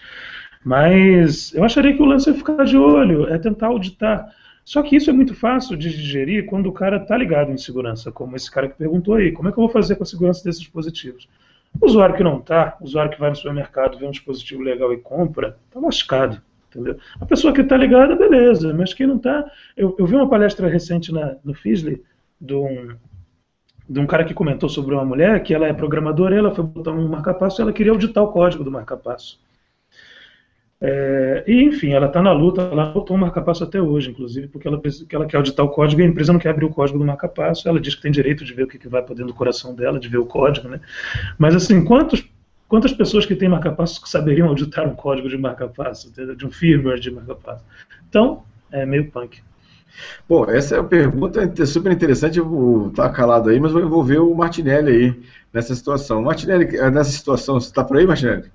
Mas 0.63 1.55
eu 1.55 1.63
acharia 1.63 1.95
que 1.95 2.03
o 2.03 2.05
lance 2.05 2.29
é 2.29 2.35
ficar 2.35 2.63
de 2.65 2.77
olho, 2.77 3.27
é 3.33 3.39
tentar 3.39 3.67
auditar. 3.67 4.31
Só 4.67 4.83
que 4.83 4.97
isso 4.97 5.09
é 5.09 5.13
muito 5.13 5.33
fácil 5.33 5.77
de 5.77 5.89
digerir 5.89 6.45
quando 6.45 6.67
o 6.67 6.73
cara 6.73 6.97
está 6.97 7.15
ligado 7.15 7.53
em 7.53 7.57
segurança, 7.57 8.11
como 8.11 8.35
esse 8.35 8.51
cara 8.51 8.67
que 8.67 8.75
perguntou 8.75 9.13
aí. 9.13 9.31
Como 9.31 9.47
é 9.47 9.51
que 9.53 9.57
eu 9.57 9.63
vou 9.63 9.71
fazer 9.71 9.95
com 9.95 10.03
a 10.03 10.05
segurança 10.05 10.43
desses 10.43 10.59
dispositivos? 10.59 11.29
O 11.79 11.85
usuário 11.85 12.17
que 12.17 12.21
não 12.21 12.39
está, 12.39 12.75
o 12.81 12.83
usuário 12.83 13.09
que 13.09 13.17
vai 13.17 13.29
no 13.29 13.35
supermercado, 13.37 13.97
vê 13.97 14.05
um 14.05 14.11
dispositivo 14.11 14.61
legal 14.61 14.91
e 14.91 14.97
compra, 14.97 15.57
está 15.69 15.79
lascado. 15.79 16.41
Entendeu? 16.69 16.97
A 17.17 17.25
pessoa 17.25 17.53
que 17.53 17.61
está 17.61 17.77
ligada, 17.77 18.13
beleza, 18.13 18.73
mas 18.73 18.93
quem 18.93 19.07
não 19.07 19.15
está. 19.15 19.49
Eu, 19.77 19.95
eu, 19.97 20.05
vi 20.05 20.15
uma 20.15 20.29
palestra 20.29 20.67
recente 20.67 21.13
na, 21.13 21.37
no 21.45 21.53
Fisley 21.53 22.03
de 22.41 22.53
um, 22.53 22.93
de 23.87 23.99
um 24.01 24.05
cara 24.05 24.25
que 24.25 24.33
comentou 24.33 24.67
sobre 24.67 24.93
uma 24.93 25.05
mulher 25.05 25.41
que 25.43 25.53
ela 25.53 25.67
é 25.67 25.71
programadora, 25.71 26.35
ela 26.35 26.53
foi 26.53 26.65
botar 26.65 26.91
um 26.91 27.07
marca-passo 27.07 27.61
e 27.61 27.63
ela 27.63 27.71
queria 27.71 27.93
auditar 27.93 28.21
o 28.21 28.33
código 28.33 28.65
do 28.65 28.71
marca-passo. 28.71 29.39
É, 30.79 31.43
e, 31.47 31.63
enfim, 31.63 31.91
ela 31.91 32.05
está 32.05 32.21
na 32.21 32.31
luta, 32.31 32.61
ela 32.61 32.85
botou 32.85 33.17
um 33.17 33.19
marca-passo 33.19 33.63
até 33.63 33.81
hoje, 33.81 34.11
inclusive, 34.11 34.47
porque 34.47 34.67
ela, 34.67 34.79
ela 35.11 35.25
quer 35.25 35.37
auditar 35.37 35.65
o 35.65 35.69
código 35.69 36.01
e 36.01 36.03
a 36.03 36.07
empresa 36.07 36.31
não 36.31 36.39
quer 36.39 36.49
abrir 36.49 36.65
o 36.65 36.69
código 36.69 36.99
do 36.99 37.05
marca-passo. 37.05 37.67
Ela 37.67 37.79
diz 37.79 37.95
que 37.95 38.01
tem 38.01 38.11
direito 38.11 38.45
de 38.45 38.53
ver 38.53 38.63
o 38.63 38.67
que, 38.67 38.77
que 38.77 38.87
vai 38.87 39.01
por 39.01 39.15
dentro 39.15 39.31
do 39.31 39.37
coração 39.37 39.73
dela, 39.73 39.99
de 39.99 40.07
ver 40.07 40.19
o 40.19 40.25
código, 40.25 40.67
né? 40.67 40.79
Mas, 41.37 41.55
assim, 41.55 41.83
quantos, 41.83 42.23
quantas 42.67 42.93
pessoas 42.93 43.25
que 43.25 43.35
têm 43.35 43.49
marca-passo 43.49 43.99
saberiam 44.05 44.47
auditar 44.47 44.87
um 44.87 44.95
código 44.95 45.27
de 45.27 45.37
marca-passo, 45.37 46.11
de 46.35 46.45
um 46.45 46.51
firmware 46.51 46.99
de 46.99 47.09
marca-passo? 47.09 47.63
Então, 48.07 48.43
é 48.71 48.85
meio 48.85 49.09
punk. 49.09 49.41
Bom, 50.29 50.45
essa 50.45 50.75
é 50.75 50.79
uma 50.79 50.87
pergunta 50.87 51.65
super 51.65 51.91
interessante. 51.91 52.37
Eu 52.37 52.47
vou 52.47 52.89
estar 52.89 53.09
calado 53.09 53.49
aí, 53.49 53.59
mas 53.59 53.71
vou 53.71 53.81
envolver 53.81 54.19
o 54.19 54.35
Martinelli 54.35 54.91
aí 54.91 55.23
nessa 55.51 55.73
situação. 55.73 56.21
Martinelli, 56.21 56.67
nessa 56.91 57.09
situação, 57.09 57.59
você 57.59 57.67
está 57.67 57.83
por 57.83 57.97
aí, 57.97 58.05
Martinelli? 58.05 58.51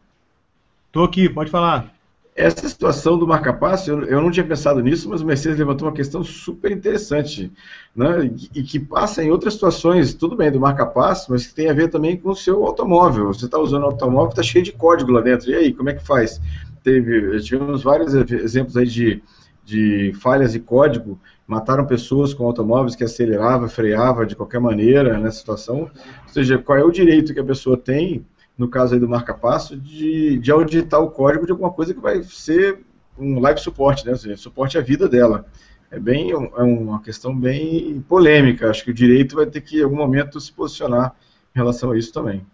Estou 0.87 1.03
aqui, 1.05 1.29
pode 1.29 1.51
falar. 1.51 1.93
Essa 2.35 2.67
situação 2.67 3.19
do 3.19 3.27
marca-passo, 3.27 3.91
eu, 3.91 4.05
eu, 4.05 4.23
não 4.23 4.31
tinha 4.31 4.47
pensado 4.47 4.81
nisso, 4.81 5.09
mas 5.09 5.21
o 5.21 5.27
Mercedes 5.27 5.59
levantou 5.59 5.87
uma 5.87 5.95
questão 5.95 6.25
super 6.25 6.73
interessante, 6.73 7.53
né? 7.95 8.25
E, 8.25 8.61
e 8.61 8.63
que 8.63 8.81
passa 8.81 9.23
em 9.23 9.31
outras 9.31 9.55
situações, 9.55 10.15
tudo 10.15 10.35
bem, 10.35 10.51
do 10.51 10.59
marca-passo, 10.59 11.31
mas 11.31 11.47
que 11.47 11.55
tem 11.55 11.69
a 11.69 11.75
ver 11.75 11.89
também 11.89 12.17
com 12.17 12.31
o 12.31 12.37
seu 12.37 12.65
automóvel. 12.65 13.27
Você 13.27 13.45
está 13.45 13.59
usando 13.59 13.83
o 13.83 13.87
automóvel, 13.87 14.31
está 14.31 14.43
cheio 14.43 14.65
de 14.65 14.73
código 14.73 15.13
lá 15.13 15.21
dentro. 15.21 15.51
E 15.51 15.55
aí, 15.55 15.73
como 15.75 15.91
é 15.91 15.95
que 15.95 16.05
faz? 16.05 16.41
Teve, 16.83 17.39
tivemos 17.41 17.83
vários 17.83 18.15
exemplos 18.15 18.77
aí 18.79 18.87
de, 18.87 19.23
de 19.63 20.13
falhas 20.21 20.53
de 20.53 20.61
código, 20.61 21.21
mataram 21.47 21.85
pessoas 21.85 22.33
com 22.33 22.47
automóveis 22.47 22.97
que 22.97 23.05
acelerava, 23.05 23.69
freava 23.69 24.25
de 24.25 24.35
qualquer 24.35 24.59
maneira 24.59 25.19
nessa 25.19 25.39
situação. 25.39 25.81
Ou 25.81 26.33
seja, 26.33 26.57
qual 26.57 26.79
é 26.79 26.85
o 26.85 26.91
direito 26.91 27.35
que 27.35 27.41
a 27.41 27.45
pessoa 27.45 27.77
tem 27.77 28.25
no 28.57 28.69
caso 28.69 28.95
aí 28.95 29.01
do 29.01 29.09
marca-passo, 29.09 29.77
de, 29.77 30.39
de 30.39 30.51
auditar 30.51 31.01
o 31.01 31.11
código 31.11 31.47
de 31.47 31.53
alguma 31.53 31.71
coisa 31.71 31.95
que 31.95 32.01
vai 32.01 32.23
ser 32.23 32.81
um 33.19 33.41
live 33.41 33.61
suporte, 33.61 34.07
né? 34.07 34.15
Seja, 34.15 34.37
suporte 34.37 34.79
à 34.79 34.81
vida 34.81 35.09
dela. 35.09 35.47
É 35.91 35.99
bem 35.99 36.31
é 36.31 36.37
uma 36.37 37.03
questão 37.03 37.37
bem 37.37 38.03
polêmica. 38.09 38.71
Acho 38.71 38.85
que 38.85 38.91
o 38.91 38.95
direito 38.95 39.37
vai 39.37 39.47
ter 39.47 39.61
que, 39.61 39.81
em 39.81 39.85
algum 39.85 39.97
momento, 39.97 40.41
se 40.41 40.51
posicionar 40.51 41.15
em 41.55 41.59
relação 41.59 41.91
a 41.91 41.99
isso 41.99 42.13
também. 42.13 42.45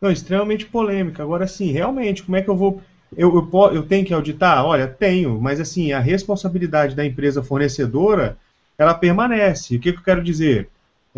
Não, 0.00 0.10
extremamente 0.10 0.66
polêmica. 0.66 1.22
Agora, 1.22 1.46
sim, 1.46 1.70
realmente, 1.70 2.22
como 2.22 2.36
é 2.36 2.42
que 2.42 2.48
eu 2.48 2.56
vou. 2.56 2.82
Eu, 3.16 3.34
eu, 3.34 3.72
eu 3.72 3.82
tenho 3.84 4.04
que 4.04 4.12
auditar? 4.12 4.64
Olha, 4.64 4.86
tenho, 4.86 5.40
mas 5.40 5.60
assim, 5.60 5.92
a 5.92 6.00
responsabilidade 6.00 6.94
da 6.94 7.04
empresa 7.04 7.42
fornecedora 7.42 8.36
ela 8.76 8.94
permanece. 8.94 9.76
O 9.76 9.80
que, 9.80 9.92
que 9.92 9.98
eu 9.98 10.04
quero 10.04 10.22
dizer? 10.22 10.68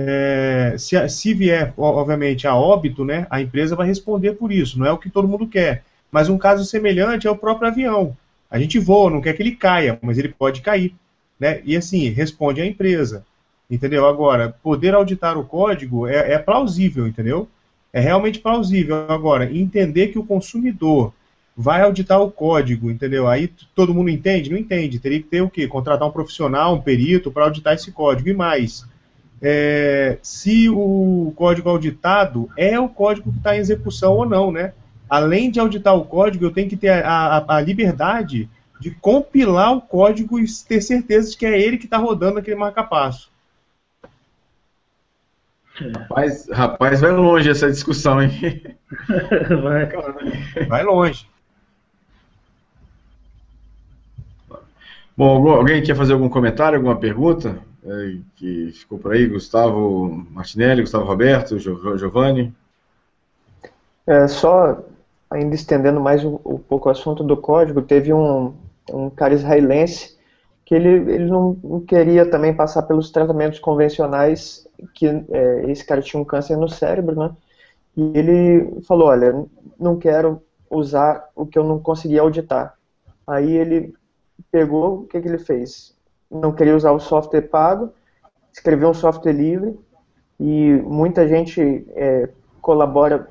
É, 0.02 0.76
se, 0.78 1.08
se, 1.08 1.34
vier, 1.34 1.74
obviamente, 1.76 2.46
a 2.46 2.54
óbito, 2.54 3.04
né, 3.04 3.26
a 3.28 3.40
empresa 3.40 3.76
vai 3.76 3.86
responder 3.86 4.32
por 4.32 4.50
isso, 4.50 4.78
não 4.78 4.86
é 4.86 4.92
o 4.92 4.98
que 4.98 5.10
todo 5.10 5.28
mundo 5.28 5.46
quer. 5.46 5.84
Mas 6.10 6.28
um 6.28 6.38
caso 6.38 6.64
semelhante 6.64 7.26
é 7.26 7.30
o 7.30 7.36
próprio 7.36 7.68
avião. 7.68 8.16
A 8.50 8.58
gente 8.58 8.78
voa, 8.78 9.10
não 9.10 9.20
quer 9.20 9.34
que 9.34 9.42
ele 9.42 9.54
caia, 9.54 9.98
mas 10.00 10.18
ele 10.18 10.28
pode 10.28 10.62
cair. 10.62 10.94
Né? 11.38 11.60
E 11.64 11.76
assim, 11.76 12.08
responde 12.08 12.60
a 12.60 12.66
empresa. 12.66 13.24
Entendeu? 13.70 14.06
Agora, 14.06 14.54
poder 14.62 14.94
auditar 14.94 15.38
o 15.38 15.44
código 15.44 16.06
é, 16.06 16.32
é 16.32 16.38
plausível, 16.38 17.06
entendeu? 17.06 17.48
É 17.92 18.00
realmente 18.00 18.40
plausível. 18.40 19.06
Agora, 19.08 19.54
entender 19.54 20.08
que 20.08 20.18
o 20.18 20.24
consumidor 20.24 21.12
vai 21.56 21.82
auditar 21.82 22.20
o 22.20 22.30
código, 22.30 22.90
entendeu? 22.90 23.28
Aí 23.28 23.52
todo 23.74 23.94
mundo 23.94 24.10
entende? 24.10 24.50
Não 24.50 24.56
entende. 24.56 24.98
Teria 24.98 25.20
que 25.20 25.28
ter 25.28 25.42
o 25.42 25.50
quê? 25.50 25.68
Contratar 25.68 26.08
um 26.08 26.12
profissional, 26.12 26.74
um 26.74 26.80
perito 26.80 27.30
para 27.30 27.44
auditar 27.44 27.74
esse 27.74 27.92
código. 27.92 28.28
E 28.28 28.34
mais, 28.34 28.84
é, 29.42 30.18
se 30.22 30.68
o 30.68 31.32
código 31.34 31.68
auditado 31.68 32.50
é 32.56 32.78
o 32.78 32.88
código 32.88 33.30
que 33.30 33.38
está 33.38 33.56
em 33.56 33.60
execução 33.60 34.12
ou 34.12 34.28
não, 34.28 34.52
né? 34.52 34.74
Além 35.08 35.50
de 35.50 35.58
auditar 35.58 35.96
o 35.96 36.04
código, 36.04 36.44
eu 36.44 36.52
tenho 36.52 36.68
que 36.68 36.76
ter 36.76 36.90
a, 36.90 37.38
a, 37.38 37.56
a 37.56 37.60
liberdade 37.60 38.48
de 38.80 38.90
compilar 38.90 39.72
o 39.72 39.80
código 39.80 40.38
e 40.38 40.44
ter 40.68 40.80
certeza 40.80 41.30
de 41.30 41.36
que 41.36 41.46
é 41.46 41.60
ele 41.60 41.78
que 41.78 41.84
está 41.84 41.96
rodando 41.96 42.38
aquele 42.38 42.56
marca-passo. 42.56 43.30
Rapaz, 45.94 46.48
rapaz, 46.50 47.00
vai 47.00 47.10
longe 47.10 47.48
essa 47.48 47.70
discussão, 47.70 48.22
hein? 48.22 48.30
vai. 49.62 50.66
vai 50.66 50.82
longe. 50.82 51.26
Bom, 55.16 55.48
alguém 55.48 55.82
quer 55.82 55.96
fazer 55.96 56.12
algum 56.12 56.28
comentário, 56.28 56.76
alguma 56.76 56.96
pergunta? 56.96 57.58
É, 57.84 58.16
que 58.36 58.72
ficou 58.72 58.98
por 58.98 59.12
aí, 59.12 59.26
Gustavo 59.26 60.08
Martinelli, 60.30 60.82
Gustavo 60.82 61.04
Roberto, 61.04 61.58
Giovanni. 61.58 62.54
É, 64.06 64.26
só 64.28 64.82
ainda 65.30 65.54
estendendo 65.54 66.00
mais 66.00 66.24
um, 66.24 66.38
um, 66.44 66.58
pouco 66.58 66.88
o 66.88 66.92
assunto 66.92 67.22
do 67.22 67.36
código, 67.36 67.80
teve 67.80 68.12
um, 68.12 68.52
um 68.92 69.08
cara 69.08 69.34
israelense 69.34 70.18
que 70.64 70.74
ele, 70.74 71.12
ele 71.12 71.26
não, 71.26 71.56
queria 71.86 72.24
também 72.24 72.54
passar 72.54 72.82
pelos 72.82 73.10
tratamentos 73.10 73.58
convencionais, 73.58 74.68
que 74.94 75.06
é, 75.06 75.70
esse 75.70 75.84
cara 75.84 76.00
tinha 76.00 76.20
um 76.20 76.24
câncer 76.24 76.56
no 76.56 76.68
cérebro, 76.68 77.16
né? 77.16 77.30
E 77.96 78.02
ele 78.16 78.80
falou, 78.82 79.08
olha, 79.08 79.44
não 79.78 79.96
quero 79.96 80.40
usar 80.70 81.28
o 81.34 81.44
que 81.44 81.58
eu 81.58 81.64
não 81.64 81.80
consegui 81.80 82.18
auditar. 82.18 82.74
Aí 83.26 83.56
ele 83.56 83.92
pegou, 84.50 85.00
o 85.00 85.06
que, 85.06 85.20
que 85.20 85.26
ele 85.26 85.38
fez? 85.38 85.92
Não 86.30 86.52
queria 86.52 86.76
usar 86.76 86.92
o 86.92 87.00
software 87.00 87.42
pago, 87.42 87.92
escreveu 88.52 88.90
um 88.90 88.94
software 88.94 89.32
livre 89.32 89.78
e 90.38 90.72
muita 90.84 91.26
gente 91.26 91.84
é, 91.90 92.28
colabora 92.60 93.28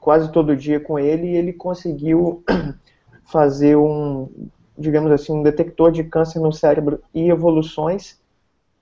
quase 0.00 0.30
todo 0.30 0.56
dia 0.56 0.78
com 0.78 0.98
ele 0.98 1.28
e 1.28 1.36
ele 1.36 1.52
conseguiu 1.52 2.44
fazer 3.24 3.76
um, 3.76 4.28
digamos 4.76 5.10
assim, 5.10 5.32
um 5.32 5.42
detector 5.42 5.90
de 5.90 6.04
câncer 6.04 6.40
no 6.40 6.52
cérebro 6.52 7.00
e 7.14 7.30
evoluções 7.30 8.18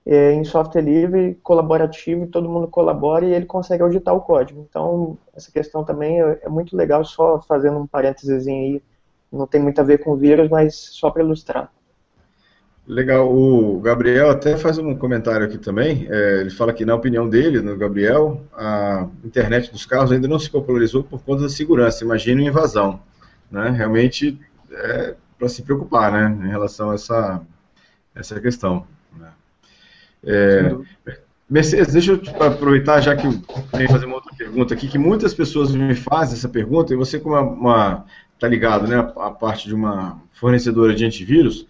é, 0.05 0.33
em 0.33 0.43
software 0.43 0.81
livre, 0.81 1.39
colaborativo, 1.41 2.27
todo 2.27 2.49
mundo 2.49 2.67
colabora 2.67 3.25
e 3.25 3.33
ele 3.33 3.45
consegue 3.45 3.83
auditar 3.83 4.13
o 4.13 4.21
código. 4.21 4.65
Então, 4.69 5.17
essa 5.33 5.51
questão 5.51 5.83
também 5.83 6.21
é, 6.21 6.41
é 6.43 6.49
muito 6.49 6.75
legal, 6.75 7.05
só 7.05 7.41
fazendo 7.41 7.79
um 7.79 7.87
parênteses 7.87 8.45
aí, 8.47 8.81
não 9.31 9.47
tem 9.47 9.61
muito 9.61 9.79
a 9.79 9.83
ver 9.83 9.99
com 10.03 10.15
vírus, 10.15 10.49
mas 10.49 10.75
só 10.75 11.09
para 11.09 11.23
ilustrar. 11.23 11.71
Legal, 12.85 13.33
o 13.33 13.79
Gabriel 13.79 14.29
até 14.29 14.57
faz 14.57 14.77
um 14.77 14.93
comentário 14.95 15.45
aqui 15.45 15.57
também. 15.57 16.05
É, 16.09 16.41
ele 16.41 16.49
fala 16.49 16.73
que, 16.73 16.83
na 16.83 16.93
opinião 16.93 17.29
dele, 17.29 17.61
no 17.61 17.77
Gabriel, 17.77 18.45
a 18.53 19.07
internet 19.23 19.71
dos 19.71 19.85
carros 19.85 20.11
ainda 20.11 20.27
não 20.27 20.37
se 20.37 20.49
popularizou 20.49 21.01
por 21.01 21.21
conta 21.23 21.43
da 21.43 21.49
segurança. 21.49 22.03
Imagina 22.03 22.41
uma 22.41 22.49
invasão. 22.49 22.99
Né? 23.49 23.69
Realmente 23.69 24.37
é 24.69 25.15
para 25.39 25.47
se 25.47 25.61
preocupar 25.61 26.11
né, 26.11 26.45
em 26.45 26.49
relação 26.49 26.91
a 26.91 26.95
essa, 26.95 27.41
essa 28.13 28.39
questão. 28.41 28.85
Né? 29.17 29.29
É, 30.25 30.75
Mercedes, 31.49 31.93
deixa 31.93 32.13
eu 32.13 32.43
aproveitar, 32.43 32.99
já 32.99 33.15
que 33.15 33.27
eu 33.27 33.33
tenho 33.71 33.89
fazer 33.89 34.05
uma 34.05 34.15
outra 34.15 34.35
pergunta 34.35 34.73
aqui, 34.73 34.87
que 34.87 34.97
muitas 34.97 35.33
pessoas 35.33 35.73
me 35.73 35.95
fazem 35.95 36.35
essa 36.35 36.49
pergunta, 36.49 36.93
e 36.93 36.97
você, 36.97 37.19
como 37.19 37.35
uma. 37.35 38.05
Está 38.33 38.47
ligado 38.47 38.87
né, 38.87 38.97
a 38.97 39.29
parte 39.29 39.69
de 39.69 39.73
uma 39.73 40.19
fornecedora 40.33 40.93
de 40.93 41.05
antivírus 41.05 41.65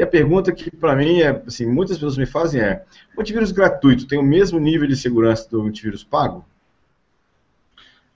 e 0.00 0.02
a 0.02 0.06
pergunta 0.06 0.50
que 0.50 0.74
para 0.74 0.96
mim 0.96 1.20
é, 1.20 1.28
assim, 1.46 1.66
muitas 1.66 1.98
pessoas 1.98 2.16
me 2.16 2.24
fazem 2.24 2.58
é: 2.58 2.82
o 3.14 3.20
antivírus 3.20 3.52
gratuito 3.52 4.06
tem 4.06 4.18
o 4.18 4.22
mesmo 4.22 4.58
nível 4.58 4.88
de 4.88 4.96
segurança 4.96 5.46
do 5.50 5.60
antivírus 5.60 6.02
pago? 6.02 6.42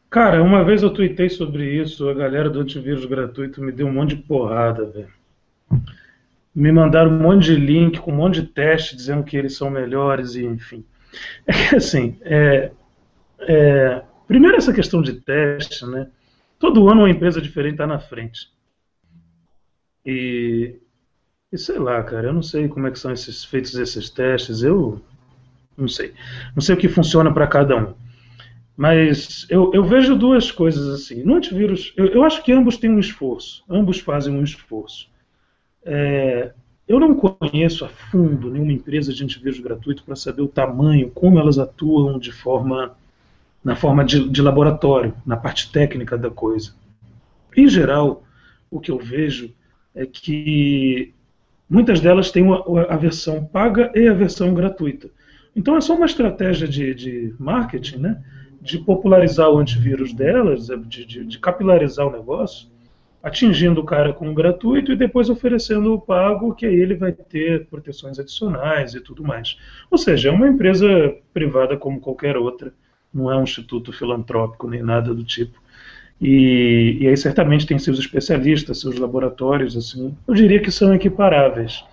Cara, 0.09 0.43
uma 0.43 0.65
vez 0.65 0.83
eu 0.83 0.89
tuitei 0.89 1.29
sobre 1.29 1.79
isso, 1.79 2.09
a 2.09 2.15
galera 2.15 2.49
do 2.49 2.61
antivírus 2.61 3.05
gratuito 3.05 3.61
me 3.61 3.71
deu 3.71 3.87
um 3.87 3.93
monte 3.93 4.17
de 4.17 4.23
porrada, 4.23 4.87
velho. 4.87 5.13
Me 6.55 6.73
mandaram 6.73 7.11
um 7.11 7.19
monte 7.19 7.45
de 7.45 7.57
link 7.57 8.01
com 8.01 8.13
um 8.13 8.17
monte 8.17 8.41
de 8.41 8.47
teste 8.47 8.97
dizendo 8.97 9.23
que 9.23 9.37
eles 9.37 9.55
são 9.55 9.69
melhores 9.69 10.37
e 10.37 10.45
enfim. 10.47 10.83
É 11.47 11.53
que 11.53 11.77
assim, 11.77 12.17
é, 12.23 12.73
é, 13.41 14.03
primeiro 14.27 14.57
essa 14.57 14.73
questão 14.73 15.03
de 15.03 15.21
teste, 15.21 15.85
né? 15.85 16.09
Todo 16.59 16.89
ano 16.89 17.03
uma 17.03 17.11
empresa 17.11 17.43
diferente 17.43 17.75
está 17.75 17.87
na 17.87 17.99
frente. 17.99 18.49
E 20.07 20.77
e 21.55 21.59
sei 21.59 21.79
lá, 21.79 22.03
cara, 22.03 22.27
eu 22.27 22.33
não 22.33 22.43
sei 22.43 22.67
como 22.67 22.89
é 22.89 22.91
que 22.91 22.99
são 22.99 23.13
esses 23.13 23.45
feitos 23.45 23.77
esses 23.77 24.11
testes, 24.11 24.65
eu 24.65 25.01
não 25.79 25.87
sei. 25.87 26.13
Não 26.53 26.61
sei 26.61 26.75
o 26.75 26.79
que 26.79 26.89
funciona 26.89 27.33
para 27.33 27.47
cada 27.47 27.77
um. 27.77 27.95
Mas 28.77 29.47
eu, 29.49 29.71
eu, 29.73 29.85
vejo 29.85 30.17
duas 30.17 30.51
coisas 30.51 30.89
assim. 30.89 31.23
No 31.23 31.37
antivírus, 31.37 31.93
eu, 31.97 32.07
eu, 32.07 32.25
acho 32.25 32.43
que 32.43 32.53
ambos 32.53 32.77
têm 32.77 32.91
um 32.91 32.99
esforço, 32.99 33.63
ambos 33.71 34.01
fazem 34.01 34.35
um 34.35 34.43
esforço. 34.43 35.09
É, 35.85 36.51
eu 36.89 36.99
não 36.99 37.15
conheço 37.15 37.85
a 37.85 37.89
fundo 37.89 38.51
nenhuma 38.51 38.73
empresa 38.73 39.13
de 39.13 39.23
antivírus 39.23 39.61
gratuito 39.61 40.03
para 40.03 40.17
saber 40.17 40.43
o 40.43 40.49
tamanho, 40.49 41.09
como 41.11 41.39
elas 41.39 41.57
atuam 41.57 42.19
de 42.19 42.33
forma 42.33 42.97
na 43.63 43.77
forma 43.77 44.05
de, 44.05 44.29
de 44.29 44.43
laboratório, 44.43 45.15
na 45.25 45.37
parte 45.37 45.71
técnica 45.71 46.19
da 46.19 46.31
coisa. 46.31 46.75
Em 47.57 47.69
geral, 47.69 48.25
o 48.69 48.81
que 48.81 48.91
eu 48.91 48.99
vejo 48.99 49.55
é 49.95 50.05
que 50.05 51.15
Muitas 51.75 52.01
delas 52.01 52.31
têm 52.31 52.47
a 52.89 52.97
versão 52.97 53.45
paga 53.45 53.91
e 53.97 54.07
a 54.07 54.15
versão 54.15 54.55
gratuita. 54.55 55.11
Então 55.57 55.77
é 55.77 55.81
só 55.81 55.97
uma 55.97 56.07
estratégia 56.07 56.69
de, 56.69 56.95
de 56.95 57.35
marketing, 57.37 57.97
né? 57.97 58.23
de 58.63 58.79
popularizar 58.79 59.51
o 59.51 59.59
antivírus 59.59 60.15
delas, 60.15 60.69
de, 60.87 61.05
de, 61.05 61.25
de, 61.25 61.39
capilarizar 61.41 62.07
o 62.07 62.13
negócio, 62.13 62.69
atingindo 63.21 63.81
o 63.81 63.85
cara 63.85 64.13
com 64.13 64.31
o 64.31 64.35
gratuito 64.35 64.93
e 64.93 64.97
depois 64.97 65.29
oferecendo 65.29 65.93
o 65.93 66.01
pago, 66.01 66.55
que 66.55 66.65
aí 66.65 66.77
ele 66.77 66.95
vai 66.95 67.11
ter 67.11 67.67
proteções 67.67 68.21
adicionais 68.21 68.95
e 68.95 69.01
tudo 69.01 69.25
mais. 69.25 69.59
Ou 69.91 69.99
seja, 69.99 70.29
é 70.29 70.33
uma 70.33 70.47
empresa 70.47 70.87
privada 71.33 71.77
como 71.77 72.01
qualquer 72.01 72.37
outra, 72.37 72.73
não 73.13 73.29
é 73.29 73.37
um 73.37 73.43
instituto 73.43 73.93
filantrópico 73.93 74.69
nem 74.69 74.81
nada 74.81 75.13
do 75.13 75.25
tipo. 75.25 75.61
E, 76.21 76.99
e 77.01 77.09
aí 77.09 77.17
certamente 77.17 77.67
tem 77.67 77.79
seus 77.79 77.99
especialistas, 77.99 78.81
seus 78.81 78.99
laboratórios, 78.99 79.77
assim, 79.77 80.17
eu 80.27 80.35
diria 80.35 80.61
que 80.61 80.71
são 80.71 80.95
equiparáveis. 80.95 81.85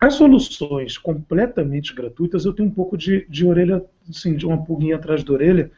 As 0.00 0.14
soluções 0.14 0.96
completamente 0.96 1.94
gratuitas, 1.94 2.44
eu 2.44 2.52
tenho 2.52 2.68
um 2.68 2.72
pouco 2.72 2.96
de, 2.96 3.26
de 3.28 3.46
orelha, 3.46 3.84
assim, 4.08 4.34
de 4.34 4.46
uma 4.46 4.64
pulguinha 4.64 4.96
atrás 4.96 5.22
da 5.22 5.32
orelha. 5.32 5.70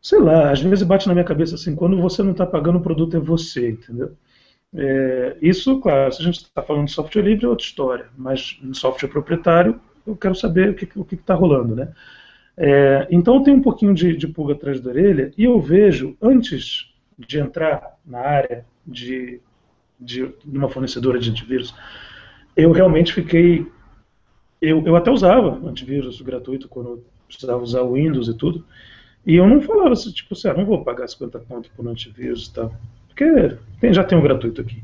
Sei 0.00 0.18
lá, 0.18 0.50
às 0.50 0.60
vezes 0.60 0.82
bate 0.82 1.06
na 1.06 1.14
minha 1.14 1.24
cabeça 1.24 1.54
assim, 1.54 1.74
quando 1.74 2.00
você 2.00 2.22
não 2.22 2.32
está 2.32 2.46
pagando 2.46 2.78
o 2.78 2.82
produto 2.82 3.16
é 3.16 3.20
você, 3.20 3.70
entendeu? 3.70 4.12
É, 4.74 5.36
isso, 5.40 5.80
claro, 5.80 6.12
se 6.12 6.20
a 6.20 6.24
gente 6.24 6.36
está 6.36 6.62
falando 6.62 6.86
de 6.86 6.92
software 6.92 7.22
livre 7.22 7.46
é 7.46 7.48
outra 7.48 7.64
história, 7.64 8.06
mas 8.16 8.58
no 8.60 8.74
software 8.74 9.08
proprietário 9.08 9.80
eu 10.06 10.16
quero 10.16 10.34
saber 10.34 10.70
o 10.96 11.04
que 11.04 11.14
está 11.14 11.34
rolando, 11.34 11.76
né? 11.76 11.92
É, 12.56 13.08
então 13.10 13.36
eu 13.36 13.42
tenho 13.42 13.56
um 13.56 13.62
pouquinho 13.62 13.94
de, 13.94 14.16
de 14.16 14.28
pulga 14.28 14.54
atrás 14.54 14.80
da 14.80 14.90
orelha 14.90 15.32
e 15.36 15.44
eu 15.44 15.60
vejo, 15.60 16.16
antes 16.22 16.92
de 17.18 17.38
entrar 17.38 17.98
na 18.04 18.20
área 18.20 18.64
de, 18.86 19.40
de, 19.98 20.26
de 20.44 20.58
uma 20.58 20.68
fornecedora 20.68 21.18
de 21.18 21.30
antivírus, 21.30 21.74
eu 22.56 22.70
realmente 22.72 23.12
fiquei. 23.12 23.66
Eu, 24.60 24.82
eu 24.86 24.96
até 24.96 25.10
usava 25.10 25.60
antivírus 25.68 26.20
gratuito 26.22 26.68
quando 26.68 26.88
eu 26.90 27.04
precisava 27.26 27.62
usar 27.62 27.82
o 27.82 27.94
Windows 27.94 28.28
e 28.28 28.34
tudo. 28.34 28.64
E 29.26 29.36
eu 29.36 29.46
não 29.46 29.60
falava 29.60 29.92
assim, 29.92 30.10
tipo, 30.12 30.34
assim, 30.34 30.48
ah, 30.48 30.54
não 30.54 30.64
vou 30.64 30.84
pagar 30.84 31.08
50 31.08 31.38
conto 31.40 31.70
por 31.74 31.86
antivírus 31.88 32.46
e 32.46 32.54
tal. 32.54 32.74
Porque 33.08 33.56
tem, 33.80 33.92
já 33.92 34.04
tem 34.04 34.16
um 34.16 34.22
gratuito 34.22 34.60
aqui. 34.60 34.82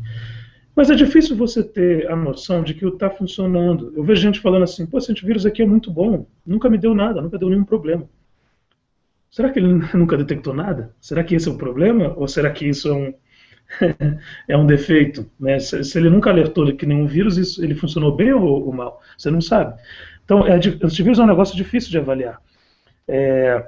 Mas 0.74 0.90
é 0.90 0.94
difícil 0.94 1.36
você 1.36 1.62
ter 1.62 2.10
a 2.10 2.16
noção 2.16 2.62
de 2.62 2.74
que 2.74 2.86
está 2.86 3.10
funcionando. 3.10 3.92
Eu 3.96 4.04
vejo 4.04 4.22
gente 4.22 4.40
falando 4.40 4.62
assim, 4.62 4.86
pô, 4.86 4.98
esse 4.98 5.10
antivírus 5.10 5.44
aqui 5.44 5.62
é 5.62 5.66
muito 5.66 5.90
bom, 5.90 6.26
nunca 6.46 6.70
me 6.70 6.78
deu 6.78 6.94
nada, 6.94 7.20
nunca 7.20 7.38
deu 7.38 7.48
nenhum 7.48 7.64
problema. 7.64 8.08
Será 9.30 9.50
que 9.50 9.58
ele 9.58 9.68
nunca 9.94 10.16
detectou 10.16 10.54
nada? 10.54 10.94
Será 11.00 11.22
que 11.22 11.34
esse 11.34 11.48
é 11.48 11.52
o 11.52 11.58
problema? 11.58 12.14
Ou 12.16 12.26
será 12.26 12.50
que 12.50 12.68
isso 12.68 12.88
é 12.88 12.92
um, 12.92 13.14
é 14.48 14.56
um 14.56 14.66
defeito? 14.66 15.30
Né? 15.38 15.58
Se, 15.58 15.82
se, 15.84 15.98
ele 15.98 16.10
nunca 16.10 16.30
alertou 16.30 16.74
que 16.74 16.86
nenhum 16.86 17.06
vírus, 17.06 17.36
isso, 17.36 17.62
ele 17.64 17.74
funcionou 17.74 18.14
bem 18.14 18.32
ou, 18.32 18.66
ou 18.66 18.72
mal? 18.72 19.00
Você 19.16 19.30
não 19.30 19.40
sabe. 19.40 19.78
Então, 20.24 20.46
é, 20.46 20.54
antivírus 20.54 21.18
é 21.18 21.22
um 21.22 21.26
negócio 21.26 21.56
difícil 21.56 21.90
de 21.90 21.98
avaliar. 21.98 22.40
É, 23.06 23.66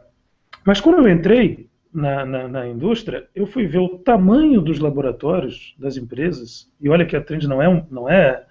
mas 0.64 0.80
quando 0.80 0.98
eu 0.98 1.12
entrei 1.12 1.68
na, 1.92 2.24
na, 2.24 2.48
na, 2.48 2.68
indústria, 2.68 3.28
eu 3.34 3.46
fui 3.46 3.66
ver 3.66 3.78
o 3.78 3.98
tamanho 3.98 4.60
dos 4.60 4.78
laboratórios 4.78 5.74
das 5.78 5.96
empresas, 5.96 6.70
e 6.80 6.88
olha 6.88 7.04
que 7.04 7.14
a 7.14 7.20
Trend 7.20 7.46
não 7.46 7.62
é, 7.62 7.84
não 7.90 8.08
é, 8.08 8.44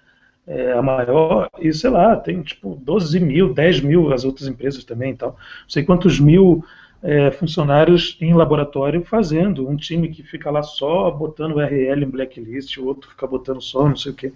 é 0.46 0.72
a 0.72 0.82
maior, 0.82 1.48
e 1.58 1.72
sei 1.72 1.90
lá, 1.90 2.16
tem 2.16 2.42
tipo 2.42 2.76
12 2.76 3.18
mil, 3.20 3.52
10 3.52 3.80
mil 3.80 4.12
as 4.12 4.24
outras 4.24 4.48
empresas 4.48 4.84
também 4.84 5.12
e 5.12 5.16
tal. 5.16 5.30
Não 5.30 5.68
sei 5.68 5.82
quantos 5.82 6.20
mil 6.20 6.64
é, 7.02 7.30
funcionários 7.32 8.16
em 8.20 8.32
laboratório 8.32 9.02
fazendo, 9.04 9.68
um 9.68 9.76
time 9.76 10.08
que 10.08 10.22
fica 10.22 10.50
lá 10.50 10.62
só 10.62 11.10
botando 11.10 11.56
URL 11.56 12.04
em 12.04 12.10
blacklist, 12.10 12.76
o 12.76 12.86
outro 12.86 13.10
fica 13.10 13.26
botando 13.26 13.60
só 13.60 13.88
não 13.88 13.96
sei 13.96 14.12
o 14.12 14.14
quê. 14.14 14.32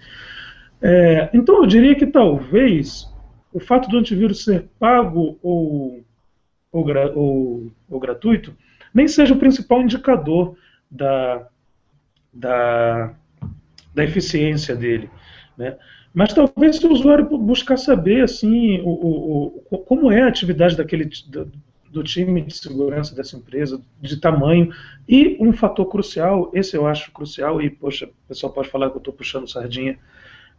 É, 0.83 1.31
então 1.33 1.63
eu 1.63 1.67
diria 1.67 1.95
que 1.95 2.07
talvez 2.07 3.09
o 3.53 3.61
fato 3.61 3.89
do 3.89 3.99
antivírus 3.99 4.45
ser 4.45 4.69
pago 4.79 5.39
ou, 5.43 6.05
ou, 6.73 6.85
ou, 7.15 7.73
ou 7.89 8.01
gratuito 8.01 8.53
nem 8.97 9.07
seja 9.07 9.35
o 9.35 9.39
principal 9.39 9.83
indicador 9.83 10.57
da, 10.91 11.47
da, 12.33 13.13
da 13.95 14.03
eficiência 14.03 14.75
dele. 14.75 15.11
Né? 15.55 15.77
Mas 16.15 16.33
talvez 16.33 16.83
o 16.83 16.91
usuário 16.91 17.27
buscar 17.37 17.77
saber 17.77 18.25
assim, 18.25 18.81
o, 18.81 18.89
o, 18.89 19.65
o, 19.71 19.79
como 19.81 20.11
é 20.11 20.23
a 20.23 20.29
atividade 20.29 20.79
daquele, 20.79 21.11
do, 21.29 21.53
do, 21.91 22.03
time 22.03 22.41
de 22.41 22.57
segurança 22.57 23.15
dessa 23.15 23.37
empresa, 23.37 23.83
de 24.01 24.17
tamanho, 24.17 24.73
e 25.07 25.37
um 25.39 25.53
fator 25.53 25.85
crucial, 25.91 26.51
esse 26.55 26.75
eu 26.75 26.87
acho 26.87 27.13
crucial, 27.13 27.61
e 27.61 27.69
poxa, 27.69 28.07
o 28.07 28.29
pessoal 28.29 28.51
pode 28.51 28.71
falar 28.71 28.89
que 28.89 28.97
eu 28.97 29.01
estou 29.01 29.13
puxando 29.13 29.47
sardinha, 29.47 29.99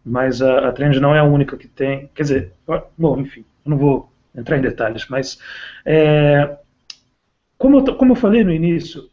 mas 0.05 0.43
a, 0.43 0.69
a 0.69 0.71
Trend 0.71 0.99
não 0.99 1.15
é 1.15 1.17
a 1.19 1.23
única 1.23 1.57
que 1.57 1.67
tem. 1.67 2.07
Quer 2.13 2.21
dizer, 2.21 2.53
bom, 2.95 3.19
enfim, 3.19 3.43
eu 3.65 3.71
não 3.71 3.79
vou 3.79 4.11
entrar 4.35 4.59
em 4.59 4.61
detalhes, 4.61 5.07
mas 5.09 5.39
é, 5.83 6.55
como, 7.58 7.80
eu, 7.80 7.95
como 7.95 8.12
eu 8.12 8.16
falei 8.16 8.43
no 8.43 8.51
início, 8.51 9.10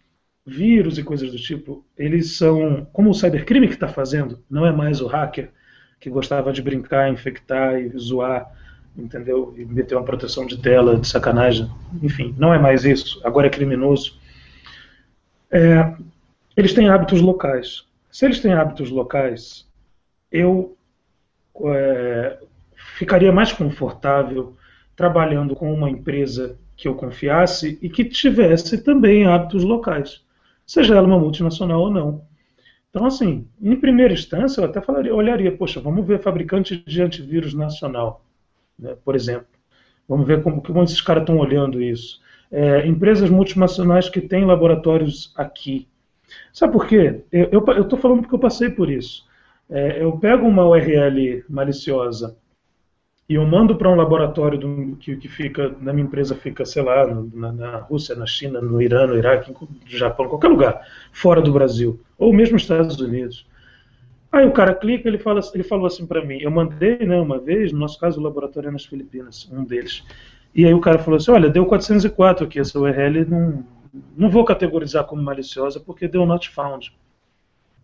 vírus 0.47 0.99
e 0.99 1.03
coisas 1.03 1.31
do 1.31 1.39
tipo, 1.39 1.85
eles 1.97 2.37
são, 2.37 2.87
como 2.93 3.11
o 3.11 3.15
cybercrime 3.15 3.67
que 3.67 3.75
está 3.75 3.89
fazendo, 3.89 4.43
não 4.51 4.67
é 4.67 4.73
mais 4.73 5.01
o 5.01 5.07
hacker 5.07 5.51
que 5.99 6.11
gostava 6.11 6.53
de 6.53 6.61
brincar, 6.61 7.11
infectar 7.11 7.79
e 7.79 7.89
zoar, 7.99 8.51
entendeu? 8.97 9.55
E 9.57 9.65
meter 9.65 9.97
uma 9.97 10.05
proteção 10.05 10.47
de 10.47 10.59
tela, 10.59 10.99
de 10.99 11.09
sacanagem, 11.09 11.71
enfim, 12.03 12.35
não 12.37 12.53
é 12.53 12.59
mais 12.59 12.85
isso, 12.85 13.21
agora 13.25 13.47
é 13.47 13.51
criminoso. 13.51 14.19
É, 15.51 15.95
eles 16.57 16.75
têm 16.75 16.89
hábitos 16.89 17.21
locais. 17.21 17.85
Se 18.11 18.27
eles 18.27 18.41
têm 18.41 18.53
hábitos 18.53 18.91
locais, 18.91 19.67
eu 20.31 20.77
é, 21.65 22.39
ficaria 22.97 23.33
mais 23.33 23.53
confortável 23.53 24.55
trabalhando 24.95 25.57
com 25.57 25.73
uma 25.73 25.91
empresa 25.91 26.59
que 26.85 26.89
eu 26.89 26.95
confiasse 26.95 27.79
e 27.81 27.89
que 27.89 28.05
tivesse 28.05 28.85
também 28.85 29.25
hábitos 29.25 29.65
locais, 29.65 30.23
seja 30.67 30.95
ela 30.95 31.07
uma 31.07 31.19
multinacional 31.19 31.81
ou 31.81 31.91
não. 31.91 32.23
Então, 32.91 33.07
assim, 33.07 33.49
em 33.61 33.75
primeira 33.75 34.13
instância, 34.13 34.61
eu 34.61 34.67
até 34.67 34.83
falaria, 34.83 35.15
olharia, 35.15 35.51
poxa, 35.51 35.81
vamos 35.81 36.07
ver 36.07 36.21
fabricante 36.21 36.85
de 36.87 37.01
antivírus 37.01 37.55
nacional, 37.55 38.23
né, 38.79 38.95
por 39.03 39.17
exemplo. 39.17 39.47
Vamos 40.07 40.27
ver 40.27 40.43
como, 40.43 40.61
como 40.61 40.83
esses 40.83 41.01
caras 41.01 41.23
estão 41.23 41.39
olhando 41.39 41.83
isso. 41.83 42.21
É, 42.53 42.87
empresas 42.87 43.31
multinacionais 43.31 44.11
que 44.11 44.21
têm 44.21 44.45
laboratórios 44.45 45.33
aqui. 45.35 45.89
Sabe 46.53 46.75
por 46.75 46.87
quê? 46.87 47.23
Eu 47.33 47.65
estou 47.81 47.99
falando 47.99 48.21
porque 48.21 48.35
eu 48.35 48.39
passei 48.39 48.69
por 48.69 48.91
isso. 48.91 49.27
É, 49.71 50.03
eu 50.03 50.19
pego 50.19 50.47
uma 50.47 50.69
URL 50.69 51.45
maliciosa 51.49 52.37
e 53.29 53.35
eu 53.35 53.47
mando 53.47 53.77
para 53.77 53.91
um 53.91 53.95
laboratório 53.95 54.59
do, 54.59 54.97
que, 54.97 55.17
que, 55.17 55.29
fica, 55.29 55.75
na 55.81 55.93
minha 55.93 56.07
empresa 56.07 56.35
fica, 56.35 56.65
sei 56.65 56.83
lá, 56.83 57.07
na, 57.07 57.53
na, 57.53 57.77
Rússia, 57.79 58.15
na 58.15 58.27
China, 58.27 58.61
no 58.61 58.83
Irã, 58.83 59.07
no 59.07 59.17
Iraque, 59.17 59.51
no 59.51 59.69
Japão, 59.87 60.29
qualquer 60.29 60.49
lugar, 60.49 60.87
fora 61.11 61.41
do 61.41 61.53
Brasil, 61.53 61.99
ou 62.19 62.33
mesmo 62.35 62.57
Estados 62.57 63.01
Unidos. 63.01 63.47
Aí 64.31 64.47
o 64.47 64.53
cara 64.53 64.75
clica, 64.75 65.09
ele 65.09 65.19
fala, 65.19 65.41
ele 65.55 65.63
falou 65.63 65.87
assim 65.87 66.07
para 66.07 66.25
mim, 66.25 66.39
eu 66.41 66.51
mandei, 66.51 66.99
né, 66.99 67.19
uma 67.19 67.39
vez, 67.39 67.73
no 67.73 67.79
nosso 67.79 67.99
caso 67.99 68.21
o 68.21 68.23
laboratório 68.23 68.69
é 68.69 68.73
nas 68.73 68.85
Filipinas, 68.85 69.49
um 69.51 69.65
deles. 69.65 70.05
E 70.55 70.67
aí 70.67 70.75
o 70.75 70.81
cara 70.81 70.99
falou 70.99 71.17
assim, 71.17 71.31
olha, 71.31 71.49
deu 71.49 71.65
404 71.65 72.45
aqui, 72.45 72.61
essa 72.61 72.79
URL 72.79 73.25
não, 73.27 73.65
não 74.17 74.29
vou 74.29 74.45
categorizar 74.45 75.05
como 75.05 75.23
maliciosa 75.23 75.81
porque 75.81 76.07
deu 76.07 76.27
not 76.27 76.51
found. 76.51 76.93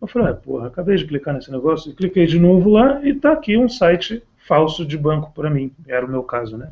Eu 0.02 0.08
falei, 0.08 0.28
ah, 0.28 0.34
porra, 0.34 0.66
acabei 0.66 0.96
de 0.96 1.06
clicar 1.06 1.34
nesse 1.34 1.50
negócio, 1.50 1.94
cliquei 1.94 2.26
de 2.26 2.38
novo 2.38 2.70
lá 2.70 3.00
e 3.04 3.10
está 3.10 3.32
aqui 3.32 3.56
um 3.56 3.68
site 3.68 4.22
falso 4.46 4.84
de 4.84 4.96
banco 4.96 5.32
para 5.32 5.50
mim. 5.50 5.72
Era 5.86 6.04
o 6.04 6.10
meu 6.10 6.22
caso, 6.22 6.56
né? 6.56 6.70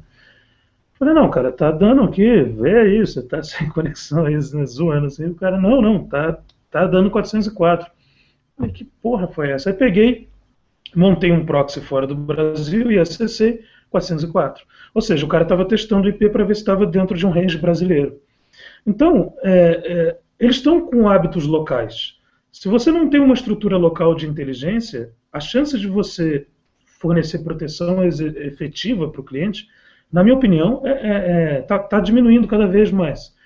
Falei, 0.98 1.14
não, 1.14 1.30
cara, 1.30 1.52
tá 1.52 1.70
dando 1.70 2.02
aqui, 2.02 2.42
vê 2.42 2.76
aí, 2.76 3.00
você 3.00 3.22
tá 3.22 3.40
sem 3.44 3.68
conexão 3.68 4.26
aí, 4.26 4.34
né, 4.34 4.66
zoando 4.66 5.06
assim. 5.06 5.26
O 5.26 5.34
cara, 5.34 5.58
não, 5.60 5.80
não, 5.80 6.04
tá, 6.04 6.38
tá 6.70 6.86
dando 6.86 7.10
404. 7.10 7.90
Falei, 8.56 8.72
que 8.72 8.84
porra 8.84 9.28
foi 9.28 9.50
essa? 9.50 9.70
Aí 9.70 9.76
peguei, 9.76 10.28
montei 10.94 11.30
um 11.30 11.46
proxy 11.46 11.80
fora 11.80 12.06
do 12.06 12.16
Brasil 12.16 12.90
e 12.90 12.98
acessei 12.98 13.62
404. 13.90 14.64
Ou 14.92 15.00
seja, 15.00 15.24
o 15.24 15.28
cara 15.28 15.44
estava 15.44 15.64
testando 15.64 16.06
o 16.06 16.10
IP 16.10 16.30
para 16.30 16.44
ver 16.44 16.54
se 16.56 16.62
estava 16.62 16.84
dentro 16.84 17.16
de 17.16 17.24
um 17.24 17.30
range 17.30 17.58
brasileiro. 17.58 18.20
Então, 18.84 19.34
é, 19.42 19.82
é, 19.84 20.18
eles 20.40 20.56
estão 20.56 20.80
com 20.80 21.08
hábitos 21.08 21.46
locais. 21.46 22.18
Se 22.50 22.68
você 22.68 22.90
não 22.90 23.08
tem 23.08 23.20
uma 23.20 23.34
estrutura 23.34 23.76
local 23.76 24.16
de 24.16 24.26
inteligência, 24.26 25.12
a 25.32 25.38
chance 25.38 25.78
de 25.78 25.86
você 25.86 26.46
fornecer 26.98 27.38
proteção 27.40 28.04
efetiva 28.04 29.08
para 29.08 29.20
o 29.20 29.24
cliente, 29.24 29.68
na 30.12 30.22
minha 30.22 30.34
opinião, 30.34 30.82
está 30.84 30.90
é, 30.90 31.58
é, 31.58 31.62
tá, 31.62 31.78
tá 31.78 32.00
diminuindo 32.00 32.48
cada 32.48 32.66
vez 32.66 32.90
mais. 32.90 33.36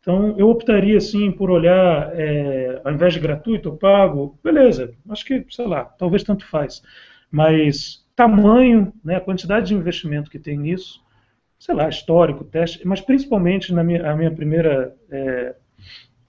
Então, 0.00 0.34
eu 0.38 0.48
optaria, 0.48 0.98
sim, 1.00 1.30
por 1.30 1.50
olhar, 1.50 2.10
é, 2.14 2.80
ao 2.84 2.92
invés 2.92 3.12
de 3.12 3.20
gratuito, 3.20 3.68
eu 3.68 3.76
pago, 3.76 4.38
beleza, 4.42 4.94
acho 5.10 5.24
que, 5.24 5.44
sei 5.50 5.66
lá, 5.66 5.84
talvez 5.84 6.22
tanto 6.22 6.46
faz. 6.46 6.82
Mas 7.30 8.06
tamanho, 8.16 8.92
né, 9.04 9.16
a 9.16 9.20
quantidade 9.20 9.68
de 9.68 9.74
investimento 9.74 10.30
que 10.30 10.38
tem 10.38 10.56
nisso, 10.56 11.02
sei 11.58 11.74
lá, 11.74 11.88
histórico, 11.88 12.44
teste, 12.44 12.86
mas 12.86 13.00
principalmente 13.00 13.74
na 13.74 13.84
minha, 13.84 14.10
a 14.10 14.16
minha 14.16 14.30
primeira 14.30 14.96
é, 15.10 15.54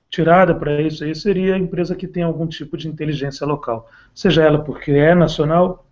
tirada 0.10 0.54
para 0.54 0.82
isso 0.82 1.06
aí 1.06 1.16
seria 1.16 1.56
a 1.56 1.58
empresa 1.58 1.96
que 1.96 2.08
tem 2.08 2.24
algum 2.24 2.46
tipo 2.46 2.76
de 2.76 2.90
inteligência 2.90 3.48
local, 3.48 3.90
seja 4.14 4.44
ela 4.44 4.62
porque 4.62 4.92
é 4.92 5.16
nacional 5.16 5.86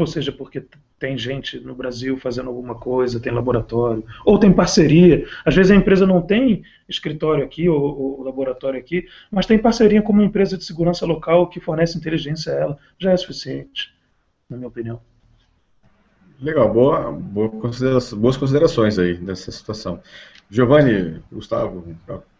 ou 0.00 0.06
seja, 0.06 0.32
porque 0.32 0.64
tem 0.98 1.16
gente 1.16 1.58
no 1.60 1.74
Brasil 1.74 2.16
fazendo 2.16 2.48
alguma 2.48 2.74
coisa, 2.74 3.20
tem 3.20 3.32
laboratório, 3.32 4.04
ou 4.24 4.38
tem 4.38 4.52
parceria. 4.52 5.26
Às 5.44 5.54
vezes 5.54 5.70
a 5.70 5.76
empresa 5.76 6.06
não 6.06 6.22
tem 6.22 6.62
escritório 6.88 7.44
aqui 7.44 7.68
ou, 7.68 7.80
ou 7.80 8.22
laboratório 8.22 8.78
aqui, 8.78 9.06
mas 9.30 9.46
tem 9.46 9.58
parceria 9.58 10.02
com 10.02 10.12
uma 10.12 10.24
empresa 10.24 10.56
de 10.56 10.64
segurança 10.64 11.06
local 11.06 11.48
que 11.48 11.60
fornece 11.60 11.96
inteligência 11.98 12.52
a 12.52 12.56
ela. 12.56 12.78
Já 12.98 13.12
é 13.12 13.16
suficiente, 13.16 13.94
na 14.48 14.56
minha 14.56 14.68
opinião. 14.68 15.00
Legal, 16.40 16.72
boa, 16.72 17.10
boa 17.12 17.48
boas 18.16 18.36
considerações 18.36 18.98
aí 18.98 19.14
dessa 19.14 19.50
situação. 19.50 20.00
Giovanni, 20.48 21.20
Gustavo, 21.32 21.96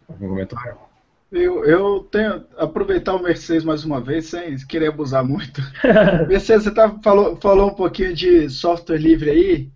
algum 0.07 0.29
comentário? 0.29 0.88
Eu, 1.31 1.63
eu 1.63 1.99
tenho 2.11 2.43
aproveitar 2.57 3.13
o 3.15 3.21
Mercedes 3.21 3.63
mais 3.63 3.85
uma 3.85 4.01
vez, 4.01 4.25
sem 4.25 4.57
querer 4.65 4.87
abusar 4.87 5.23
muito. 5.23 5.61
Mercedes, 6.27 6.63
você 6.63 6.71
tá, 6.71 6.97
falou, 7.03 7.35
falou 7.35 7.69
um 7.69 7.75
pouquinho 7.75 8.13
de 8.15 8.49
software 8.49 8.97
livre 8.97 9.29
aí. 9.29 9.71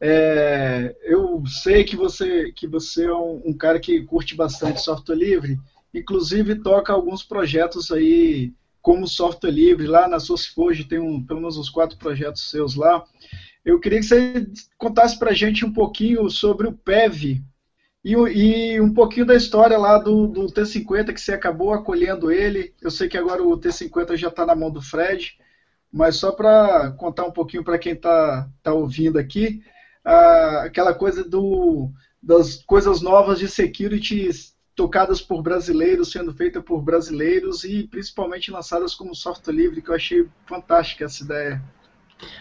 É, 0.00 0.94
eu 1.02 1.42
sei 1.46 1.82
que 1.82 1.96
você, 1.96 2.52
que 2.52 2.66
você 2.66 3.06
é 3.06 3.14
um, 3.14 3.42
um, 3.46 3.52
cara 3.56 3.80
que 3.80 4.02
curte 4.02 4.36
bastante 4.36 4.82
software 4.82 5.16
livre, 5.16 5.58
inclusive 5.92 6.62
toca 6.62 6.92
alguns 6.92 7.24
projetos 7.24 7.90
aí 7.90 8.52
como 8.82 9.08
software 9.08 9.50
livre. 9.50 9.86
Lá 9.86 10.06
na 10.06 10.20
SourceForge 10.20 10.84
tem 10.84 10.98
um, 10.98 11.24
pelo 11.24 11.40
menos 11.40 11.56
uns 11.56 11.70
quatro 11.70 11.96
projetos 11.96 12.50
seus 12.50 12.74
lá. 12.74 13.02
Eu 13.64 13.80
queria 13.80 13.98
que 13.98 14.04
você 14.04 14.46
contasse 14.76 15.18
para 15.18 15.30
a 15.30 15.34
gente 15.34 15.64
um 15.64 15.72
pouquinho 15.72 16.28
sobre 16.28 16.68
o 16.68 16.72
PEV 16.72 17.42
e, 18.14 18.74
e, 18.74 18.80
um 18.80 18.92
pouquinho 18.92 19.26
da 19.26 19.34
história 19.34 19.76
lá 19.76 19.98
do, 19.98 20.26
do, 20.28 20.46
T50, 20.46 21.12
que 21.12 21.20
você 21.20 21.32
acabou 21.32 21.72
acolhendo 21.72 22.30
ele. 22.30 22.72
Eu 22.80 22.90
sei 22.90 23.08
que 23.08 23.18
agora 23.18 23.42
o 23.42 23.58
T50 23.58 24.16
já 24.16 24.28
está 24.28 24.46
na 24.46 24.54
mão 24.54 24.70
do 24.70 24.80
Fred, 24.80 25.36
mas 25.92 26.16
só 26.16 26.32
para 26.32 26.92
contar 26.92 27.24
um 27.24 27.30
pouquinho 27.30 27.62
para 27.62 27.78
quem 27.78 27.92
está 27.92 28.48
tá 28.62 28.72
ouvindo 28.72 29.18
aqui, 29.18 29.62
ah, 30.04 30.62
aquela 30.64 30.94
coisa 30.94 31.22
do, 31.22 31.90
das 32.22 32.62
coisas 32.64 33.02
novas 33.02 33.38
de 33.38 33.48
security 33.48 34.30
tocadas 34.74 35.20
por 35.20 35.42
brasileiros, 35.42 36.10
sendo 36.10 36.32
feitas 36.32 36.62
por 36.62 36.80
brasileiros 36.80 37.64
e 37.64 37.86
principalmente 37.88 38.50
lançadas 38.50 38.94
como 38.94 39.14
software 39.14 39.52
livre, 39.52 39.82
que 39.82 39.90
eu 39.90 39.94
achei 39.94 40.26
fantástica 40.46 41.04
essa 41.04 41.24
ideia. 41.24 41.62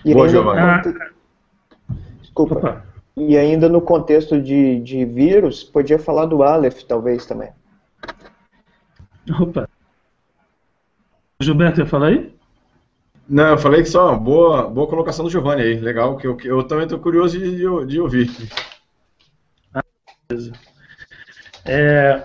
Boa, 0.05 0.29
Giovanni. 0.29 0.61
Ah, 0.61 0.81
Desculpa. 2.21 2.55
Opa. 2.55 2.96
E 3.17 3.35
ainda 3.35 3.67
no 3.67 3.81
contexto 3.81 4.39
de, 4.39 4.79
de 4.79 5.03
vírus, 5.03 5.63
podia 5.63 5.97
falar 5.97 6.27
do 6.27 6.43
Aleph, 6.43 6.83
talvez, 6.83 7.25
também. 7.25 7.49
Opa. 9.41 9.67
Gilberto, 11.41 11.79
ia 11.79 11.87
falar 11.87 12.09
aí? 12.09 12.31
Não, 13.27 13.49
eu 13.49 13.57
falei 13.57 13.81
que 13.81 13.89
só, 13.89 14.15
boa, 14.15 14.69
boa 14.69 14.87
colocação 14.87 15.25
do 15.25 15.31
Giovanni 15.31 15.63
aí, 15.63 15.79
legal, 15.79 16.15
que 16.15 16.27
eu, 16.27 16.37
eu 16.43 16.63
também 16.63 16.85
estou 16.85 16.99
curioso 16.99 17.39
de, 17.39 17.87
de, 17.87 17.99
ouvir. 17.99 18.29
Ah, 19.73 19.83
beleza. 20.29 20.53
É, 21.65 22.23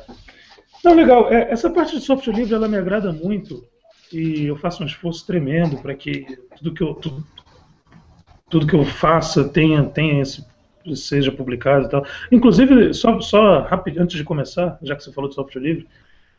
não, 0.85 0.95
legal, 0.95 1.33
é, 1.33 1.51
essa 1.51 1.71
parte 1.71 1.97
de 1.97 2.05
software 2.05 2.35
livre, 2.35 2.55
ela 2.55 2.69
me 2.69 2.77
agrada 2.77 3.13
muito, 3.13 3.65
e 4.13 4.45
eu 4.45 4.57
faço 4.57 4.83
um 4.83 4.87
esforço 4.87 5.27
tremendo 5.27 5.79
para 5.79 5.95
que 5.95 6.39
tudo 6.57 6.75
que 6.75 6.83
eu, 6.83 6.95
tudo, 6.95 7.25
tudo 8.49 8.67
que 8.67 8.77
eu 8.77 8.85
faça 8.85 9.49
tenha, 9.49 9.83
tenha 9.83 10.23
esse, 10.23 10.45
seja 10.95 11.33
publicado 11.33 11.87
e 11.87 11.89
tal. 11.89 12.07
Inclusive, 12.31 12.93
só, 12.95 13.21
só 13.21 13.61
rápido, 13.63 14.01
antes 14.01 14.17
de 14.17 14.25
começar, 14.25 14.79
já 14.83 14.97
que 14.97 15.03
você 15.03 15.13
falou 15.13 15.29
de 15.29 15.35
software 15.35 15.63
livre, 15.63 15.87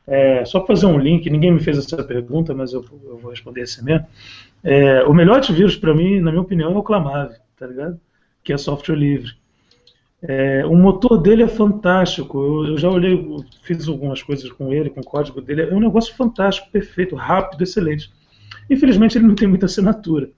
é, 0.06 0.44
só 0.46 0.66
fazer 0.66 0.86
um 0.86 0.98
link, 0.98 1.30
ninguém 1.30 1.52
me 1.52 1.60
fez 1.62 1.78
essa 1.78 2.04
pergunta, 2.04 2.54
mas 2.54 2.74
eu, 2.74 2.84
eu 3.06 3.18
vou 3.18 3.32
responder 3.32 3.62
assim 3.62 3.84
mesmo. 3.84 4.06
É, 4.64 5.04
o 5.04 5.14
melhor 5.14 5.38
antivírus 5.38 5.76
para 5.76 5.94
mim, 5.94 6.20
na 6.20 6.32
minha 6.32 6.42
opinião, 6.42 6.74
é 6.74 6.78
o 6.78 6.84
Clamave, 6.84 7.36
tá 7.58 7.68
ligado? 7.68 8.00
Que 8.44 8.54
é 8.54 8.58
software 8.58 8.96
livre. 8.96 9.32
É, 10.22 10.66
o 10.66 10.76
motor 10.76 11.22
dele 11.22 11.44
é 11.44 11.48
fantástico. 11.48 12.42
Eu, 12.42 12.68
eu, 12.72 12.78
já 12.78 12.90
olhei, 12.90 13.28
fiz 13.62 13.88
algumas 13.88 14.24
coisas 14.24 14.50
com 14.52 14.74
ele, 14.74 14.90
com 14.90 15.02
o 15.02 15.06
código 15.06 15.42
dele. 15.42 15.64
É 15.64 15.74
um 15.74 15.82
negócio 15.82 16.16
fantástico, 16.16 16.70
perfeito, 16.72 17.16
rápido, 17.16 17.62
excelente. 17.62 18.12
Infelizmente, 18.70 19.18
ele 19.18 19.28
não 19.28 19.36
tem 19.36 19.48
muita 19.48 19.66
assinatura. 19.66 20.30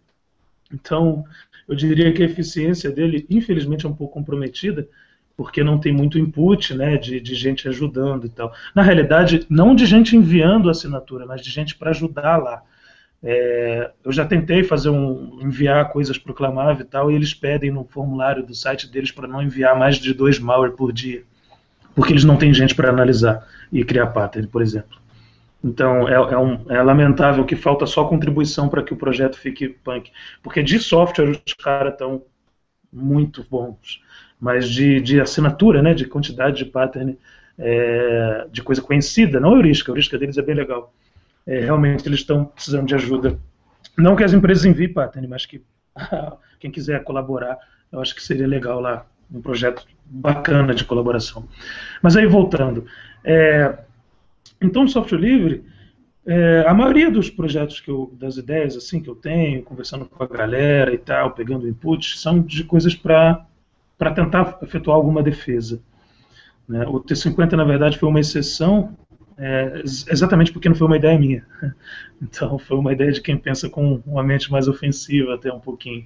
Então, 0.73 1.23
eu 1.67 1.75
diria 1.75 2.11
que 2.13 2.21
a 2.21 2.25
eficiência 2.25 2.91
dele, 2.91 3.25
infelizmente, 3.29 3.85
é 3.85 3.89
um 3.89 3.95
pouco 3.95 4.13
comprometida, 4.13 4.87
porque 5.35 5.63
não 5.63 5.79
tem 5.79 5.91
muito 5.91 6.17
input 6.17 6.73
né, 6.73 6.97
de, 6.97 7.19
de 7.19 7.35
gente 7.35 7.67
ajudando 7.67 8.25
e 8.25 8.29
tal. 8.29 8.53
Na 8.73 8.81
realidade, 8.81 9.45
não 9.49 9.75
de 9.75 9.85
gente 9.85 10.15
enviando 10.15 10.69
assinatura, 10.69 11.25
mas 11.25 11.41
de 11.41 11.49
gente 11.49 11.75
para 11.75 11.89
ajudar 11.89 12.37
lá. 12.37 12.61
É, 13.23 13.91
eu 14.03 14.11
já 14.11 14.25
tentei 14.25 14.63
fazer 14.63 14.89
um 14.89 15.39
enviar 15.41 15.91
coisas 15.91 16.17
o 16.17 16.33
Clamave 16.33 16.83
e 16.83 16.85
tal, 16.85 17.11
e 17.11 17.15
eles 17.15 17.33
pedem 17.33 17.71
no 17.71 17.83
formulário 17.83 18.45
do 18.45 18.53
site 18.53 18.89
deles 18.89 19.11
para 19.11 19.27
não 19.27 19.41
enviar 19.41 19.77
mais 19.77 19.97
de 19.97 20.13
dois 20.13 20.37
malware 20.37 20.73
por 20.73 20.93
dia, 20.93 21.23
porque 21.95 22.13
eles 22.13 22.23
não 22.23 22.37
têm 22.37 22.53
gente 22.53 22.75
para 22.75 22.89
analisar 22.89 23.45
e 23.71 23.83
criar 23.83 24.07
pattern, 24.07 24.47
por 24.47 24.61
exemplo. 24.61 25.04
Então 25.65 26.07
é, 26.07 26.13
é, 26.13 26.37
um, 26.37 26.63
é, 26.69 26.83
lamentável 26.83 27.43
que 27.43 27.55
falta 27.55 27.87
só 27.87 28.05
contribuição 28.05 28.69
para 28.69 28.83
que 28.83 28.93
o 28.93 28.97
projeto 28.97 29.35
fique 29.35 29.67
punk. 29.67 30.11
Porque 30.43 30.61
de 30.61 30.77
software 30.77 31.31
os 31.31 31.53
caras 31.53 31.93
estão 31.93 32.21
muito 32.93 33.43
bons. 33.49 33.99
Mas 34.39 34.69
de, 34.69 35.01
de, 35.01 35.19
assinatura, 35.19 35.81
né, 35.81 35.95
de 35.95 36.05
quantidade 36.05 36.57
de 36.57 36.65
pattern, 36.65 37.17
é, 37.57 38.45
de 38.51 38.61
coisa 38.61 38.79
conhecida, 38.79 39.39
não 39.39 39.53
a 39.53 39.57
heurística, 39.57 39.91
a 39.91 39.93
heurística 39.93 40.19
deles 40.19 40.37
é 40.37 40.43
bem 40.43 40.53
legal. 40.53 40.93
É, 41.47 41.61
realmente 41.61 42.07
eles 42.07 42.19
estão 42.19 42.45
precisando 42.45 42.85
de 42.85 42.93
ajuda. 42.93 43.39
Não 43.97 44.15
que 44.15 44.23
as 44.23 44.33
empresas 44.33 44.65
enviem 44.65 44.93
pattern, 44.93 45.27
mas 45.27 45.47
que 45.47 45.63
quem 46.59 46.69
quiser 46.69 47.03
colaborar, 47.03 47.57
eu 47.91 47.99
acho 47.99 48.13
que 48.13 48.21
seria 48.21 48.47
legal 48.47 48.79
lá, 48.79 49.03
um 49.33 49.41
projeto 49.41 49.83
bacana 50.05 50.75
de 50.75 50.83
colaboração. 50.83 51.47
Mas 52.03 52.15
aí 52.15 52.27
voltando, 52.27 52.85
é, 53.23 53.75
então, 54.61 54.87
software 54.87 55.19
livre, 55.19 55.63
é, 56.25 56.63
a 56.67 56.73
maioria 56.73 57.11
dos 57.11 57.29
projetos 57.29 57.79
que 57.79 57.89
eu, 57.89 58.11
das 58.19 58.37
ideias 58.37 58.75
assim 58.75 58.99
que 58.99 59.09
eu 59.09 59.15
tenho, 59.15 59.61
conversando 59.61 60.05
com 60.05 60.23
a 60.23 60.27
galera 60.27 60.93
e 60.93 60.97
tal, 60.97 61.31
pegando 61.31 61.67
inputs, 61.67 62.19
são 62.19 62.41
de 62.41 62.63
coisas 62.63 62.95
para 62.95 63.45
para 63.97 64.11
tentar 64.11 64.59
efetuar 64.61 64.97
alguma 64.97 65.23
defesa. 65.23 65.81
Né? 66.67 66.85
O 66.85 66.99
T50 66.99 67.53
na 67.53 67.63
verdade 67.63 67.97
foi 67.97 68.09
uma 68.09 68.19
exceção, 68.19 68.97
é, 69.37 69.81
exatamente 69.83 70.51
porque 70.51 70.67
não 70.67 70.75
foi 70.75 70.87
uma 70.87 70.97
ideia 70.97 71.17
minha. 71.17 71.45
Então 72.21 72.57
foi 72.57 72.77
uma 72.77 72.93
ideia 72.93 73.11
de 73.11 73.21
quem 73.21 73.37
pensa 73.37 73.69
com 73.69 74.01
uma 74.05 74.23
mente 74.23 74.49
mais 74.49 74.69
ofensiva 74.69 75.35
até 75.35 75.51
um 75.51 75.59
pouquinho. 75.59 76.05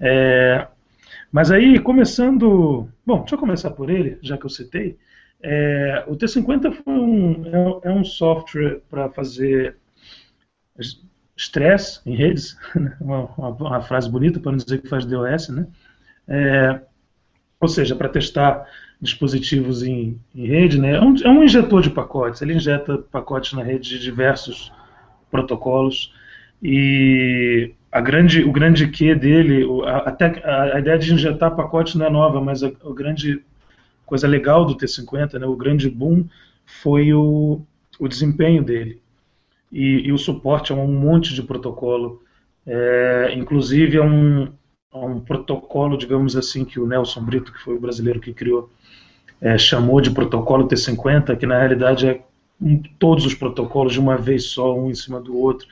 É, 0.00 0.66
mas 1.30 1.50
aí 1.50 1.80
começando, 1.80 2.88
bom, 3.04 3.18
deixa 3.18 3.34
eu 3.34 3.38
começar 3.38 3.70
por 3.70 3.90
ele, 3.90 4.16
já 4.22 4.38
que 4.38 4.46
eu 4.46 4.50
citei. 4.50 4.96
É, 5.46 6.04
o 6.06 6.16
T50 6.16 6.72
foi 6.72 6.94
um, 6.94 7.44
é, 7.44 7.88
é 7.88 7.92
um 7.92 8.02
software 8.02 8.80
para 8.88 9.10
fazer 9.10 9.76
stress 11.36 12.00
em 12.06 12.14
redes, 12.14 12.56
né? 12.74 12.96
uma, 12.98 13.26
uma, 13.36 13.48
uma, 13.50 13.82
frase 13.82 14.10
bonita 14.10 14.40
para 14.40 14.52
não 14.52 14.56
dizer 14.58 14.80
que 14.80 14.88
faz 14.88 15.04
DOS, 15.04 15.50
né? 15.50 15.66
É, 16.26 16.80
ou 17.60 17.68
seja, 17.68 17.94
para 17.94 18.08
testar 18.08 18.66
dispositivos 18.98 19.82
em, 19.82 20.18
em 20.34 20.46
rede, 20.46 20.80
né? 20.80 20.96
É 20.96 21.00
um, 21.02 21.14
é 21.22 21.28
um, 21.28 21.44
injetor 21.44 21.82
de 21.82 21.90
pacotes, 21.90 22.40
ele 22.40 22.54
injeta 22.54 22.96
pacotes 22.96 23.52
na 23.52 23.62
rede 23.62 23.90
de 23.90 23.98
diversos 23.98 24.72
protocolos 25.30 26.10
e 26.62 27.74
a 27.92 28.00
grande, 28.00 28.42
o 28.42 28.50
grande 28.50 28.88
Q 28.88 29.14
dele, 29.14 29.62
a, 29.84 30.08
a, 30.08 30.76
a 30.76 30.80
ideia 30.80 30.98
de 30.98 31.12
injetar 31.12 31.54
pacotes 31.54 31.96
não 31.96 32.06
é 32.06 32.10
nova, 32.10 32.40
mas 32.40 32.62
a, 32.62 32.72
o 32.82 32.94
grande 32.94 33.44
coisa 34.06 34.26
legal 34.26 34.64
do 34.64 34.76
T50, 34.76 35.38
né, 35.38 35.46
o 35.46 35.56
grande 35.56 35.88
boom, 35.88 36.24
foi 36.64 37.12
o, 37.12 37.60
o 37.98 38.08
desempenho 38.08 38.62
dele. 38.62 39.00
E, 39.72 40.06
e 40.06 40.12
o 40.12 40.18
suporte 40.18 40.72
a 40.72 40.76
um 40.76 40.86
monte 40.86 41.34
de 41.34 41.42
protocolo. 41.42 42.22
É, 42.66 43.34
inclusive 43.36 43.98
a 43.98 44.02
um, 44.02 44.48
um 44.94 45.20
protocolo, 45.20 45.98
digamos 45.98 46.36
assim, 46.36 46.64
que 46.64 46.78
o 46.80 46.86
Nelson 46.86 47.22
Brito, 47.22 47.52
que 47.52 47.60
foi 47.60 47.74
o 47.74 47.80
brasileiro 47.80 48.20
que 48.20 48.32
criou, 48.32 48.70
é, 49.40 49.58
chamou 49.58 50.00
de 50.00 50.10
protocolo 50.10 50.68
T50, 50.68 51.36
que 51.36 51.46
na 51.46 51.58
realidade 51.58 52.08
é 52.08 52.22
um, 52.60 52.80
todos 52.98 53.26
os 53.26 53.34
protocolos 53.34 53.92
de 53.92 54.00
uma 54.00 54.16
vez 54.16 54.44
só, 54.44 54.74
um 54.78 54.90
em 54.90 54.94
cima 54.94 55.20
do 55.20 55.36
outro, 55.36 55.66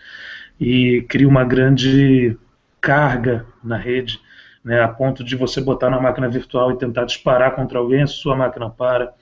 e 0.60 1.02
cria 1.08 1.28
uma 1.28 1.44
grande 1.44 2.36
carga 2.80 3.46
na 3.62 3.76
rede 3.76 4.20
né, 4.64 4.80
a 4.80 4.88
ponto 4.88 5.24
de 5.24 5.36
você 5.36 5.60
botar 5.60 5.90
na 5.90 6.00
máquina 6.00 6.28
virtual 6.28 6.72
e 6.72 6.78
tentar 6.78 7.04
disparar 7.04 7.54
contra 7.54 7.78
alguém, 7.78 8.02
a 8.02 8.06
sua 8.06 8.36
máquina 8.36 8.70
para. 8.70 9.14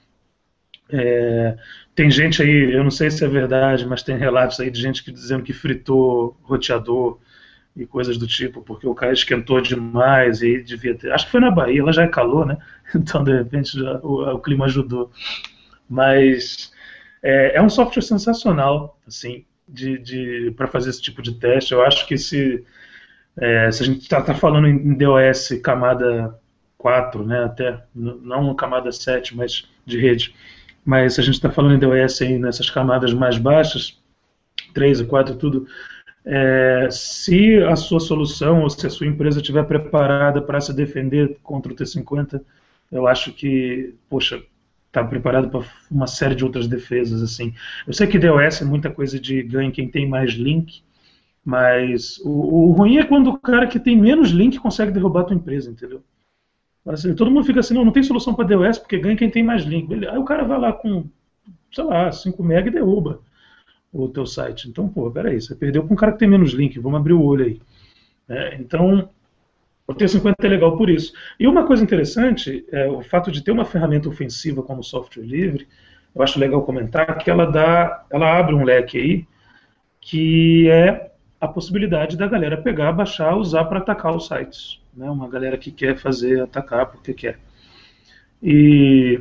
É, 0.93 1.57
tem 1.95 2.11
gente 2.11 2.43
aí, 2.43 2.73
eu 2.75 2.83
não 2.83 2.91
sei 2.91 3.11
se 3.11 3.25
é 3.25 3.29
verdade, 3.29 3.87
mas 3.87 4.03
tem 4.03 4.17
relatos 4.17 4.59
aí 4.61 4.71
de 4.71 4.81
gente 4.81 5.05
que 5.05 5.13
dizendo 5.13 5.43
que 5.43 5.53
fritou 5.53 6.37
roteador 6.43 7.19
e 7.77 7.87
coisas 7.87 8.19
do 8.19 8.27
tipo, 8.27 8.63
porque 8.63 8.87
o 8.87 8.95
cara 8.95 9.13
esquentou 9.13 9.61
demais 9.61 10.43
e 10.43 10.63
devia 10.63 10.95
ter. 10.95 11.13
Acho 11.13 11.27
que 11.27 11.33
foi 11.33 11.41
na 11.41 11.51
Bahia, 11.51 11.81
ela 11.81 11.93
já 11.93 12.03
é 12.03 12.09
calor, 12.09 12.47
né? 12.47 12.59
Então 12.95 13.23
de 13.23 13.33
repente 13.33 13.79
já, 13.79 14.01
o, 14.03 14.35
o 14.35 14.41
clima 14.41 14.65
ajudou. 14.67 15.11
Mas 15.89 16.73
é, 17.23 17.57
é, 17.57 17.63
um 17.63 17.69
software 17.69 18.03
sensacional, 18.03 18.99
assim, 19.07 19.45
de, 19.69 19.99
de 19.99 20.55
para 20.57 20.67
fazer 20.67 20.91
esse 20.91 21.03
tipo 21.03 21.23
de 21.23 21.35
teste. 21.35 21.73
Eu 21.73 21.83
acho 21.83 22.07
que 22.07 22.19
se 22.19 22.65
é, 23.37 23.71
se 23.71 23.83
a 23.83 23.87
gente 23.87 24.03
está 24.03 24.21
tá 24.21 24.35
falando 24.35 24.67
em 24.67 24.95
DOS 24.95 25.61
camada 25.63 26.39
4, 26.79 27.25
né, 27.27 27.45
até, 27.45 27.83
não 27.95 28.55
camada 28.55 28.91
7, 28.91 29.37
mas 29.37 29.69
de 29.85 29.99
rede, 29.99 30.35
mas 30.85 31.15
se 31.15 31.21
a 31.21 31.25
gente 31.25 31.35
está 31.35 31.51
falando 31.51 31.75
em 31.75 31.79
DOS 31.79 32.23
aí 32.23 32.39
nessas 32.39 32.71
camadas 32.71 33.13
mais 33.13 33.39
baixas, 33.39 33.99
3 34.75 35.01
e 35.01 35.05
4 35.05 35.37
tudo, 35.37 35.67
é, 36.25 36.89
se 36.91 37.63
a 37.63 37.77
sua 37.77 38.01
solução 38.01 38.63
ou 38.63 38.71
se 38.71 38.87
a 38.87 38.91
sua 38.91 39.07
empresa 39.07 39.41
estiver 39.41 39.65
preparada 39.65 40.41
para 40.41 40.61
se 40.61 40.73
defender 40.75 41.39
contra 41.43 41.73
o 41.73 41.77
T50, 41.77 42.41
eu 42.91 43.07
acho 43.07 43.33
que, 43.33 43.95
poxa, 44.09 44.43
está 44.87 45.05
preparado 45.05 45.49
para 45.49 45.65
uma 45.91 46.07
série 46.07 46.35
de 46.35 46.45
outras 46.45 46.67
defesas 46.67 47.23
assim. 47.23 47.55
Eu 47.87 47.93
sei 47.93 48.07
que 48.07 48.19
DOS 48.19 48.61
é 48.61 48.65
muita 48.65 48.91
coisa 48.91 49.19
de 49.19 49.43
ganho 49.43 49.71
quem 49.73 49.89
tem 49.89 50.09
mais 50.09 50.33
link, 50.33 50.83
mas 51.45 52.19
o, 52.19 52.31
o, 52.31 52.73
ruim 52.73 52.99
é 52.99 53.05
quando 53.05 53.31
o 53.31 53.39
cara 53.39 53.67
que 53.67 53.81
tem 53.81 53.97
menos 53.97 54.31
link 54.31 54.59
consegue 54.59 54.93
derrubar 54.93 55.23
a 55.23 55.25
tua 55.25 55.37
empresa, 55.37 55.71
entendeu? 55.71 56.03
Assim, 56.87 57.15
todo 57.15 57.31
mundo 57.31 57.45
fica 57.45 57.61
assim, 57.61 57.75
não, 57.75 57.85
não 57.85 57.93
tem 57.93 58.03
solução 58.03 58.35
para 58.35 58.47
DOS 58.47 58.79
porque 58.79 58.99
ganha 58.99 59.17
quem 59.17 59.31
tem 59.31 59.43
mais 59.43 59.65
link. 59.65 59.93
Aí 60.07 60.19
o 60.19 60.25
cara 60.25 60.45
vai 60.45 60.59
lá 60.59 60.73
com, 60.73 61.05
sei 61.73 61.85
lá, 61.85 62.11
5 62.11 62.43
MB 62.43 62.69
e 62.69 62.71
derruba. 62.71 63.21
o 63.93 64.09
teu 64.09 64.27
site. 64.27 64.69
Então, 64.69 64.89
pô, 64.89 65.11
peraí, 65.11 65.41
você 65.41 65.55
perdeu 65.55 65.87
com 65.87 65.95
um 65.95 65.97
cara 65.97 66.13
que 66.13 66.19
tem 66.19 66.29
menos 66.29 66.53
link, 66.53 66.79
vamos 66.79 67.01
abrir 67.01 67.13
o 67.13 67.23
olho 67.23 67.45
aí. 67.45 67.61
É, 68.29 68.57
então, 68.57 69.09
o 69.87 69.95
T50 69.95 70.35
é 70.43 70.49
legal 70.49 70.77
por 70.77 70.89
isso. 70.89 71.13
E 71.39 71.47
uma 71.47 71.67
coisa 71.67 71.83
interessante 71.83 72.65
é 72.71 72.89
o 72.89 73.03
fato 73.03 73.31
de 73.31 73.43
ter 73.43 73.51
uma 73.51 73.65
ferramenta 73.65 74.09
ofensiva 74.09 74.63
como 74.63 74.83
software 74.83 75.25
livre, 75.25 75.67
eu 76.15 76.23
acho 76.23 76.41
legal 76.41 76.63
comentar 76.63 77.19
que 77.19 77.31
ela 77.31 77.45
dá, 77.45 78.05
ela 78.11 78.39
abre 78.39 78.55
um 78.55 78.65
leque 78.65 78.99
aí 78.99 79.27
que 80.01 80.69
é 80.69 81.10
a 81.41 81.49
possibilidade 81.49 82.17
da 82.17 82.29
galera 82.29 82.61
pegar, 82.61 82.93
baixar, 82.93 83.35
usar 83.35 83.65
para 83.65 83.79
atacar 83.79 84.15
os 84.15 84.27
sites. 84.27 84.81
Né? 84.95 85.09
Uma 85.09 85.29
galera 85.29 85.57
que 85.57 85.71
quer 85.71 85.97
fazer 85.97 86.43
atacar 86.43 86.87
porque 86.87 87.15
quer. 87.15 87.39
E, 88.43 89.21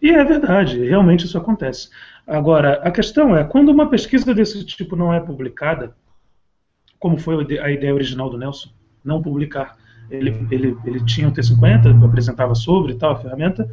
e 0.00 0.10
é 0.10 0.24
verdade, 0.24 0.84
realmente 0.84 1.24
isso 1.24 1.38
acontece. 1.38 1.88
Agora, 2.26 2.80
a 2.82 2.90
questão 2.90 3.36
é, 3.36 3.44
quando 3.44 3.68
uma 3.68 3.88
pesquisa 3.88 4.34
desse 4.34 4.64
tipo 4.64 4.96
não 4.96 5.14
é 5.14 5.20
publicada, 5.20 5.94
como 6.98 7.18
foi 7.18 7.36
a 7.60 7.70
ideia 7.70 7.94
original 7.94 8.28
do 8.28 8.38
Nelson, 8.38 8.70
não 9.04 9.22
publicar, 9.22 9.76
ele, 10.10 10.46
ele, 10.50 10.76
ele 10.84 11.04
tinha 11.04 11.28
o 11.28 11.32
T50, 11.32 12.04
apresentava 12.04 12.54
sobre 12.54 12.94
tal, 12.94 13.12
a 13.12 13.16
ferramenta, 13.16 13.68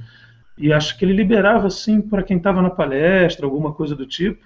e 0.58 0.74
acho 0.74 0.98
que 0.98 1.06
ele 1.06 1.14
liberava 1.14 1.68
assim 1.68 2.02
para 2.02 2.24
quem 2.24 2.38
estava 2.38 2.62
na 2.62 2.70
palestra, 2.70 3.46
alguma 3.46 3.72
coisa 3.72 3.96
do 3.96 4.06
tipo, 4.06 4.44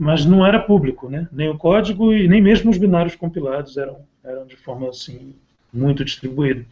mas 0.00 0.24
não 0.24 0.46
era 0.46 0.58
público, 0.58 1.10
né? 1.10 1.28
Nem 1.30 1.50
o 1.50 1.58
código 1.58 2.10
e 2.14 2.26
nem 2.26 2.40
mesmo 2.40 2.70
os 2.70 2.78
binários 2.78 3.14
compilados 3.14 3.76
eram, 3.76 3.98
eram 4.24 4.46
de 4.46 4.56
forma 4.56 4.88
assim 4.88 5.34
muito 5.70 6.02
distribuída. 6.02 6.64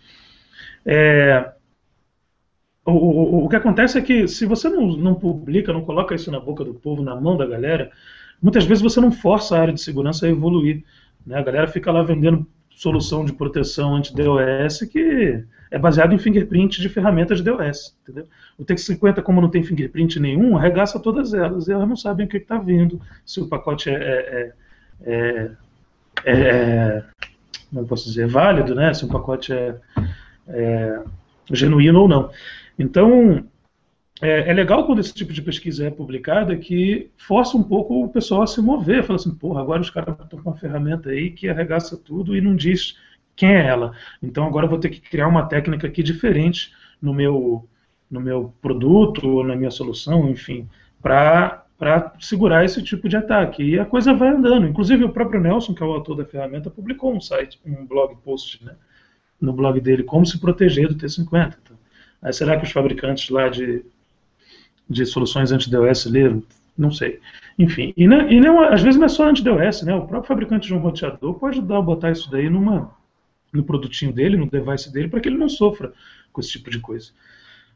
É, 0.87 1.53
o, 2.87 2.91
o, 2.93 3.45
o, 3.45 3.49
que 3.51 3.57
acontece 3.57 3.99
é 3.99 4.01
que 4.01 4.27
se 4.27 4.47
você 4.47 4.71
não, 4.71 4.97
não 4.97 5.15
publica, 5.15 5.75
não 5.75 5.85
coloca 5.85 6.15
isso 6.15 6.31
na 6.31 6.41
boca 6.41 6.65
do 6.65 6.73
povo, 6.73 7.03
na 7.03 7.15
mão 7.21 7.37
da 7.37 7.45
galera, 7.45 7.91
muitas 8.41 8.65
vezes 8.65 8.83
você 8.83 8.99
não 8.99 9.13
força 9.13 9.59
a 9.59 9.61
área 9.61 9.75
de 9.75 9.83
segurança 9.83 10.25
a 10.25 10.31
evoluir. 10.31 10.83
Né? 11.27 11.37
A 11.37 11.43
galera 11.43 11.69
fica 11.69 11.93
lá 11.93 12.03
vendendo 12.03 12.47
solução 12.79 13.25
de 13.25 13.33
proteção 13.33 13.97
anti-DOS 13.97 14.85
que 14.85 15.43
é 15.69 15.79
baseado 15.79 16.15
em 16.15 16.19
fingerprint 16.19 16.81
de 16.81 16.89
ferramentas 16.89 17.39
de 17.39 17.51
DOS. 17.51 17.97
Entendeu? 18.03 18.29
O 18.57 18.65
TX50, 18.65 19.21
como 19.23 19.41
não 19.41 19.51
tem 19.51 19.65
fingerprint 19.65 20.21
nenhum, 20.21 20.57
arregaça 20.57 21.01
todas 21.01 21.35
elas 21.35 21.67
e 21.67 21.73
elas 21.73 21.89
não 21.89 21.97
sabem 21.97 22.27
o 22.27 22.29
que 22.29 22.37
está 22.37 22.57
vindo, 22.57 23.01
se 23.27 23.41
o 23.41 23.49
pacote 23.49 23.91
é, 23.91 23.95
é, 23.95 24.53
é, 25.03 25.51
é, 26.25 26.33
é 26.33 27.05
como 27.69 27.85
posso 27.87 28.05
dizer, 28.05 28.23
é 28.23 28.27
válido, 28.29 28.77
né? 28.77 28.95
se 28.95 29.05
o 29.05 29.09
pacote 29.09 29.53
é, 29.53 29.75
é 30.49 31.03
genuíno 31.51 32.03
ou 32.03 32.09
não. 32.09 32.31
Então, 32.79 33.45
é, 34.21 34.51
é, 34.51 34.53
legal 34.53 34.85
quando 34.85 34.99
esse 34.99 35.15
tipo 35.15 35.33
de 35.33 35.41
pesquisa 35.41 35.87
é 35.87 35.91
publicada 35.91 36.57
que 36.57 37.11
força 37.17 37.57
um 37.57 37.63
pouco 37.63 38.05
o 38.05 38.09
pessoal 38.09 38.43
a 38.43 38.47
se 38.47 38.61
mover. 38.61 39.05
Fala 39.05 39.17
assim, 39.17 39.35
porra, 39.35 39.61
agora 39.61 39.81
os 39.81 39.91
caras 39.91 40.17
estão 40.21 40.43
com 40.43 40.51
uma 40.51 40.57
ferramenta 40.57 41.11
aí 41.11 41.31
que 41.31 41.49
arregaça 41.49 41.97
tudo 41.97 42.37
e 42.37 42.41
não 42.41 42.57
diz 42.57 42.97
quem 43.37 43.55
é 43.55 43.67
ela. 43.67 43.93
Então 44.23 44.45
agora 44.45 44.67
eu 44.67 44.71
vou 44.71 44.79
ter 44.79 44.89
que 44.89 45.01
criar 45.01 45.29
uma 45.29 45.47
técnica 45.47 45.87
aqui 45.87 46.03
diferente 46.03 46.73
no 47.01 47.15
meu, 47.15 47.69
no 48.11 48.21
meu 48.21 48.53
produto 48.61 49.29
ou 49.29 49.45
na 49.45 49.55
minha 49.55 49.71
solução, 49.71 50.29
enfim, 50.29 50.69
para 51.01 51.65
para 51.79 52.13
segurar 52.19 52.65
esse 52.65 52.83
tipo 52.83 53.09
de 53.09 53.17
ataque. 53.17 53.63
E 53.63 53.79
a 53.79 53.85
coisa 53.87 54.13
vai 54.13 54.31
andando. 54.31 54.67
Inclusive 54.67 55.05
o 55.05 55.13
próprio 55.13 55.41
Nelson, 55.41 55.73
que 55.73 55.81
é 55.81 55.87
o 55.87 55.93
autor 55.93 56.17
da 56.17 56.25
ferramenta, 56.25 56.69
publicou 56.69 57.15
um 57.15 57.21
site, 57.21 57.61
um 57.65 57.87
blog 57.87 58.17
post, 58.17 58.65
né, 58.65 58.75
no 59.41 59.53
blog 59.53 59.81
dele, 59.81 60.03
como 60.03 60.27
se 60.27 60.41
proteger 60.41 60.89
do 60.89 60.97
T50. 60.97 61.57
Então, 61.63 61.79
aí 62.21 62.33
será 62.33 62.57
que 62.57 62.65
os 62.65 62.73
fabricantes 62.73 63.31
lá 63.31 63.49
de 63.49 63.85
de 64.89 65.05
soluções 65.07 65.53
anti-DOS 65.53 66.07
leram? 66.07 66.43
Não 66.77 66.91
sei. 66.91 67.21
Enfim, 67.59 67.93
e, 67.97 68.07
não, 68.07 68.31
e 68.31 68.41
não, 68.41 68.63
às 68.63 68.83
vezes 68.83 68.99
não 68.99 69.07
é 69.07 69.09
só 69.09 69.29
anti-DOS, 69.29 69.83
né? 69.83 69.95
O 69.95 70.07
próprio 70.07 70.29
fabricante 70.29 70.69
de 70.69 70.75
um 70.75 70.79
roteador 70.79 71.35
pode 71.35 71.59
a 71.59 71.81
botar 71.81 72.13
isso 72.13 72.31
daí 72.31 72.49
numa, 72.49 72.95
no 73.53 73.65
produtinho 73.65 74.13
dele, 74.13 74.37
no 74.37 74.49
device 74.49 74.93
dele, 74.93 75.09
para 75.09 75.21
que 75.21 75.29
ele 75.29 75.37
não 75.37 75.49
sofra 75.49 75.93
com 76.33 76.41
esse 76.41 76.53
tipo 76.53 76.71
de 76.71 76.79
coisa. 76.79 77.11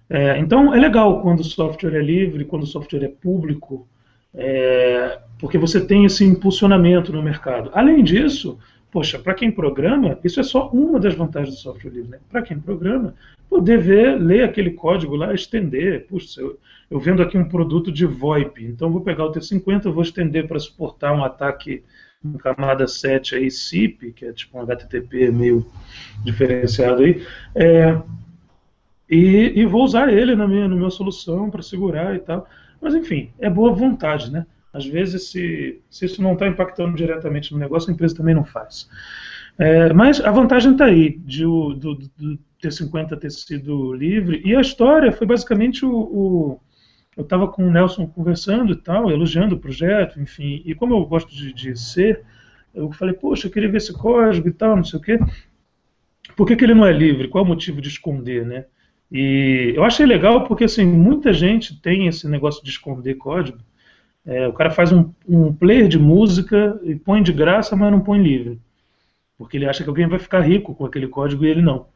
É, 0.08 0.38
então 0.38 0.74
é 0.74 0.78
legal 0.78 1.22
quando 1.22 1.40
o 1.40 1.44
software 1.44 1.96
é 1.96 2.02
livre, 2.02 2.44
quando 2.44 2.62
o 2.62 2.66
software 2.66 3.04
é 3.04 3.08
público, 3.08 3.88
é, 4.34 5.20
porque 5.38 5.58
você 5.58 5.84
tem 5.84 6.04
esse 6.04 6.24
impulsionamento 6.24 7.12
no 7.12 7.22
mercado. 7.22 7.70
Além 7.74 8.04
disso, 8.04 8.58
poxa, 8.92 9.18
para 9.18 9.32
quem 9.32 9.50
programa, 9.50 10.18
isso 10.22 10.38
é 10.38 10.42
só 10.42 10.68
uma 10.68 11.00
das 11.00 11.14
vantagens 11.14 11.56
do 11.56 11.60
software 11.60 11.90
livre. 11.90 12.10
Né? 12.10 12.18
Para 12.30 12.42
quem 12.42 12.60
programa, 12.60 13.14
poder 13.48 13.78
ver, 13.78 14.20
ler 14.20 14.44
aquele 14.44 14.72
código 14.72 15.16
lá, 15.16 15.32
estender. 15.32 16.06
Puxa, 16.06 16.42
eu, 16.42 16.58
eu 16.90 17.00
vendo 17.00 17.22
aqui 17.22 17.38
um 17.38 17.48
produto 17.48 17.90
de 17.90 18.04
VoIP, 18.04 18.66
então 18.66 18.92
vou 18.92 19.00
pegar 19.00 19.24
o 19.24 19.32
T50, 19.32 19.90
vou 19.90 20.02
estender 20.02 20.46
para 20.46 20.58
suportar 20.60 21.14
um 21.14 21.24
ataque 21.24 21.82
em 22.22 22.34
camada 22.34 22.86
7 22.86 23.34
aí, 23.34 23.50
SIP, 23.50 24.12
que 24.12 24.26
é 24.26 24.32
tipo 24.32 24.58
um 24.58 24.60
HTTP 24.60 25.30
meio 25.30 25.66
diferenciado 26.22 27.02
aí, 27.02 27.26
é, 27.54 27.98
e, 29.10 29.52
e, 29.56 29.66
vou 29.66 29.82
usar 29.84 30.12
ele 30.12 30.36
na 30.36 30.46
minha, 30.46 30.68
na 30.68 30.76
minha 30.76 30.90
solução 30.90 31.50
para 31.50 31.62
segurar 31.62 32.14
e 32.14 32.20
tal. 32.20 32.46
Mas 32.80 32.94
enfim, 32.94 33.30
é 33.38 33.50
boa 33.50 33.72
vontade, 33.72 34.30
né? 34.30 34.46
Às 34.72 34.86
vezes, 34.86 35.30
se, 35.30 35.80
se 35.90 36.06
isso 36.06 36.22
não 36.22 36.32
está 36.32 36.48
impactando 36.48 36.96
diretamente 36.96 37.52
no 37.52 37.58
negócio, 37.58 37.90
a 37.90 37.92
empresa 37.92 38.16
também 38.16 38.34
não 38.34 38.44
faz. 38.44 38.88
É, 39.58 39.92
mas 39.92 40.20
a 40.20 40.30
vantagem 40.30 40.72
está 40.72 40.86
aí, 40.86 41.18
de 41.18 41.44
o, 41.44 41.74
do, 41.74 41.94
do 41.94 42.38
T50 42.62 43.18
ter 43.18 43.30
sido 43.30 43.92
livre, 43.92 44.40
e 44.44 44.56
a 44.56 44.60
história 44.60 45.12
foi 45.12 45.26
basicamente 45.26 45.84
o, 45.84 45.92
o 45.92 46.60
eu 47.16 47.24
estava 47.24 47.46
com 47.46 47.66
o 47.66 47.70
Nelson 47.70 48.06
conversando 48.06 48.72
e 48.72 48.76
tal, 48.76 49.10
elogiando 49.10 49.54
o 49.54 49.58
projeto, 49.58 50.18
enfim, 50.18 50.62
e 50.64 50.74
como 50.74 50.94
eu 50.94 51.04
gosto 51.04 51.34
de, 51.34 51.52
de 51.52 51.78
ser, 51.78 52.24
eu 52.74 52.90
falei, 52.92 53.14
poxa, 53.14 53.46
eu 53.46 53.50
queria 53.50 53.70
ver 53.70 53.76
esse 53.76 53.92
código 53.92 54.48
e 54.48 54.52
tal, 54.52 54.76
não 54.76 54.84
sei 54.84 54.98
o 54.98 55.02
quê. 55.02 55.18
Por 56.34 56.46
que, 56.46 56.56
que 56.56 56.64
ele 56.64 56.74
não 56.74 56.86
é 56.86 56.92
livre? 56.92 57.28
Qual 57.28 57.44
é 57.44 57.46
o 57.46 57.48
motivo 57.48 57.82
de 57.82 57.88
esconder, 57.88 58.46
né? 58.46 58.64
E 59.10 59.74
eu 59.76 59.84
achei 59.84 60.06
legal 60.06 60.44
porque, 60.44 60.64
assim, 60.64 60.86
muita 60.86 61.34
gente 61.34 61.78
tem 61.82 62.06
esse 62.06 62.26
negócio 62.26 62.64
de 62.64 62.70
esconder 62.70 63.16
código. 63.16 63.58
É, 64.24 64.46
o 64.46 64.52
cara 64.52 64.70
faz 64.70 64.92
um, 64.92 65.12
um 65.28 65.52
player 65.52 65.88
de 65.88 65.98
música 65.98 66.78
e 66.82 66.94
põe 66.94 67.22
de 67.22 67.32
graça, 67.32 67.74
mas 67.74 67.90
não 67.90 68.00
põe 68.00 68.22
livre. 68.22 68.60
Porque 69.36 69.56
ele 69.56 69.66
acha 69.66 69.82
que 69.82 69.88
alguém 69.88 70.06
vai 70.06 70.18
ficar 70.18 70.40
rico 70.40 70.74
com 70.74 70.86
aquele 70.86 71.08
código 71.08 71.44
e 71.44 71.48
ele 71.48 71.62
não. 71.62 71.86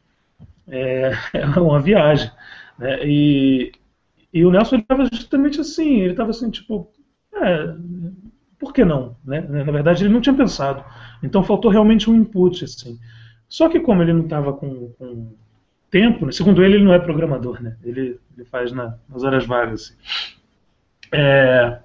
É, 0.67 1.11
é 1.33 1.45
uma 1.59 1.79
viagem. 1.79 2.29
Né? 2.77 2.99
E, 3.07 3.71
e 4.33 4.45
o 4.45 4.51
Nelson 4.51 4.77
estava 4.77 5.07
justamente 5.11 5.61
assim, 5.61 6.01
ele 6.01 6.11
estava 6.11 6.31
assim, 6.31 6.49
tipo, 6.49 6.91
é, 7.33 7.73
por 8.59 8.73
que 8.73 8.83
não? 8.83 9.15
Né? 9.23 9.41
Na 9.41 9.71
verdade, 9.71 10.03
ele 10.03 10.13
não 10.13 10.21
tinha 10.21 10.35
pensado. 10.35 10.83
Então 11.23 11.43
faltou 11.43 11.71
realmente 11.71 12.09
um 12.09 12.15
input, 12.15 12.65
assim. 12.65 12.99
Só 13.47 13.69
que 13.69 13.79
como 13.79 14.01
ele 14.01 14.13
não 14.13 14.23
estava 14.23 14.51
com, 14.51 14.89
com, 14.99 15.31
tempo, 15.89 16.25
né? 16.25 16.31
segundo 16.31 16.63
ele, 16.63 16.75
ele 16.75 16.83
não 16.83 16.93
é 16.93 16.99
programador, 16.99 17.61
né? 17.61 17.77
Ele, 17.83 18.19
ele 18.35 18.45
faz 18.45 18.71
na, 18.71 18.97
nas 19.07 19.23
horas 19.23 19.45
vagas. 19.45 19.81
Assim. 19.81 19.93
É, 21.13 21.79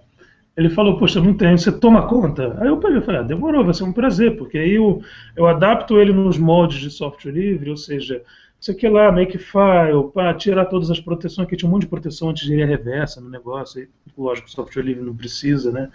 ele 0.57 0.68
falou, 0.68 0.98
poxa, 0.98 1.20
não 1.20 1.34
tem, 1.34 1.57
você 1.57 1.72
toma 1.72 2.07
conta? 2.07 2.57
Aí 2.61 2.68
eu 2.68 2.76
peguei 2.76 2.98
e 2.98 3.03
falei, 3.03 3.20
ah, 3.20 3.24
demorou, 3.24 3.64
vai 3.64 3.72
ser 3.72 3.84
um 3.84 3.92
prazer, 3.92 4.36
porque 4.36 4.59
aí 4.59 4.74
eu, 4.74 5.03
eu 5.34 5.46
adapto 5.46 5.98
ele 5.98 6.12
nos 6.12 6.36
moldes 6.36 6.78
de 6.78 6.90
software 6.90 7.32
livre, 7.32 7.70
ou 7.70 7.76
seja, 7.76 8.22
sei 8.61 8.74
que 8.74 8.86
lá, 8.86 9.11
makefile, 9.11 10.11
para 10.12 10.34
tirar 10.34 10.66
todas 10.66 10.90
as 10.90 11.00
proteções, 11.00 11.48
que 11.48 11.57
tinha 11.57 11.68
um 11.68 11.72
monte 11.72 11.82
de 11.82 11.88
proteção 11.88 12.28
anti-engenharia 12.28 12.76
reversa 12.76 13.20
no 13.20 13.30
negócio, 13.30 13.82
e, 13.82 13.88
lógico, 14.16 14.50
software 14.50 14.82
livre 14.82 15.03
não 15.03 15.16
precisa, 15.16 15.72
né? 15.72 15.88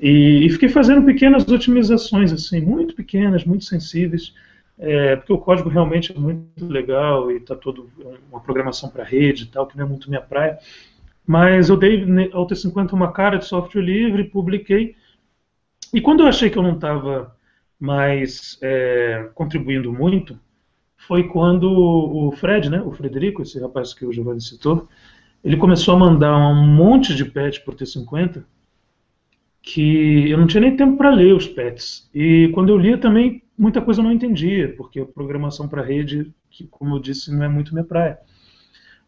E, 0.00 0.44
e, 0.44 0.50
fiquei 0.50 0.68
fazendo 0.68 1.06
pequenas 1.06 1.48
otimizações, 1.48 2.32
assim, 2.32 2.60
muito 2.60 2.94
pequenas, 2.96 3.44
muito 3.44 3.64
sensíveis, 3.64 4.34
é, 4.78 5.14
porque 5.14 5.32
o 5.32 5.38
código 5.38 5.68
realmente 5.68 6.12
é 6.12 6.18
muito 6.18 6.66
legal 6.66 7.30
e 7.30 7.36
está 7.36 7.54
todo 7.54 7.88
uma 8.30 8.40
programação 8.40 8.90
para 8.90 9.04
rede 9.04 9.44
e 9.44 9.46
tal, 9.46 9.66
que 9.66 9.78
não 9.78 9.86
é 9.86 9.88
muito 9.88 10.10
minha 10.10 10.20
praia. 10.20 10.58
Mas 11.26 11.68
eu 11.68 11.76
dei 11.76 12.04
ao 12.32 12.46
T50 12.46 12.92
uma 12.92 13.12
cara 13.12 13.38
de 13.38 13.46
software 13.46 13.82
livre, 13.82 14.24
publiquei, 14.24 14.96
e 15.92 16.00
quando 16.00 16.20
eu 16.20 16.26
achei 16.26 16.48
que 16.48 16.58
eu 16.58 16.62
não 16.62 16.74
estava 16.74 17.36
mais 17.78 18.58
é, 18.62 19.28
contribuindo 19.34 19.92
muito, 19.92 20.38
foi 20.96 21.28
quando 21.28 21.70
o 21.70 22.32
Fred, 22.32 22.70
né, 22.70 22.80
o 22.80 22.92
Frederico, 22.92 23.42
esse 23.42 23.60
rapaz 23.60 23.92
que 23.92 24.06
o 24.06 24.12
Giovanni 24.12 24.40
citou, 24.40 24.88
ele 25.44 25.56
começou 25.56 25.94
a 25.94 25.98
mandar 25.98 26.36
um 26.36 26.66
monte 26.66 27.14
de 27.14 27.24
patch 27.24 27.60
por 27.60 27.74
T50 27.74 28.44
que 29.60 30.28
eu 30.28 30.38
não 30.38 30.46
tinha 30.46 30.60
nem 30.60 30.76
tempo 30.76 30.96
para 30.96 31.10
ler 31.10 31.34
os 31.34 31.46
patches. 31.46 32.08
E 32.12 32.50
quando 32.52 32.70
eu 32.70 32.76
lia 32.76 32.98
também, 32.98 33.42
muita 33.56 33.80
coisa 33.80 34.00
eu 34.00 34.04
não 34.04 34.12
entendia, 34.12 34.74
porque 34.76 35.00
a 35.00 35.06
programação 35.06 35.68
para 35.68 35.82
rede, 35.82 36.32
que 36.50 36.66
como 36.66 36.96
eu 36.96 37.00
disse, 37.00 37.32
não 37.32 37.44
é 37.44 37.48
muito 37.48 37.72
minha 37.72 37.84
praia. 37.84 38.18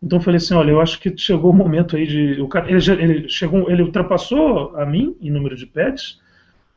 Então 0.04 0.18
eu 0.18 0.22
falei 0.22 0.36
assim, 0.36 0.52
olha, 0.52 0.70
eu 0.70 0.80
acho 0.82 1.00
que 1.00 1.16
chegou 1.16 1.50
o 1.50 1.54
momento 1.54 1.96
aí 1.96 2.06
de... 2.06 2.40
O 2.42 2.46
cara, 2.46 2.70
ele, 2.70 3.02
ele, 3.02 3.28
chegou, 3.28 3.70
ele 3.70 3.82
ultrapassou 3.82 4.76
a 4.76 4.84
mim 4.84 5.16
em 5.18 5.30
número 5.30 5.56
de 5.56 5.64
patches, 5.64 6.20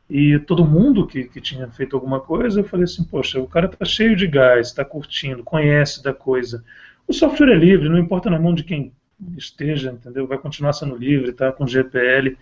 e 0.08 0.38
todo 0.38 0.64
mundo 0.64 1.06
que, 1.06 1.24
que 1.24 1.38
tinha 1.38 1.68
feito 1.68 1.94
alguma 1.94 2.20
coisa, 2.20 2.60
eu 2.60 2.64
falei 2.64 2.84
assim, 2.84 3.04
poxa, 3.04 3.38
o 3.38 3.46
cara 3.46 3.66
está 3.66 3.84
cheio 3.84 4.16
de 4.16 4.26
gás, 4.26 4.68
está 4.68 4.82
curtindo, 4.82 5.44
conhece 5.44 6.02
da 6.02 6.14
coisa. 6.14 6.64
O 7.06 7.12
software 7.12 7.52
é 7.52 7.54
livre, 7.54 7.90
não 7.90 7.98
importa 7.98 8.30
na 8.30 8.38
mão 8.38 8.54
de 8.54 8.64
quem 8.64 8.92
esteja, 9.36 9.92
entendeu? 9.92 10.26
Vai 10.26 10.38
continuar 10.38 10.72
sendo 10.72 10.96
livre, 10.96 11.32
tá 11.32 11.52
com 11.52 11.66
GPL. 11.66 12.38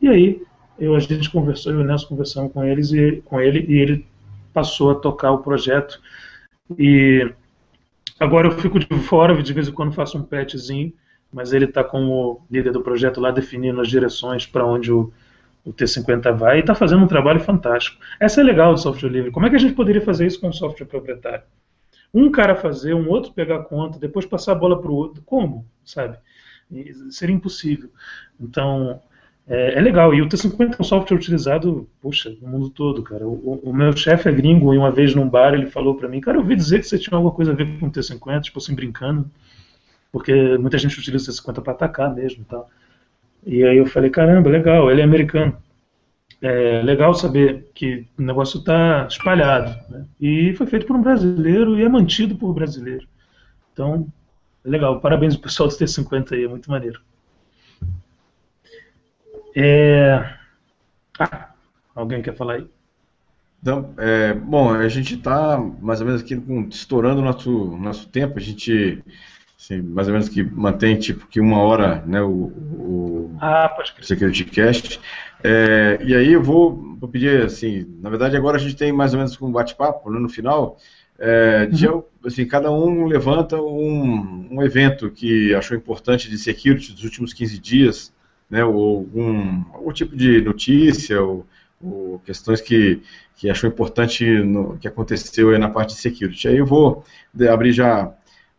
E 0.00 0.08
aí 0.08 0.42
eu, 0.78 0.94
a 0.96 1.00
gente 1.00 1.28
conversou, 1.28 1.72
eu 1.72 1.80
e 1.80 1.82
o 1.82 1.86
Nelson 1.86 2.06
conversamos 2.06 2.52
com, 2.52 2.64
eles 2.64 2.90
e, 2.92 3.22
com 3.26 3.38
ele 3.38 3.66
e 3.68 3.78
ele 3.78 4.06
passou 4.54 4.92
a 4.92 4.94
tocar 4.94 5.32
o 5.32 5.42
projeto. 5.42 6.00
E 6.78 7.30
agora 8.20 8.46
eu 8.46 8.52
fico 8.52 8.78
de 8.78 8.86
fora, 9.00 9.42
de 9.42 9.52
vez 9.52 9.68
em 9.68 9.72
quando 9.72 9.92
faço 9.92 10.18
um 10.18 10.22
petzinho, 10.22 10.92
mas 11.32 11.52
ele 11.52 11.64
está 11.64 11.82
como 11.82 12.46
líder 12.50 12.72
do 12.72 12.82
projeto 12.82 13.20
lá 13.20 13.30
definindo 13.30 13.80
as 13.80 13.88
direções 13.88 14.46
para 14.46 14.64
onde 14.64 14.92
o, 14.92 15.12
o 15.64 15.72
T50 15.72 16.36
vai 16.36 16.58
e 16.58 16.60
está 16.60 16.74
fazendo 16.74 17.02
um 17.02 17.08
trabalho 17.08 17.40
fantástico. 17.40 18.00
Essa 18.18 18.40
é 18.40 18.44
legal 18.44 18.74
do 18.74 18.80
software 18.80 19.10
livre. 19.10 19.30
Como 19.30 19.46
é 19.46 19.50
que 19.50 19.56
a 19.56 19.58
gente 19.58 19.74
poderia 19.74 20.02
fazer 20.02 20.26
isso 20.26 20.40
com 20.40 20.48
um 20.48 20.52
software 20.52 20.86
proprietário? 20.86 21.44
Um 22.12 22.30
cara 22.30 22.56
fazer, 22.56 22.94
um 22.94 23.08
outro 23.08 23.32
pegar 23.32 23.60
conta, 23.60 23.98
depois 23.98 24.26
passar 24.26 24.52
a 24.52 24.56
bola 24.56 24.80
para 24.80 24.90
o 24.90 24.94
outro. 24.94 25.22
Como? 25.22 25.64
Sabe? 25.84 26.18
Seria 27.10 27.34
impossível. 27.34 27.90
Então, 28.38 29.00
é, 29.50 29.78
é, 29.78 29.80
legal. 29.80 30.14
E 30.14 30.22
o 30.22 30.28
T50 30.28 30.76
é 30.78 30.80
um 30.80 30.84
software 30.84 31.16
utilizado, 31.16 31.88
puxa, 32.00 32.32
no 32.40 32.48
mundo 32.48 32.70
todo, 32.70 33.02
cara. 33.02 33.26
O, 33.26 33.60
o 33.64 33.74
meu 33.74 33.94
chefe 33.96 34.28
é 34.28 34.32
gringo 34.32 34.72
e 34.72 34.78
uma 34.78 34.92
vez 34.92 35.12
num 35.12 35.28
bar 35.28 35.54
ele 35.54 35.66
falou 35.66 35.96
para 35.96 36.08
mim, 36.08 36.20
cara, 36.20 36.36
eu 36.36 36.42
ouvi 36.42 36.54
dizer 36.54 36.78
que 36.78 36.86
você 36.86 36.96
tinha 36.96 37.16
alguma 37.16 37.34
coisa 37.34 37.50
a 37.50 37.54
ver 37.54 37.66
com 37.80 37.86
o 37.86 37.90
T50, 37.90 38.42
tipo 38.42 38.58
assim, 38.60 38.76
brincando, 38.76 39.28
porque 40.12 40.56
muita 40.56 40.78
gente 40.78 40.96
utiliza 40.96 41.32
o 41.32 41.34
T50 41.34 41.62
para 41.62 41.72
atacar 41.72 42.14
mesmo 42.14 42.42
e 42.42 42.44
tal. 42.44 42.70
E 43.44 43.64
aí 43.64 43.76
eu 43.76 43.86
falei, 43.86 44.08
caramba, 44.08 44.48
legal, 44.48 44.88
ele 44.88 45.00
é 45.00 45.04
americano. 45.04 45.56
É 46.40 46.80
legal 46.82 47.12
saber 47.12 47.70
que 47.74 48.06
o 48.16 48.22
negócio 48.22 48.60
está 48.60 49.06
espalhado. 49.10 49.76
Né? 49.90 50.06
E 50.20 50.54
foi 50.54 50.66
feito 50.68 50.86
por 50.86 50.94
um 50.94 51.02
brasileiro 51.02 51.76
e 51.76 51.82
é 51.82 51.88
mantido 51.88 52.36
por 52.36 52.50
um 52.50 52.54
brasileiro. 52.54 53.06
Então, 53.72 54.06
é 54.64 54.68
legal. 54.70 55.00
Parabéns 55.00 55.34
ao 55.34 55.40
pessoal 55.40 55.68
do 55.68 55.74
T50 55.74 56.32
aí, 56.32 56.44
é 56.44 56.48
muito 56.48 56.70
maneiro. 56.70 57.00
É... 59.56 60.34
Ah, 61.18 61.50
alguém 61.94 62.22
quer 62.22 62.34
falar 62.34 62.54
aí? 62.54 62.66
Então, 63.62 63.92
é, 63.98 64.32
bom, 64.32 64.72
a 64.72 64.88
gente 64.88 65.14
está 65.14 65.58
mais 65.58 66.00
ou 66.00 66.06
menos 66.06 66.22
aqui 66.22 66.34
com, 66.34 66.62
estourando 66.68 67.20
o 67.20 67.24
nosso, 67.24 67.76
nosso 67.76 68.08
tempo, 68.08 68.38
a 68.38 68.40
gente 68.40 69.04
assim, 69.58 69.82
mais 69.82 70.08
ou 70.08 70.14
menos 70.14 70.30
que 70.30 70.42
mantém 70.42 70.98
tipo 70.98 71.26
que 71.26 71.38
uma 71.38 71.58
hora 71.58 72.02
né, 72.06 72.22
o, 72.22 72.30
o 72.30 73.36
ah, 73.38 73.70
Security 74.00 74.46
Cast. 74.46 74.98
É, 75.44 75.98
e 76.02 76.14
aí 76.14 76.32
eu 76.32 76.42
vou, 76.42 76.96
vou, 76.98 77.08
pedir 77.08 77.42
assim, 77.42 77.86
na 78.00 78.08
verdade 78.08 78.36
agora 78.36 78.56
a 78.56 78.60
gente 78.60 78.76
tem 78.76 78.92
mais 78.92 79.12
ou 79.12 79.18
menos 79.18 79.40
um 79.40 79.52
bate-papo 79.52 80.10
né, 80.10 80.18
no 80.18 80.28
final, 80.28 80.78
é, 81.18 81.66
de, 81.66 81.86
uhum. 81.86 82.02
assim, 82.24 82.46
cada 82.46 82.72
um 82.72 83.04
levanta 83.04 83.60
um, 83.60 84.48
um 84.50 84.62
evento 84.62 85.10
que 85.10 85.54
achou 85.54 85.76
importante 85.76 86.30
de 86.30 86.38
security 86.38 86.92
dos 86.92 87.04
últimos 87.04 87.34
15 87.34 87.58
dias, 87.58 88.12
né, 88.50 88.64
ou 88.64 88.98
algum, 88.98 89.64
algum 89.72 89.92
tipo 89.92 90.16
de 90.16 90.40
notícia, 90.40 91.22
ou, 91.22 91.46
ou 91.82 92.18
questões 92.20 92.60
que, 92.60 93.02
que 93.36 93.48
achou 93.48 93.70
importante 93.70 94.24
no, 94.24 94.76
que 94.78 94.88
aconteceu 94.88 95.50
aí 95.50 95.58
na 95.58 95.70
parte 95.70 95.94
de 95.94 96.00
security. 96.00 96.48
Aí 96.48 96.56
eu 96.56 96.66
vou 96.66 97.04
abrir 97.48 97.72
já 97.72 98.12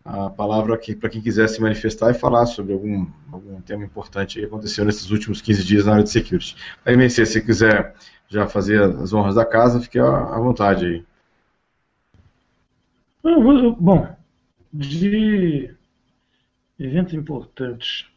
a 0.03 0.29
palavra 0.29 0.73
aqui 0.73 0.95
para 0.95 1.09
quem 1.09 1.21
quiser 1.21 1.47
se 1.47 1.61
manifestar 1.61 2.09
e 2.09 2.15
falar 2.15 2.45
sobre 2.47 2.73
algum, 2.73 3.05
algum 3.31 3.61
tema 3.61 3.83
importante 3.83 4.39
que 4.39 4.45
aconteceu 4.45 4.83
nesses 4.83 5.11
últimos 5.11 5.41
15 5.41 5.63
dias 5.63 5.85
na 5.85 5.93
área 5.93 6.03
de 6.03 6.09
security. 6.09 6.55
Aí, 6.85 6.93
MC, 6.93 7.25
se 7.25 7.41
quiser 7.41 7.93
já 8.27 8.47
fazer 8.47 8.81
as 8.81 9.13
honras 9.13 9.35
da 9.35 9.45
casa, 9.45 9.81
fique 9.81 9.99
à 9.99 10.39
vontade 10.39 10.85
aí. 10.85 11.05
Bom, 13.23 14.07
de 14.73 15.75
evento 16.79 17.15
importante. 17.15 18.11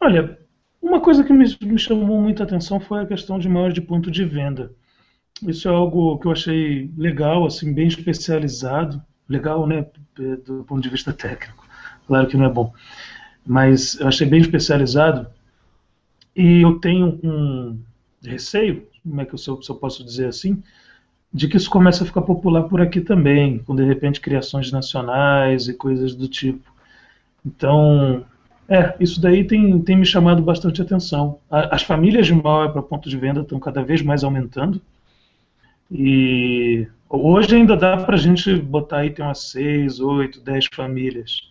Olha, 0.00 0.38
uma 0.80 1.00
coisa 1.00 1.24
que 1.24 1.32
me, 1.32 1.44
me 1.62 1.78
chamou 1.78 2.20
muita 2.20 2.44
atenção 2.44 2.80
foi 2.80 3.02
a 3.02 3.06
questão 3.06 3.38
de 3.38 3.48
maior 3.48 3.72
de 3.72 3.80
ponto 3.80 4.10
de 4.10 4.24
venda. 4.24 4.72
Isso 5.46 5.68
é 5.68 5.70
algo 5.70 6.18
que 6.18 6.26
eu 6.26 6.32
achei 6.32 6.90
legal, 6.96 7.46
assim, 7.46 7.72
bem 7.72 7.86
especializado. 7.86 9.02
Legal, 9.28 9.66
né, 9.66 9.86
do 10.16 10.64
ponto 10.64 10.80
de 10.80 10.88
vista 10.88 11.12
técnico. 11.12 11.66
Claro 12.06 12.26
que 12.26 12.36
não 12.36 12.46
é 12.46 12.48
bom. 12.48 12.72
Mas 13.46 13.98
eu 14.00 14.08
achei 14.08 14.26
bem 14.26 14.40
especializado. 14.40 15.26
E 16.34 16.62
eu 16.62 16.78
tenho 16.78 17.20
um 17.22 17.78
receio, 18.22 18.86
como 19.02 19.20
é 19.20 19.24
que 19.24 19.34
eu, 19.34 19.38
se 19.38 19.48
eu 19.50 19.74
posso 19.74 20.04
dizer 20.04 20.26
assim, 20.26 20.62
de 21.32 21.46
que 21.46 21.56
isso 21.56 21.68
comece 21.68 22.02
a 22.02 22.06
ficar 22.06 22.22
popular 22.22 22.64
por 22.64 22.80
aqui 22.80 23.00
também, 23.00 23.58
com 23.58 23.76
de 23.76 23.84
repente 23.84 24.20
criações 24.20 24.72
nacionais 24.72 25.68
e 25.68 25.74
coisas 25.74 26.14
do 26.14 26.26
tipo. 26.26 26.72
Então, 27.44 28.24
é, 28.68 28.94
isso 29.00 29.18
daí 29.18 29.44
tem, 29.44 29.80
tem 29.80 29.96
me 29.96 30.04
chamado 30.04 30.42
bastante 30.42 30.82
atenção. 30.82 31.38
As 31.50 31.82
famílias 31.82 32.26
de 32.26 32.34
malware 32.34 32.70
para 32.70 32.82
ponto 32.82 33.08
de 33.08 33.16
venda 33.16 33.40
estão 33.40 33.58
cada 33.58 33.82
vez 33.82 34.02
mais 34.02 34.22
aumentando. 34.22 34.80
E 35.90 36.86
hoje 37.08 37.56
ainda 37.56 37.74
dá 37.74 37.96
para 37.96 38.16
a 38.16 38.18
gente 38.18 38.54
botar 38.56 38.98
aí 38.98 39.10
tem 39.10 39.24
umas 39.24 39.50
6, 39.50 40.00
8, 40.00 40.40
10 40.40 40.66
famílias. 40.74 41.50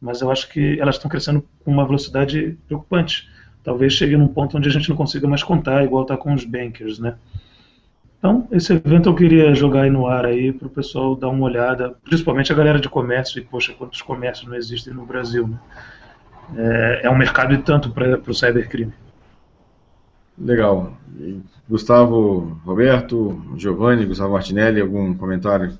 Mas 0.00 0.20
eu 0.20 0.30
acho 0.30 0.48
que 0.50 0.78
elas 0.80 0.94
estão 0.94 1.10
crescendo 1.10 1.44
com 1.64 1.72
uma 1.72 1.84
velocidade 1.84 2.56
preocupante. 2.68 3.28
Talvez 3.64 3.92
chegue 3.92 4.16
num 4.16 4.28
ponto 4.28 4.56
onde 4.56 4.68
a 4.68 4.72
gente 4.72 4.88
não 4.88 4.96
consiga 4.96 5.26
mais 5.26 5.42
contar, 5.42 5.82
igual 5.82 6.02
está 6.02 6.16
com 6.16 6.32
os 6.32 6.44
bankers, 6.44 7.00
né? 7.00 7.16
Então, 8.18 8.46
esse 8.52 8.72
evento 8.72 9.08
eu 9.08 9.14
queria 9.16 9.52
jogar 9.52 9.82
aí 9.82 9.90
no 9.90 10.06
ar 10.06 10.26
aí 10.26 10.52
para 10.52 10.68
o 10.68 10.70
pessoal 10.70 11.16
dar 11.16 11.28
uma 11.28 11.44
olhada, 11.44 11.96
principalmente 12.04 12.52
a 12.52 12.54
galera 12.54 12.78
de 12.78 12.88
comércio, 12.88 13.40
e 13.40 13.44
poxa, 13.44 13.72
quantos 13.72 14.00
comércios 14.00 14.48
não 14.48 14.56
existem 14.56 14.94
no 14.94 15.04
Brasil, 15.04 15.48
né? 15.48 15.58
É, 16.56 17.00
é 17.04 17.10
um 17.10 17.16
mercado 17.16 17.54
e 17.54 17.58
tanto 17.58 17.90
para 17.90 18.18
o 18.18 18.34
cybercrime. 18.34 18.92
Legal. 20.36 20.92
Gustavo 21.68 22.60
Roberto, 22.64 23.40
Giovanni, 23.56 24.06
Gustavo 24.06 24.32
Martinelli, 24.32 24.80
algum 24.80 25.14
comentário? 25.14 25.78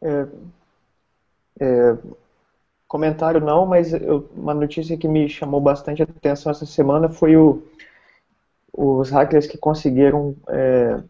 É, 0.00 0.26
é, 1.60 1.96
comentário 2.86 3.40
não, 3.40 3.66
mas 3.66 3.92
eu, 3.92 4.30
uma 4.34 4.54
notícia 4.54 4.96
que 4.96 5.08
me 5.08 5.28
chamou 5.28 5.60
bastante 5.60 6.02
atenção 6.02 6.50
essa 6.50 6.64
semana 6.64 7.08
foi 7.08 7.36
o, 7.36 7.62
os 8.72 9.10
hackers 9.10 9.46
que 9.46 9.58
conseguiram 9.58 10.36
é, 10.48 11.02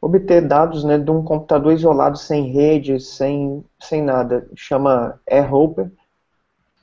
obter 0.00 0.46
dados 0.46 0.84
né, 0.84 0.98
de 0.98 1.10
um 1.10 1.24
computador 1.24 1.72
isolado 1.72 2.18
sem 2.18 2.52
rede, 2.52 3.00
sem, 3.00 3.64
sem 3.80 4.02
nada. 4.02 4.46
Chama 4.54 5.18
AirHoper 5.28 5.90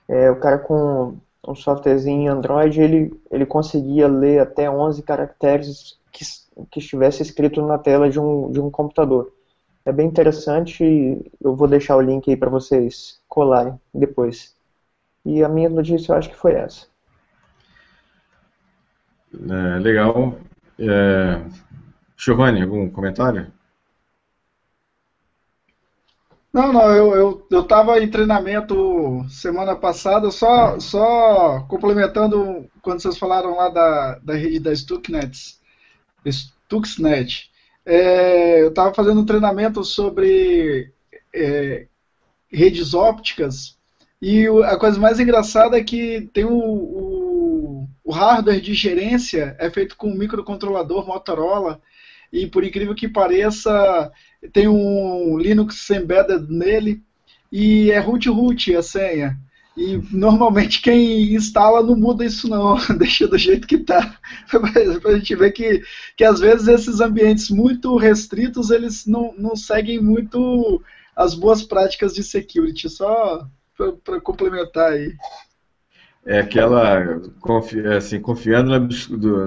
é, 0.08 0.30
o 0.30 0.40
cara 0.40 0.60
com 0.60 1.18
um 1.48 1.56
softwarezinho 1.56 2.32
Android, 2.32 2.82
ele, 2.82 3.22
ele 3.32 3.46
conseguia 3.46 4.08
ler 4.08 4.40
até 4.40 4.70
11 4.70 5.02
caracteres 5.04 6.00
que, 6.12 6.26
que 6.72 6.80
estivesse 6.80 7.22
escrito 7.22 7.62
na 7.66 7.78
tela 7.78 8.10
de 8.10 8.20
um, 8.20 8.52
de 8.52 8.60
um 8.60 8.70
computador. 8.70 9.32
É 9.86 9.92
bem 9.92 10.08
interessante, 10.08 10.84
eu 11.40 11.56
vou 11.56 11.68
deixar 11.68 11.96
o 11.96 12.02
link 12.02 12.30
aí 12.30 12.36
para 12.36 12.50
vocês 12.50 13.20
colarem 13.28 13.80
depois. 13.94 14.56
E 15.24 15.44
a 15.44 15.50
minha 15.50 15.70
notícia 15.70 16.12
eu 16.12 16.18
acho 16.18 16.30
que 16.30 16.36
foi 16.36 16.54
essa. 16.54 16.88
É, 19.34 19.80
legal. 19.80 20.36
É, 20.80 21.42
Giovanni, 22.18 22.62
algum 22.62 22.90
comentário? 22.90 23.52
Não, 26.56 26.72
não, 26.72 26.90
eu, 26.90 27.14
eu, 27.14 27.48
eu 27.52 28.02
em 28.02 28.10
treinamento 28.10 29.26
semana 29.28 29.76
passada, 29.76 30.32
só, 30.32 30.80
só 30.80 31.60
complementando 31.68 32.70
quando 32.82 33.02
vocês 33.02 33.18
falaram 33.18 33.58
lá 33.58 33.68
da, 33.68 34.20
da 34.20 34.36
rede 34.36 34.62
da 34.62 34.74
Stuxnet. 34.74 35.58
Stuxnet. 36.26 37.52
É, 37.86 38.62
eu 38.62 38.70
estava 38.70 38.94
fazendo 38.94 39.20
um 39.20 39.26
treinamento 39.26 39.84
sobre 39.84 40.94
é, 41.34 41.88
redes 42.50 42.94
ópticas 42.94 43.78
e 44.22 44.48
a 44.64 44.78
coisa 44.78 44.98
mais 44.98 45.20
engraçada 45.20 45.78
é 45.78 45.84
que 45.84 46.30
tem 46.34 46.46
o, 46.46 46.56
o, 46.56 47.90
o 48.02 48.12
hardware 48.14 48.62
de 48.62 48.74
gerência 48.74 49.58
é 49.60 49.70
feito 49.70 49.98
com 49.98 50.08
um 50.08 50.18
microcontrolador 50.18 51.06
Motorola 51.06 51.82
e 52.36 52.46
por 52.48 52.66
incrível 52.66 52.94
que 52.94 53.08
pareça 53.08 54.12
tem 54.52 54.68
um 54.68 55.38
Linux 55.38 55.90
embedded 55.90 56.46
nele 56.50 57.02
e 57.50 57.90
é 57.92 58.00
root 58.00 58.28
root 58.28 58.76
a 58.76 58.84
senha. 58.84 59.40
E 59.78 59.98
normalmente 60.12 60.82
quem 60.82 61.34
instala 61.34 61.82
não 61.82 61.96
muda 61.96 62.26
isso 62.26 62.50
não, 62.50 62.78
deixa 63.00 63.26
do 63.26 63.38
jeito 63.38 63.66
que 63.66 63.76
está. 63.80 64.20
Para 65.02 65.12
a 65.12 65.18
gente 65.18 65.36
ver 65.36 65.52
que, 65.52 65.82
que 66.18 66.26
às 66.26 66.42
vezes 66.42 66.68
esses 66.68 67.00
ambientes 67.00 67.50
muito 67.50 67.96
restritos 67.96 68.70
eles 68.70 69.06
não, 69.06 69.34
não 69.38 69.56
seguem 69.56 70.02
muito 70.02 70.84
as 71.16 71.34
boas 71.34 71.64
práticas 71.64 72.14
de 72.14 72.22
security, 72.22 72.90
só 72.90 73.48
para 74.04 74.20
complementar 74.20 74.92
aí 74.92 75.14
é 76.26 76.40
aquela 76.40 77.22
é 77.76 77.98
assim, 77.98 78.20
confiando 78.20 78.72
na 78.72 78.78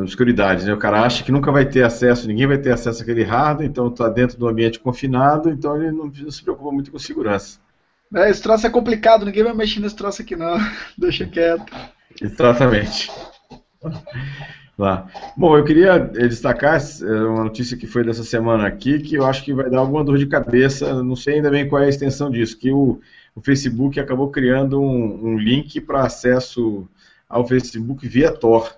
obscuridade, 0.01 0.65
né? 0.65 0.73
O 0.73 0.79
cara 0.79 1.03
acha 1.03 1.25
que 1.25 1.33
nunca 1.33 1.51
vai 1.51 1.67
ter 1.67 1.83
acesso, 1.83 2.29
ninguém 2.29 2.47
vai 2.47 2.59
ter 2.59 2.73
acesso 2.73 3.03
àquele 3.03 3.25
hardware, 3.25 3.69
então 3.69 3.89
está 3.89 4.09
dentro 4.09 4.39
do 4.39 4.47
ambiente 4.47 4.79
confinado, 4.79 5.51
então 5.51 5.77
ele 5.77 5.91
não, 5.91 6.07
não, 6.07 6.31
se 6.31 6.43
preocupa 6.43 6.71
muito 6.71 6.93
com 6.93 6.99
segurança. 6.99 7.59
É, 8.15 8.31
esse 8.31 8.41
troço 8.41 8.67
é 8.67 8.71
complicado, 8.71 9.27
ninguém 9.27 9.43
vai 9.43 9.53
mexer 9.53 9.81
nesse 9.81 9.97
troço 9.97 10.23
aqui 10.23 10.37
não, 10.37 10.57
deixa 10.97 11.27
quieto. 11.27 11.67
Exatamente. 12.23 13.11
Lá. 14.79 15.09
Bom, 15.37 15.59
eu 15.59 15.65
queria 15.65 15.99
destacar 15.99 16.81
eh, 16.81 17.05
uma 17.05 17.45
notícia 17.45 17.77
que 17.77 17.89
foi 17.89 18.05
dessa 18.05 18.23
semana 18.23 18.65
aqui, 18.67 19.01
que 19.01 19.17
eu 19.17 19.27
acho 19.27 19.45
que 19.45 19.53
vai 19.53 19.69
dar 19.69 19.79
alguma 19.79 20.05
dor 20.05 20.17
de 20.17 20.27
cabeça, 20.27 21.03
não 21.03 21.17
sei 21.17 21.35
ainda 21.35 21.51
bem 21.51 21.69
qual 21.69 21.83
é 21.83 21.87
a 21.87 21.89
extensão 21.89 22.31
disso, 22.31 22.57
que 22.57 22.71
o, 22.71 23.01
o 23.39 23.43
Facebook 23.43 24.01
acabou 24.01 24.31
criando 24.31 24.81
um, 24.81 25.29
um 25.29 25.39
link 25.39 25.81
para 25.81 26.03
acesso 26.03 26.89
ao 27.29 27.47
Facebook 27.47 28.07
via 28.07 28.33
Tor. 28.33 28.77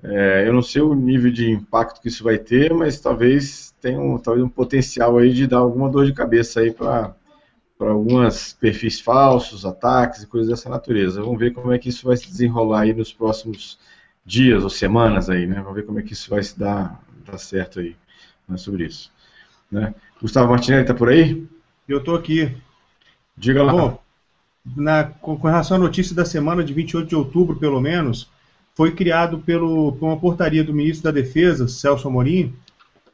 É, 0.00 0.46
eu 0.46 0.52
não 0.52 0.62
sei 0.62 0.82
o 0.82 0.94
nível 0.94 1.32
de 1.32 1.50
impacto 1.50 2.00
que 2.00 2.08
isso 2.08 2.22
vai 2.22 2.38
ter, 2.38 2.72
mas 2.72 3.00
talvez 3.00 3.74
tenha 3.80 4.00
um, 4.00 4.18
talvez 4.18 4.44
um 4.44 4.48
potencial 4.48 5.18
aí 5.18 5.32
de 5.32 5.48
dar 5.48 5.58
alguma 5.58 5.90
dor 5.90 6.06
de 6.06 6.12
cabeça 6.12 6.60
aí 6.60 6.70
para 6.70 7.12
alguns 7.80 8.52
perfis 8.52 9.00
falsos, 9.00 9.66
ataques 9.66 10.22
e 10.22 10.26
coisas 10.28 10.48
dessa 10.48 10.68
natureza. 10.68 11.20
Vamos 11.20 11.40
ver 11.40 11.52
como 11.52 11.72
é 11.72 11.78
que 11.78 11.88
isso 11.88 12.06
vai 12.06 12.16
se 12.16 12.28
desenrolar 12.28 12.82
aí 12.82 12.92
nos 12.92 13.12
próximos 13.12 13.80
dias 14.24 14.62
ou 14.62 14.70
semanas 14.70 15.28
aí, 15.28 15.44
né? 15.44 15.56
Vamos 15.56 15.74
ver 15.74 15.84
como 15.84 15.98
é 15.98 16.02
que 16.02 16.12
isso 16.12 16.30
vai 16.30 16.42
se 16.42 16.56
dar, 16.56 17.02
dar 17.26 17.38
certo 17.38 17.80
aí 17.80 17.96
né, 18.48 18.56
sobre 18.56 18.86
isso. 18.86 19.10
Né? 19.70 19.92
Gustavo 20.20 20.50
Martinelli 20.50 20.82
está 20.82 20.94
por 20.94 21.08
aí? 21.08 21.48
Eu 21.88 21.98
estou 21.98 22.14
aqui. 22.14 22.56
Diga 23.36 23.62
lá. 23.62 23.72
Bom, 23.72 23.98
na, 24.76 25.04
com, 25.04 25.34
relação 25.34 25.76
à 25.76 25.80
notícia 25.80 26.14
da 26.14 26.24
semana 26.24 26.62
de 26.62 26.72
28 26.72 27.08
de 27.08 27.16
outubro, 27.16 27.56
pelo 27.56 27.80
menos, 27.80 28.30
foi 28.74 28.92
criado 28.92 29.38
pelo, 29.38 29.92
por 29.92 30.06
uma 30.06 30.18
portaria 30.18 30.62
do 30.62 30.74
ministro 30.74 31.04
da 31.04 31.10
Defesa, 31.10 31.68
Celso 31.68 32.08
Amorim, 32.08 32.54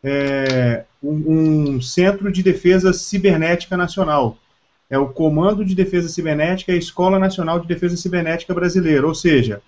é, 0.02 0.84
um, 1.02 1.74
um, 1.76 1.80
Centro 1.80 2.30
de 2.30 2.42
Defesa 2.42 2.92
Cibernética 2.92 3.76
Nacional. 3.76 4.36
É 4.90 4.98
o 4.98 5.08
Comando 5.08 5.64
de 5.64 5.74
Defesa 5.74 6.08
Cibernética 6.08 6.72
e 6.72 6.76
a 6.76 6.78
Escola 6.78 7.18
Nacional 7.18 7.60
de 7.60 7.66
Defesa 7.66 7.96
Cibernética 7.96 8.54
Brasileira. 8.54 9.06
Ou 9.06 9.14
seja, 9.14 9.60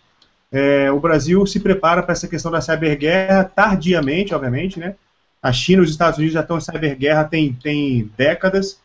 é, 0.51 0.90
o 0.90 0.98
Brasil 0.98 1.44
se 1.46 1.61
prepara 1.61 2.03
para 2.03 2.12
essa 2.12 2.28
questão 2.28 2.51
da 2.51 2.61
cyberguerra 2.61 3.44
tardiamente, 3.44 4.34
obviamente, 4.34 4.80
né? 4.80 4.96
A 5.42 5.53
China 5.53 5.82
e 5.82 5.84
os 5.84 5.90
Estados 5.90 6.18
Unidos 6.18 6.34
já 6.34 6.40
estão 6.40 6.59
em 6.59 6.61
cyberguerra 6.61 7.24
tem, 7.24 7.53
tem 7.53 8.11
décadas. 8.16 8.80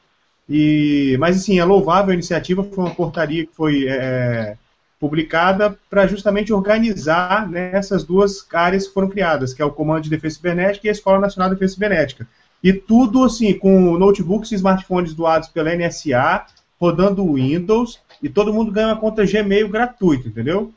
E, 0.47 1.17
mas, 1.19 1.37
assim, 1.37 1.59
é 1.59 1.65
louvável 1.65 2.11
a 2.11 2.13
iniciativa. 2.13 2.63
Foi 2.63 2.83
uma 2.83 2.93
portaria 2.93 3.45
que 3.45 3.53
foi 3.53 3.87
é, 3.87 4.57
publicada 4.99 5.77
para 5.89 6.07
justamente 6.07 6.53
organizar 6.53 7.49
né, 7.49 7.71
essas 7.73 8.03
duas 8.03 8.45
áreas 8.53 8.87
que 8.87 8.93
foram 8.93 9.09
criadas, 9.09 9.53
que 9.53 9.61
é 9.61 9.65
o 9.65 9.71
Comando 9.71 10.03
de 10.03 10.09
Defesa 10.09 10.35
Cibernética 10.35 10.87
e 10.87 10.89
a 10.89 10.93
Escola 10.93 11.19
Nacional 11.19 11.49
de 11.49 11.55
Defesa 11.55 11.73
Cibernética. 11.73 12.27
E 12.63 12.73
tudo 12.73 13.23
assim, 13.23 13.53
com 13.57 13.97
notebooks 13.97 14.51
e 14.51 14.55
smartphones 14.55 15.13
doados 15.13 15.49
pela 15.49 15.75
NSA, 15.75 16.45
rodando 16.79 17.33
Windows, 17.33 17.99
e 18.21 18.29
todo 18.29 18.53
mundo 18.53 18.71
ganha 18.71 18.87
uma 18.87 18.97
conta 18.97 19.25
Gmail 19.25 19.69
gratuito, 19.69 20.29
entendeu? 20.29 20.73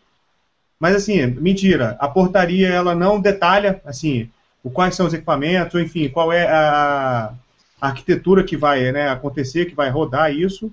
Mas 0.78 0.94
assim, 0.94 1.26
mentira, 1.26 1.96
a 1.98 2.08
portaria 2.08 2.68
ela 2.68 2.94
não 2.94 3.20
detalha 3.20 3.80
assim, 3.84 4.30
quais 4.72 4.94
são 4.94 5.06
os 5.06 5.14
equipamentos, 5.14 5.80
enfim, 5.80 6.08
qual 6.08 6.32
é 6.32 6.46
a, 6.46 7.32
a 7.80 7.88
arquitetura 7.88 8.44
que 8.44 8.56
vai 8.56 8.90
né, 8.92 9.08
acontecer, 9.08 9.66
que 9.66 9.74
vai 9.74 9.90
rodar 9.90 10.32
isso 10.32 10.72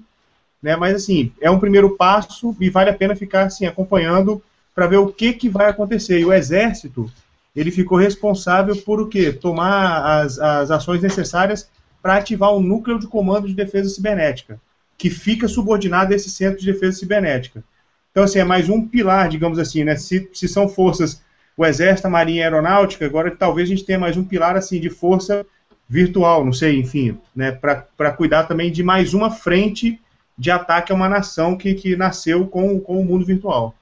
né? 0.65 0.75
Mas 0.75 0.95
assim, 0.95 1.31
é 1.39 1.51
um 1.51 1.59
primeiro 1.59 1.95
passo 1.95 2.57
e 2.59 2.71
vale 2.71 2.89
a 2.89 2.93
pena 2.93 3.15
ficar 3.15 3.43
assim 3.43 3.67
acompanhando 3.67 4.41
para 4.73 4.87
ver 4.87 4.97
o 4.97 5.13
que, 5.13 5.31
que 5.31 5.47
vai 5.47 5.69
acontecer. 5.69 6.19
E 6.19 6.25
o 6.25 6.33
exército, 6.33 7.07
ele 7.55 7.69
ficou 7.69 7.99
responsável 7.99 8.75
por 8.77 8.99
o 8.99 9.07
quê? 9.07 9.31
Tomar 9.31 10.21
as, 10.21 10.39
as 10.39 10.71
ações 10.71 11.03
necessárias 11.03 11.69
para 12.01 12.17
ativar 12.17 12.51
o 12.51 12.59
núcleo 12.59 12.97
de 12.97 13.05
comando 13.05 13.47
de 13.47 13.53
defesa 13.53 13.89
cibernética, 13.89 14.59
que 14.97 15.11
fica 15.11 15.47
subordinado 15.47 16.11
a 16.11 16.15
esse 16.15 16.31
centro 16.31 16.59
de 16.59 16.65
defesa 16.65 16.97
cibernética. 16.97 17.63
Então, 18.09 18.23
assim, 18.23 18.39
é 18.39 18.43
mais 18.43 18.67
um 18.67 18.87
pilar, 18.87 19.29
digamos 19.29 19.59
assim, 19.59 19.83
né? 19.83 19.95
Se, 19.95 20.27
se 20.33 20.47
são 20.47 20.67
forças, 20.67 21.21
o 21.55 21.63
Exército, 21.63 22.07
a 22.07 22.09
Marinha 22.09 22.39
e 22.39 22.41
a 22.41 22.45
Aeronáutica, 22.47 23.05
agora 23.05 23.29
talvez 23.29 23.69
a 23.69 23.71
gente 23.75 23.85
tenha 23.85 23.99
mais 23.99 24.17
um 24.17 24.23
pilar, 24.23 24.55
assim, 24.57 24.79
de 24.79 24.89
força 24.89 25.45
virtual, 25.87 26.43
não 26.43 26.53
sei, 26.53 26.79
enfim, 26.79 27.17
né? 27.35 27.51
Para 27.51 28.11
cuidar 28.11 28.45
também 28.45 28.71
de 28.71 28.83
mais 28.83 29.13
uma 29.13 29.29
frente 29.29 29.99
de 30.37 30.51
ataque 30.51 30.91
a 30.91 30.95
uma 30.95 31.07
nação 31.07 31.57
que, 31.57 31.73
que 31.73 31.95
nasceu 31.95 32.47
com, 32.47 32.79
com 32.79 32.99
o 32.99 33.05
mundo 33.05 33.25
virtual. 33.25 33.73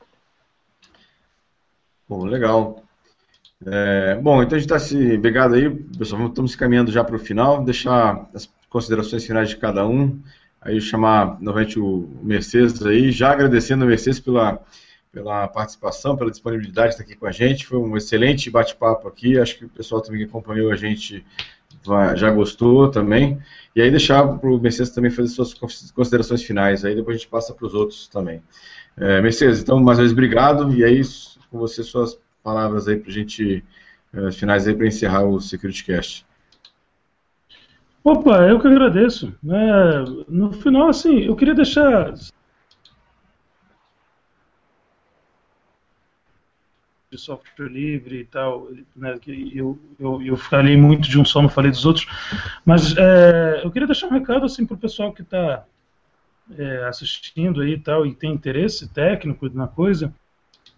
Bom, 2.07 2.25
legal. 2.25 2.83
É, 3.65 4.15
bom, 4.21 4.43
então 4.43 4.55
a 4.55 4.59
gente 4.59 4.69
está 4.69 4.77
se. 4.77 5.15
Obrigado 5.15 5.55
aí, 5.55 5.69
pessoal. 5.69 6.27
Estamos 6.27 6.55
caminhando 6.55 6.91
já 6.91 7.03
para 7.03 7.15
o 7.15 7.19
final. 7.19 7.63
Deixar 7.63 8.29
as 8.33 8.49
considerações 8.69 9.25
finais 9.25 9.49
de 9.49 9.57
cada 9.57 9.87
um. 9.87 10.19
Aí 10.61 10.79
chamar 10.79 11.41
novamente 11.41 11.79
o 11.79 12.09
Mercedes 12.21 12.85
aí, 12.85 13.11
já 13.11 13.31
agradecendo 13.31 13.83
a 13.83 13.87
Mercedes 13.87 14.19
pela, 14.19 14.61
pela 15.11 15.47
participação, 15.47 16.15
pela 16.15 16.31
disponibilidade 16.31 16.89
de 16.89 16.93
estar 16.93 17.03
aqui 17.03 17.15
com 17.15 17.25
a 17.25 17.31
gente. 17.31 17.65
Foi 17.65 17.77
um 17.77 17.97
excelente 17.97 18.49
bate-papo 18.49 19.07
aqui. 19.07 19.39
Acho 19.39 19.57
que 19.57 19.65
o 19.65 19.69
pessoal 19.69 20.01
também 20.01 20.21
que 20.21 20.27
acompanhou 20.27 20.71
a 20.71 20.75
gente 20.75 21.25
já 22.15 22.29
gostou 22.31 22.89
também. 22.89 23.39
E 23.75 23.81
aí 23.81 23.89
deixar 23.89 24.27
para 24.37 24.49
o 24.49 24.59
Mercedes 24.59 24.91
também 24.91 25.11
fazer 25.11 25.29
suas 25.29 25.53
considerações 25.91 26.43
finais, 26.43 26.85
aí 26.85 26.95
depois 26.95 27.15
a 27.15 27.19
gente 27.19 27.29
passa 27.29 27.53
para 27.53 27.65
os 27.65 27.73
outros 27.73 28.07
também. 28.07 28.41
É, 28.95 29.21
Mercedes, 29.21 29.61
então, 29.61 29.79
mais 29.79 29.97
uma 29.97 30.03
vez, 30.03 30.11
obrigado, 30.11 30.71
e 30.73 30.83
aí, 30.83 31.01
com 31.49 31.57
você, 31.57 31.83
suas 31.83 32.19
palavras 32.43 32.87
aí 32.87 32.97
para 32.97 33.09
a 33.09 33.13
gente, 33.13 33.63
é, 34.13 34.31
finais 34.31 34.67
aí 34.67 34.75
para 34.75 34.85
encerrar 34.85 35.23
o 35.23 35.39
SecurityCast. 35.39 36.25
Opa, 38.03 38.47
eu 38.47 38.59
que 38.59 38.67
agradeço. 38.67 39.33
É, 39.49 40.03
no 40.27 40.51
final, 40.51 40.89
assim, 40.89 41.21
eu 41.21 41.35
queria 41.35 41.55
deixar 41.55 42.13
de 47.15 47.21
software 47.21 47.67
livre 47.67 48.21
e 48.21 48.25
tal, 48.25 48.69
né, 48.95 49.17
que 49.19 49.51
eu, 49.55 49.77
eu, 49.99 50.21
eu 50.21 50.35
falei 50.35 50.75
muito 50.75 51.07
de 51.07 51.19
um 51.19 51.23
só, 51.23 51.41
não 51.41 51.49
falei 51.49 51.69
dos 51.69 51.85
outros, 51.85 52.07
mas 52.65 52.95
é, 52.97 53.61
eu 53.63 53.71
queria 53.71 53.87
deixar 53.87 54.07
um 54.07 54.11
recado 54.11 54.45
assim 54.45 54.65
para 54.65 54.73
o 54.75 54.79
pessoal 54.79 55.13
que 55.13 55.21
está 55.21 55.63
é, 56.57 56.85
assistindo 56.85 57.61
aí 57.61 57.73
e 57.73 57.79
tal, 57.79 58.05
e 58.05 58.15
tem 58.15 58.33
interesse 58.33 58.87
técnico 58.89 59.49
na 59.53 59.67
coisa, 59.67 60.13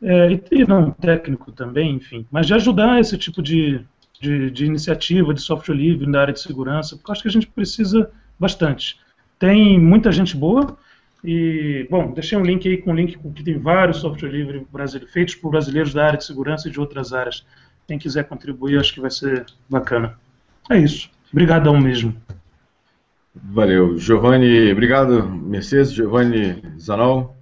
é, 0.01 0.39
e 0.51 0.65
não 0.65 0.91
técnico 0.91 1.51
também, 1.51 1.95
enfim, 1.95 2.25
mas 2.29 2.47
de 2.47 2.53
ajudar 2.53 2.99
esse 2.99 3.17
tipo 3.17 3.41
de, 3.41 3.81
de, 4.19 4.51
de 4.51 4.65
iniciativa 4.65 5.33
de 5.33 5.41
software 5.41 5.75
livre 5.75 6.05
na 6.05 6.19
área 6.19 6.33
de 6.33 6.41
segurança, 6.41 6.97
porque 6.97 7.09
eu 7.09 7.13
acho 7.13 7.21
que 7.21 7.29
a 7.29 7.31
gente 7.31 7.47
precisa 7.47 8.11
bastante. 8.38 8.99
Tem 9.39 9.79
muita 9.79 10.11
gente 10.11 10.36
boa, 10.36 10.77
e, 11.26 11.88
bom, 11.89 12.13
deixei 12.13 12.38
um 12.38 12.43
link 12.43 12.67
aí 12.67 12.78
com 12.78 12.91
um 12.91 12.95
link 12.95 13.17
que 13.17 13.43
tem 13.43 13.57
vários 13.57 13.97
software 13.97 14.30
livre 14.30 14.67
feitos 15.11 15.36
por 15.36 15.51
brasileiros 15.51 15.93
da 15.93 16.05
área 16.05 16.17
de 16.17 16.26
segurança 16.26 16.67
e 16.67 16.71
de 16.71 16.80
outras 16.80 17.13
áreas. 17.13 17.45
Quem 17.88 17.97
quiser 17.97 18.23
contribuir, 18.28 18.80
acho 18.80 18.93
que 18.93 19.01
vai 19.01 19.11
ser 19.11 19.45
bacana. 19.69 20.17
É 20.69 20.78
isso. 20.78 21.09
Obrigadão 21.32 21.80
mesmo. 21.80 22.15
Valeu. 23.34 23.97
Giovanni, 23.97 24.71
obrigado, 24.71 25.28
Mercedes. 25.28 25.91
Giovanni 25.91 26.62
Zanol. 26.79 27.36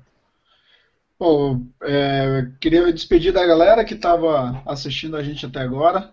Bom, 1.19 1.65
é, 1.83 2.47
queria 2.59 2.83
me 2.83 2.91
despedir 2.91 3.31
da 3.31 3.45
galera 3.45 3.85
que 3.85 3.93
estava 3.93 4.61
assistindo 4.65 5.15
a 5.15 5.23
gente 5.23 5.45
até 5.45 5.59
agora. 5.61 6.11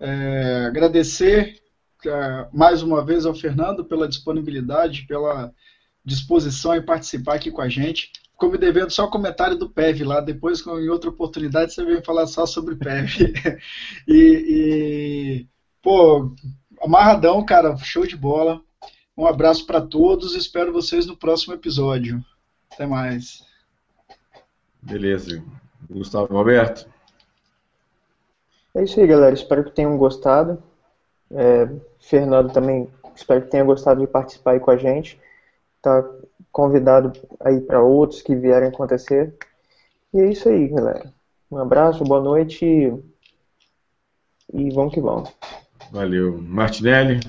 É, 0.00 0.66
agradecer 0.66 1.60
é, 2.04 2.46
mais 2.52 2.82
uma 2.82 3.04
vez 3.04 3.24
ao 3.24 3.34
Fernando 3.34 3.84
pela 3.84 4.08
disponibilidade, 4.08 5.06
pela 5.06 5.52
disposição 6.04 6.74
em 6.74 6.82
participar 6.82 7.34
aqui 7.34 7.50
com 7.50 7.60
a 7.60 7.68
gente. 7.68 8.12
Ficou 8.32 8.50
me 8.50 8.58
devendo 8.58 8.90
só 8.90 9.04
o 9.04 9.10
comentário 9.10 9.56
do 9.56 9.70
PEV 9.70 10.04
lá, 10.04 10.20
depois, 10.20 10.66
em 10.66 10.88
outra 10.88 11.10
oportunidade, 11.10 11.72
você 11.72 11.84
vem 11.84 12.02
falar 12.02 12.26
só 12.26 12.44
sobre 12.44 12.74
PEV. 12.74 13.32
e, 14.08 14.16
e, 14.48 15.46
pô, 15.80 16.34
amarradão, 16.82 17.44
cara, 17.44 17.76
show 17.76 18.06
de 18.06 18.16
bola. 18.16 18.60
Um 19.16 19.26
abraço 19.26 19.64
para 19.66 19.80
todos, 19.80 20.34
espero 20.34 20.72
vocês 20.72 21.06
no 21.06 21.16
próximo 21.16 21.54
episódio. 21.54 22.24
Até 22.72 22.86
mais. 22.86 23.44
Beleza. 24.80 25.44
Gustavo 25.88 26.32
Roberto. 26.32 26.88
É 28.74 28.82
isso 28.82 28.98
aí, 28.98 29.06
galera. 29.06 29.34
Espero 29.34 29.64
que 29.64 29.70
tenham 29.70 29.96
gostado. 29.98 30.60
É, 31.30 31.68
Fernando 32.00 32.52
também, 32.52 32.88
espero 33.14 33.42
que 33.42 33.50
tenha 33.50 33.62
gostado 33.62 34.00
de 34.00 34.06
participar 34.06 34.52
aí 34.52 34.60
com 34.60 34.70
a 34.70 34.76
gente 34.76 35.20
tá 35.82 36.08
convidado 36.50 37.12
aí 37.40 37.60
para 37.60 37.82
outros 37.82 38.22
que 38.22 38.34
vierem 38.36 38.68
acontecer. 38.68 39.34
E 40.14 40.20
é 40.20 40.30
isso 40.30 40.48
aí, 40.48 40.68
galera. 40.68 41.12
Um 41.50 41.58
abraço, 41.58 42.04
boa 42.04 42.22
noite 42.22 42.64
e, 44.52 44.70
vamos 44.70 44.94
que 44.94 45.00
vamos. 45.00 45.30
Valeu. 45.90 46.40
Martinelli. 46.40 47.20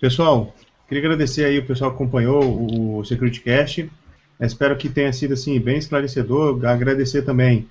Pessoal, 0.00 0.54
queria 0.88 1.04
agradecer 1.04 1.44
aí 1.44 1.58
o 1.58 1.66
pessoal 1.66 1.90
que 1.90 1.96
acompanhou 1.96 2.98
o 2.98 3.04
SecurityCast. 3.04 3.90
Espero 4.40 4.76
que 4.76 4.88
tenha 4.88 5.12
sido 5.12 5.34
assim 5.34 5.58
bem 5.60 5.78
esclarecedor. 5.78 6.64
Agradecer 6.66 7.22
também 7.22 7.70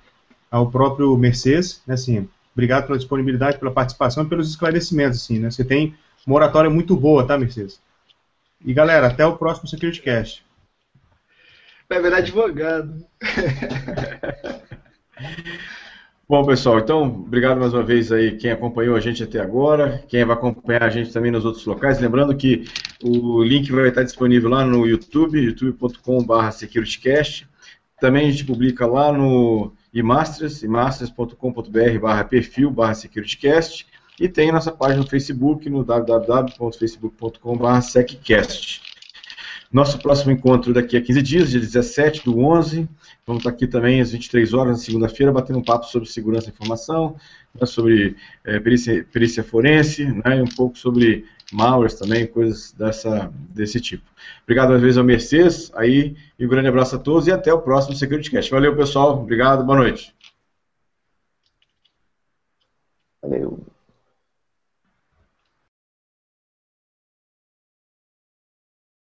ao 0.50 0.70
próprio 0.70 1.16
Mercedes, 1.16 1.82
né, 1.86 1.94
assim, 1.94 2.28
obrigado 2.52 2.86
pela 2.86 2.98
disponibilidade, 2.98 3.58
pela 3.58 3.70
participação 3.70 4.24
e 4.24 4.28
pelos 4.28 4.50
esclarecimentos, 4.50 5.22
assim, 5.22 5.38
né? 5.38 5.50
Você 5.50 5.64
tem 5.64 5.94
uma 6.26 6.36
oratória 6.36 6.68
muito 6.68 6.94
boa, 6.94 7.26
tá, 7.26 7.38
Mercedes? 7.38 7.80
E 8.64 8.72
galera, 8.72 9.08
até 9.08 9.26
o 9.26 9.36
próximo 9.36 9.68
SecurityCast. 9.68 10.44
Vai 11.88 12.00
virar 12.00 12.18
advogado. 12.18 13.04
Bom, 16.28 16.46
pessoal, 16.46 16.78
então, 16.78 17.02
obrigado 17.02 17.58
mais 17.58 17.74
uma 17.74 17.82
vez 17.82 18.10
aí 18.10 18.36
quem 18.38 18.50
acompanhou 18.50 18.96
a 18.96 19.00
gente 19.00 19.22
até 19.22 19.38
agora, 19.38 20.02
quem 20.08 20.24
vai 20.24 20.34
acompanhar 20.34 20.84
a 20.84 20.88
gente 20.88 21.12
também 21.12 21.30
nos 21.30 21.44
outros 21.44 21.66
locais. 21.66 22.00
Lembrando 22.00 22.34
que 22.34 22.64
o 23.02 23.42
link 23.42 23.70
vai 23.70 23.88
estar 23.88 24.02
disponível 24.02 24.48
lá 24.48 24.64
no 24.64 24.86
YouTube, 24.86 25.38
youtube.com.br 25.38 26.50
securitycast. 26.52 27.46
Também 28.00 28.28
a 28.28 28.30
gente 28.30 28.46
publica 28.46 28.86
lá 28.86 29.12
no 29.12 29.72
imasters, 29.92 30.62
imasters.com.br 30.62 31.98
barra 32.00 32.24
perfil 32.24 32.70
barra 32.70 32.94
securitycast 32.94 33.86
e 34.22 34.28
tem 34.28 34.52
nossa 34.52 34.70
página 34.70 35.02
no 35.02 35.08
Facebook 35.08 35.68
no 35.68 35.82
www.facebook.com.br 35.82 37.80
seccast. 37.80 38.80
Nosso 39.72 39.98
próximo 39.98 40.30
encontro 40.30 40.72
daqui 40.72 40.96
a 40.96 41.02
15 41.02 41.22
dias, 41.22 41.50
dia 41.50 41.58
17 41.58 42.24
do 42.24 42.38
11. 42.38 42.88
Vamos 43.26 43.40
estar 43.40 43.50
aqui 43.50 43.66
também 43.66 44.00
às 44.00 44.12
23 44.12 44.54
horas, 44.54 44.78
na 44.78 44.84
segunda-feira, 44.84 45.32
batendo 45.32 45.58
um 45.58 45.64
papo 45.64 45.86
sobre 45.86 46.08
segurança 46.08 46.46
da 46.46 46.52
informação, 46.52 47.16
né, 47.52 47.66
sobre 47.66 48.14
é, 48.44 48.60
perícia, 48.60 49.04
perícia, 49.12 49.42
forense, 49.42 50.04
né, 50.04 50.38
e 50.38 50.40
um 50.40 50.46
pouco 50.46 50.78
sobre 50.78 51.24
malwares 51.52 51.94
também, 51.94 52.24
coisas 52.24 52.70
dessa, 52.78 53.28
desse 53.34 53.80
tipo. 53.80 54.04
Obrigado 54.44 54.68
mais 54.68 54.78
uma 54.80 54.84
vez 54.84 54.96
ao 54.98 55.02
Mercedes, 55.04 55.72
aí, 55.74 56.16
e 56.38 56.46
um 56.46 56.48
grande 56.48 56.68
abraço 56.68 56.94
a 56.94 56.98
todos 57.00 57.26
e 57.26 57.32
até 57.32 57.52
o 57.52 57.60
próximo 57.60 57.96
SecurityCast. 57.96 58.52
Valeu, 58.52 58.76
pessoal. 58.76 59.20
Obrigado, 59.20 59.64
boa 59.64 59.78
noite. 59.78 60.14
Valeu. 63.20 63.71